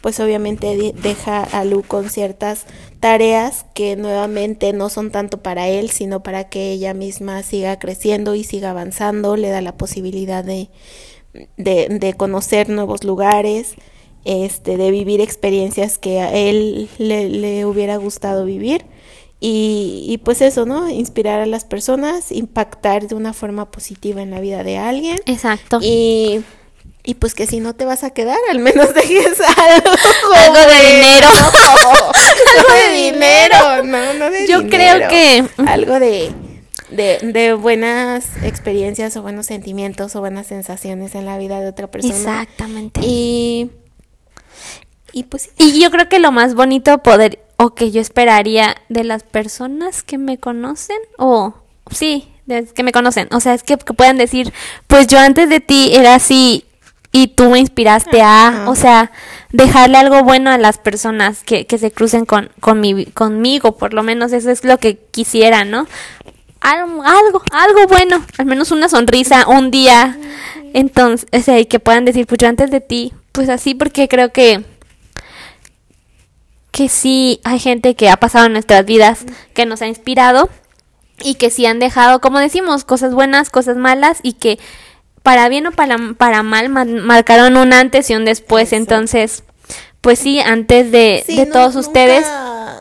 pues 0.00 0.20
obviamente 0.20 0.94
deja 1.02 1.42
a 1.42 1.64
Lu 1.64 1.82
con 1.82 2.10
ciertas 2.10 2.66
tareas 3.00 3.66
que 3.74 3.96
nuevamente 3.96 4.72
no 4.72 4.88
son 4.88 5.10
tanto 5.10 5.42
para 5.42 5.68
él, 5.68 5.90
sino 5.90 6.22
para 6.22 6.48
que 6.48 6.72
ella 6.72 6.94
misma 6.94 7.42
siga 7.42 7.78
creciendo 7.78 8.34
y 8.34 8.44
siga 8.44 8.70
avanzando, 8.70 9.36
le 9.36 9.50
da 9.50 9.60
la 9.60 9.76
posibilidad 9.76 10.44
de, 10.44 10.70
de, 11.56 12.14
conocer 12.16 12.68
nuevos 12.68 13.04
lugares, 13.04 13.74
este, 14.24 14.76
de 14.76 14.90
vivir 14.90 15.20
experiencias 15.20 15.98
que 15.98 16.20
a 16.20 16.34
él 16.34 16.88
le 16.98 17.64
hubiera 17.66 17.96
gustado 17.96 18.44
vivir 18.44 18.84
y, 19.42 20.20
pues 20.22 20.42
eso, 20.42 20.66
¿no? 20.66 20.90
Inspirar 20.90 21.40
a 21.40 21.46
las 21.46 21.64
personas, 21.64 22.30
impactar 22.30 23.08
de 23.08 23.14
una 23.14 23.32
forma 23.32 23.70
positiva 23.70 24.20
en 24.20 24.30
la 24.30 24.38
vida 24.38 24.62
de 24.64 24.76
alguien. 24.76 25.18
Exacto. 25.24 25.78
Y, 25.82 26.44
y 27.04 27.14
pues 27.14 27.32
que 27.32 27.46
si 27.46 27.58
no 27.58 27.74
te 27.74 27.86
vas 27.86 28.04
a 28.04 28.10
quedar, 28.10 28.36
al 28.50 28.58
menos 28.58 28.92
dejes 28.94 29.40
algo. 29.40 29.90
algo 30.36 30.58
de 30.58 30.92
dinero. 30.92 31.28
algo 32.58 32.74
de 32.74 32.94
dinero, 33.12 33.82
no, 33.84 34.12
no 34.12 34.30
de 34.30 34.46
Yo 34.46 34.68
creo 34.68 35.08
que... 35.08 35.46
Algo 35.66 35.98
de, 35.98 36.30
de, 36.90 37.18
de 37.22 37.54
buenas 37.54 38.26
experiencias 38.42 39.16
o 39.16 39.22
buenos 39.22 39.46
sentimientos 39.46 40.14
o 40.16 40.20
buenas 40.20 40.48
sensaciones 40.48 41.14
en 41.14 41.24
la 41.24 41.38
vida 41.38 41.60
de 41.60 41.68
otra 41.68 41.90
persona. 41.90 42.14
Exactamente. 42.14 43.00
Y... 43.02 43.70
Y 45.12 45.22
pues... 45.24 45.48
Y 45.56 45.80
yo 45.80 45.90
creo 45.90 46.10
que 46.10 46.18
lo 46.18 46.30
más 46.30 46.54
bonito 46.54 46.98
poder 46.98 47.40
o 47.62 47.74
que 47.74 47.90
yo 47.90 48.00
esperaría 48.00 48.74
de 48.88 49.04
las 49.04 49.22
personas 49.22 50.02
que 50.02 50.16
me 50.16 50.38
conocen 50.38 50.96
o 51.18 51.52
sí, 51.90 52.26
que 52.74 52.82
me 52.82 52.90
conocen. 52.90 53.28
O 53.32 53.40
sea, 53.40 53.52
es 53.52 53.62
que, 53.62 53.76
puedan 53.76 54.16
decir, 54.16 54.54
pues 54.86 55.08
yo 55.08 55.18
antes 55.18 55.50
de 55.50 55.60
ti 55.60 55.90
era 55.92 56.14
así 56.14 56.64
y 57.12 57.26
tú 57.28 57.50
me 57.50 57.58
inspiraste 57.58 58.22
a, 58.22 58.64
o 58.66 58.74
sea, 58.74 59.12
dejarle 59.50 59.98
algo 59.98 60.24
bueno 60.24 60.50
a 60.50 60.56
las 60.56 60.78
personas 60.78 61.42
que, 61.44 61.66
que 61.66 61.76
se 61.76 61.90
crucen 61.90 62.24
con, 62.24 62.48
con 62.60 62.80
mi, 62.80 63.04
conmigo, 63.04 63.76
por 63.76 63.92
lo 63.92 64.02
menos 64.02 64.32
eso 64.32 64.50
es 64.50 64.64
lo 64.64 64.78
que 64.78 64.96
quisiera, 64.96 65.66
¿no? 65.66 65.86
Algo, 66.62 67.02
algo, 67.02 67.42
algo 67.52 67.86
bueno, 67.88 68.24
al 68.38 68.46
menos 68.46 68.70
una 68.70 68.88
sonrisa, 68.88 69.46
un 69.46 69.70
día. 69.70 70.16
Entonces, 70.72 71.28
o 71.30 71.40
sea, 71.42 71.60
y 71.60 71.66
que 71.66 71.78
puedan 71.78 72.06
decir, 72.06 72.26
pues 72.26 72.38
yo 72.38 72.48
antes 72.48 72.70
de 72.70 72.80
ti, 72.80 73.12
pues 73.32 73.50
así, 73.50 73.74
porque 73.74 74.08
creo 74.08 74.32
que 74.32 74.64
que 76.70 76.88
sí 76.88 77.40
hay 77.44 77.58
gente 77.58 77.94
que 77.94 78.10
ha 78.10 78.16
pasado 78.16 78.46
en 78.46 78.52
nuestras 78.52 78.84
vidas 78.84 79.24
que 79.54 79.66
nos 79.66 79.82
ha 79.82 79.86
inspirado 79.86 80.48
y 81.22 81.34
que 81.34 81.50
sí 81.50 81.66
han 81.66 81.78
dejado, 81.78 82.20
como 82.20 82.38
decimos, 82.38 82.84
cosas 82.84 83.14
buenas, 83.14 83.50
cosas 83.50 83.76
malas 83.76 84.20
y 84.22 84.34
que 84.34 84.58
para 85.22 85.48
bien 85.48 85.66
o 85.66 85.72
para, 85.72 85.96
para 86.16 86.42
mal 86.42 86.68
marcaron 86.68 87.56
un 87.56 87.72
antes 87.72 88.08
y 88.10 88.14
un 88.14 88.24
después. 88.24 88.72
Entonces, 88.72 89.44
pues 90.00 90.18
sí, 90.18 90.40
antes 90.40 90.90
de, 90.90 91.24
de 91.26 91.46
todos 91.46 91.76
ustedes, 91.76 92.26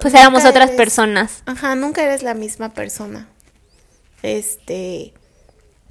pues 0.01 0.13
éramos 0.13 0.45
otras 0.45 0.71
personas. 0.71 1.43
Ajá, 1.45 1.75
nunca 1.75 2.03
eres 2.03 2.23
la 2.23 2.33
misma 2.33 2.69
persona. 2.73 3.27
Este, 4.23 5.13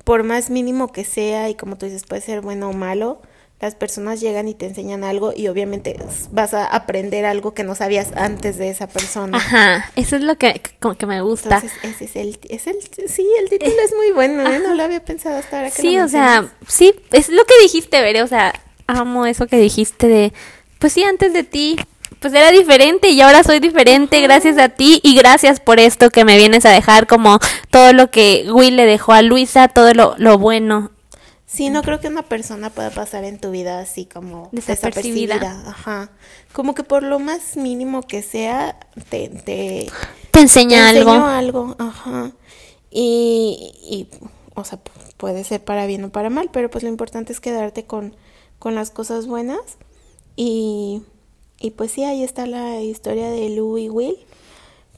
por 0.04 0.22
más 0.22 0.50
mínimo 0.50 0.90
que 0.90 1.04
sea 1.04 1.50
y 1.50 1.54
como 1.54 1.76
tú 1.76 1.86
dices, 1.86 2.04
puede 2.04 2.22
ser 2.22 2.40
bueno 2.40 2.70
o 2.70 2.72
malo, 2.72 3.20
las 3.60 3.74
personas 3.74 4.20
llegan 4.20 4.46
y 4.46 4.54
te 4.54 4.66
enseñan 4.66 5.02
algo 5.02 5.32
y 5.34 5.48
obviamente 5.48 5.96
vas 6.30 6.54
a 6.54 6.64
aprender 6.64 7.24
algo 7.24 7.54
que 7.54 7.64
no 7.64 7.74
sabías 7.74 8.10
antes 8.14 8.56
de 8.56 8.70
esa 8.70 8.86
persona. 8.86 9.36
Ajá, 9.36 9.90
eso 9.96 10.14
es 10.14 10.22
lo 10.22 10.36
que, 10.36 10.62
como 10.78 10.96
que 10.96 11.06
me 11.06 11.20
gusta. 11.22 11.56
Entonces, 11.56 11.78
ese 11.82 12.04
es 12.04 12.16
el, 12.16 12.38
es 12.48 12.66
el 12.68 12.76
sí, 13.08 13.26
el 13.40 13.48
título 13.48 13.74
es 13.84 13.94
muy 13.96 14.12
bueno, 14.12 14.48
¿eh? 14.48 14.60
no 14.60 14.74
lo 14.74 14.82
había 14.84 15.04
pensado 15.04 15.38
hasta 15.38 15.58
ahora 15.58 15.70
que 15.70 15.82
Sí, 15.82 15.98
o 15.98 16.08
sea, 16.08 16.48
sí, 16.68 16.94
es 17.10 17.30
lo 17.30 17.44
que 17.44 17.54
dijiste, 17.62 18.00
Veré, 18.00 18.22
o 18.22 18.28
sea, 18.28 18.54
amo 18.86 19.26
eso 19.26 19.48
que 19.48 19.58
dijiste 19.58 20.06
de, 20.06 20.32
pues 20.78 20.92
sí, 20.92 21.02
antes 21.02 21.32
de 21.32 21.42
ti, 21.42 21.80
pues 22.20 22.32
era 22.34 22.52
diferente 22.52 23.08
y 23.08 23.20
ahora 23.20 23.42
soy 23.42 23.58
diferente 23.58 24.20
gracias 24.20 24.58
a 24.58 24.68
ti 24.68 25.00
y 25.02 25.16
gracias 25.16 25.60
por 25.60 25.78
esto 25.78 26.10
que 26.10 26.24
me 26.24 26.36
vienes 26.36 26.64
a 26.64 26.70
dejar 26.70 27.06
como 27.06 27.38
todo 27.70 27.92
lo 27.92 28.10
que 28.10 28.46
Will 28.50 28.76
le 28.76 28.86
dejó 28.86 29.12
a 29.12 29.22
Luisa, 29.22 29.68
todo 29.68 29.94
lo, 29.94 30.14
lo 30.18 30.38
bueno 30.38 30.90
Sí, 31.48 31.70
no 31.70 31.82
creo 31.82 31.98
que 31.98 32.08
una 32.08 32.22
persona 32.22 32.68
pueda 32.68 32.90
pasar 32.90 33.24
en 33.24 33.38
tu 33.38 33.50
vida 33.50 33.80
así 33.80 34.04
como 34.04 34.50
desapercibida. 34.52 35.64
Ajá. 35.66 36.10
Como 36.52 36.74
que 36.74 36.82
por 36.82 37.02
lo 37.02 37.18
más 37.18 37.56
mínimo 37.56 38.02
que 38.02 38.20
sea, 38.20 38.78
te, 39.08 39.30
te, 39.30 39.90
te 40.30 40.40
enseña 40.40 40.90
algo. 40.90 41.10
algo. 41.10 41.74
Ajá. 41.78 42.32
Y, 42.90 43.72
y, 43.82 44.08
o 44.54 44.62
sea, 44.62 44.78
puede 45.16 45.42
ser 45.42 45.64
para 45.64 45.86
bien 45.86 46.04
o 46.04 46.10
para 46.10 46.28
mal, 46.28 46.50
pero 46.52 46.68
pues 46.68 46.84
lo 46.84 46.90
importante 46.90 47.32
es 47.32 47.40
quedarte 47.40 47.86
con, 47.86 48.14
con 48.58 48.74
las 48.74 48.90
cosas 48.90 49.26
buenas. 49.26 49.78
Y, 50.36 51.00
y 51.58 51.70
pues 51.70 51.92
sí, 51.92 52.04
ahí 52.04 52.24
está 52.24 52.46
la 52.46 52.82
historia 52.82 53.30
de 53.30 53.48
Lou 53.48 53.78
y 53.78 53.88
Will. 53.88 54.18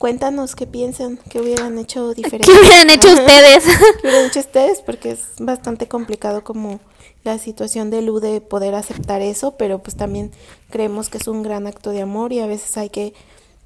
Cuéntanos 0.01 0.57
qué 0.57 0.67
piensan, 0.67 1.19
qué 1.29 1.43
hubieran 1.43 1.77
hecho 1.77 2.15
diferente. 2.15 2.51
¿Qué 2.51 2.59
hubieran 2.59 2.89
hecho 2.89 3.13
ustedes? 3.13 3.65
¿Qué 4.01 4.09
hubieran 4.09 4.31
hecho 4.31 4.41
ustedes? 4.41 4.81
Porque 4.81 5.11
es 5.11 5.21
bastante 5.39 5.89
complicado 5.89 6.43
como 6.43 6.81
la 7.23 7.37
situación 7.37 7.91
de 7.91 8.01
Lu 8.01 8.19
de 8.19 8.41
poder 8.41 8.75
aceptar 8.75 9.21
eso, 9.21 9.59
pero 9.59 9.81
pues 9.81 9.99
también 9.99 10.31
creemos 10.71 11.11
que 11.11 11.19
es 11.19 11.29
un 11.29 11.43
gran 11.43 11.67
acto 11.67 11.91
de 11.91 12.01
amor 12.01 12.33
y 12.33 12.41
a 12.41 12.47
veces 12.47 12.79
hay 12.79 12.89
que 12.89 13.13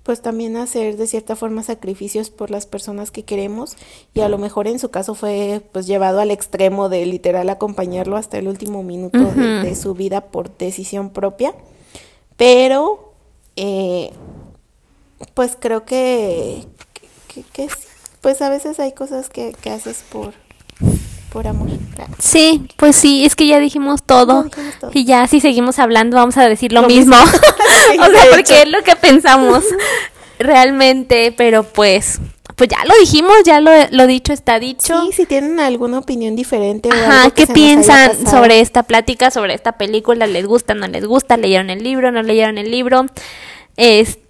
pues 0.03 0.23
también 0.23 0.57
hacer 0.57 0.97
de 0.97 1.07
cierta 1.07 1.37
forma 1.37 1.63
sacrificios 1.63 2.31
por 2.31 2.51
las 2.51 2.67
personas 2.67 3.13
que 3.13 3.23
queremos 3.23 3.77
y 4.13 4.23
a 4.23 4.29
lo 4.29 4.37
mejor 4.37 4.67
en 4.67 4.81
su 4.81 4.91
caso 4.91 5.15
fue 5.15 5.63
pues 5.71 5.87
llevado 5.87 6.19
al 6.19 6.33
extremo 6.33 6.89
de 6.89 7.07
literal 7.07 7.49
acompañarlo 7.49 8.17
hasta 8.17 8.39
el 8.39 8.49
último 8.49 8.83
minuto 8.83 9.21
de, 9.21 9.63
de, 9.63 9.77
su 9.77 9.95
vida 9.95 10.21
por 10.21 10.51
decisión 10.59 11.11
propia, 11.11 11.55
pero 12.37 13.13
eh, 13.55 14.11
pues 15.35 15.57
creo 15.59 15.85
que, 15.85 16.65
que, 17.53 17.69
pues 18.21 18.43
a 18.43 18.49
veces 18.49 18.81
hay 18.81 18.93
cosas 18.93 19.29
que, 19.29 19.55
que 19.61 19.71
haces 19.71 20.05
por, 20.11 20.35
por 21.31 21.47
amor. 21.47 21.69
Sí, 22.19 22.69
pues 22.77 22.97
sí, 22.97 23.25
es 23.25 23.35
que 23.35 23.47
ya 23.47 23.59
dijimos 23.59 24.03
todo, 24.05 24.49
Y 24.93 25.05
ya 25.05 25.27
si 25.27 25.41
seguimos 25.41 25.79
hablando 25.79 26.17
vamos 26.17 26.37
a 26.37 26.49
decir 26.49 26.73
lo, 26.73 26.83
mismo. 26.83 27.17
o 28.01 28.07
sea, 28.07 28.25
porque 28.31 28.63
es 28.63 28.69
lo 28.69 28.83
que 28.83 28.97
pensamos 28.97 29.65
realmente, 30.39 31.35
pero 31.37 31.65
pues 31.65 32.21
pues 32.57 32.71
ya 32.71 32.85
lo 32.85 32.95
dijimos, 33.01 33.35
ya 33.45 33.61
lo, 33.61 33.71
lo 33.91 34.07
dicho 34.07 34.33
está 34.33 34.61
dicho. 34.61 35.03
Sí, 35.03 35.13
si 35.13 35.27
tienen 35.27 35.59
alguna 35.59 35.99
opinión 35.99 36.37
diferente. 36.37 36.89
Ajá, 36.93 37.31
¿qué 37.31 37.49
piensan 37.49 38.27
sobre 38.27 38.61
esta 38.61 38.85
plática, 38.85 39.33
sobre 39.33 39.55
esta 39.55 39.73
película? 39.73 40.27
¿Les 40.29 40.47
gusta, 40.47 40.75
no 40.75 40.87
les 40.87 41.05
gusta? 41.05 41.37
¿Leyeron 41.37 41.71
el 41.71 41.83
libro, 41.83 42.13
no 42.13 42.23
leyeron 42.23 42.59
el 42.59 42.71
libro? 42.71 43.07
Este, 43.77 44.24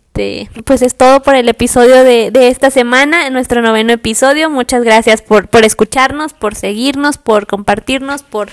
pues 0.64 0.82
es 0.82 0.94
todo 0.94 1.22
por 1.22 1.34
el 1.34 1.48
episodio 1.48 2.04
de, 2.04 2.30
de 2.30 2.48
esta 2.48 2.70
semana, 2.70 3.28
nuestro 3.30 3.62
noveno 3.62 3.92
episodio. 3.92 4.48
Muchas 4.48 4.84
gracias 4.84 5.22
por, 5.22 5.48
por 5.48 5.64
escucharnos, 5.64 6.32
por 6.32 6.54
seguirnos, 6.54 7.18
por 7.18 7.46
compartirnos, 7.46 8.22
por, 8.22 8.50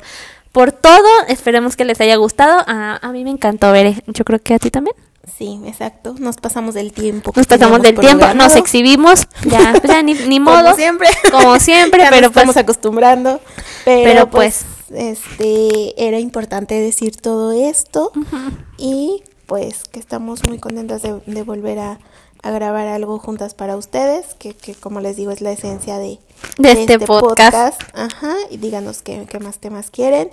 por 0.52 0.72
todo. 0.72 1.08
Esperemos 1.28 1.76
que 1.76 1.86
les 1.86 2.02
haya 2.02 2.16
gustado. 2.16 2.64
A, 2.68 3.00
a 3.02 3.12
mí 3.12 3.24
me 3.24 3.30
encantó 3.30 3.72
ver, 3.72 4.04
yo 4.08 4.26
creo 4.26 4.40
que 4.40 4.56
a 4.56 4.60
ti 4.60 4.72
también. 4.72 4.96
Sí, 5.38 5.60
exacto. 5.66 6.16
Nos 6.18 6.38
pasamos 6.38 6.74
del 6.74 6.94
tiempo. 6.94 7.32
Nos 7.36 7.46
pasamos 7.46 7.82
del 7.82 7.98
tiempo, 7.98 8.34
nos 8.34 8.56
exhibimos, 8.56 9.28
ya, 9.46 9.74
pues 9.74 9.92
ya 9.92 10.02
ni, 10.02 10.40
modo. 10.40 10.64
Como 10.64 10.76
siempre. 10.76 11.08
Como 11.32 11.60
siempre, 11.60 12.04
pero 12.10 12.22
nos 12.22 12.30
estamos 12.32 12.58
acostumbrando. 12.58 13.40
Pero, 13.86 14.30
pues, 14.30 14.66
pues, 14.90 15.20
este, 15.20 16.08
era 16.08 16.20
importante 16.20 16.76
decir 16.76 17.16
todo 17.18 17.52
esto 17.52 18.12
y 18.78 19.24
pues 19.52 19.84
que 19.84 20.00
estamos 20.00 20.48
muy 20.48 20.60
contentas 20.60 21.02
de, 21.02 21.44
volver 21.44 21.78
a, 21.78 22.00
grabar 22.42 22.88
algo 22.88 23.20
juntas 23.20 23.54
para 23.54 23.76
ustedes, 23.76 24.28
que, 24.40 24.54
que, 24.54 24.74
como 24.74 25.02
les 25.02 25.18
digo 25.18 25.30
es 25.32 25.42
la 25.42 25.52
esencia 25.52 25.98
de, 25.98 26.20
de, 26.58 26.72
este, 26.72 26.94
este 26.94 27.06
podcast. 27.06 27.82
Ajá, 27.94 28.34
y 28.50 28.56
díganos 28.56 29.02
qué, 29.02 29.28
qué 29.30 29.40
más 29.40 29.60
temas 29.60 29.92
quieren 29.92 30.30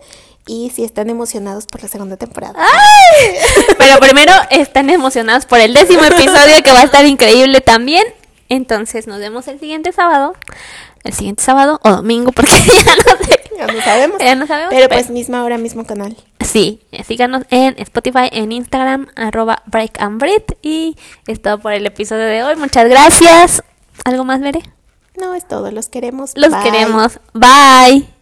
y 0.47 0.71
si 0.71 0.85
están 0.85 1.11
emocionados 1.11 1.67
por 1.67 1.83
la 1.83 1.89
segunda 1.89 2.17
temporada. 2.17 2.55
¡Ay! 2.57 3.35
Pero 3.79 3.99
primero 3.99 4.33
están 4.53 4.89
emocionados 4.89 5.47
por 5.47 5.59
el 5.59 5.75
décimo 5.75 6.05
episodio 6.05 6.63
que 6.63 6.71
va 6.71 6.83
a 6.83 6.85
estar 6.85 7.05
increíble 7.05 7.61
también. 7.61 8.05
Entonces 8.49 9.09
nos 9.09 9.19
vemos 9.19 9.49
el 9.49 9.59
siguiente 9.59 9.91
sábado. 9.91 10.35
El 11.09 11.15
siguiente 11.15 11.43
sábado 11.43 11.81
o 11.85 11.91
domingo, 11.91 12.33
porque 12.33 12.53
ya 12.67 12.85
no 12.85 13.25
sé. 13.25 13.41
Ya 13.57 13.67
no 13.67 13.83
sabemos. 13.83 14.19
Ya 14.21 14.35
no 14.35 14.47
sabemos. 14.47 14.75
Pero, 14.75 14.91
pues 14.91 15.09
misma 15.09 15.43
hora, 15.43 15.57
mismo 15.57 15.87
canal. 15.87 16.15
Sí, 16.41 16.83
síganos 17.07 17.45
en 17.49 17.77
Spotify, 17.79 18.29
en 18.31 18.53
Instagram, 18.53 19.09
arroba 19.17 19.63
Break 19.65 20.03
and 20.03 20.21
Breathe. 20.21 20.59
Y 20.61 20.99
es 21.27 21.41
todo 21.41 21.61
por 21.61 21.73
el 21.73 21.87
episodio 21.87 22.27
de 22.27 22.43
hoy. 22.43 22.57
Muchas 22.57 22.91
gracias. 22.91 23.63
¿Algo 24.05 24.25
más, 24.25 24.41
Veré? 24.41 24.61
No, 25.19 25.35
es 25.35 25.49
todo. 25.49 25.71
Los 25.71 25.89
queremos. 25.89 26.33
Los 26.35 26.55
queremos. 26.57 27.21
Bye. 27.33 28.18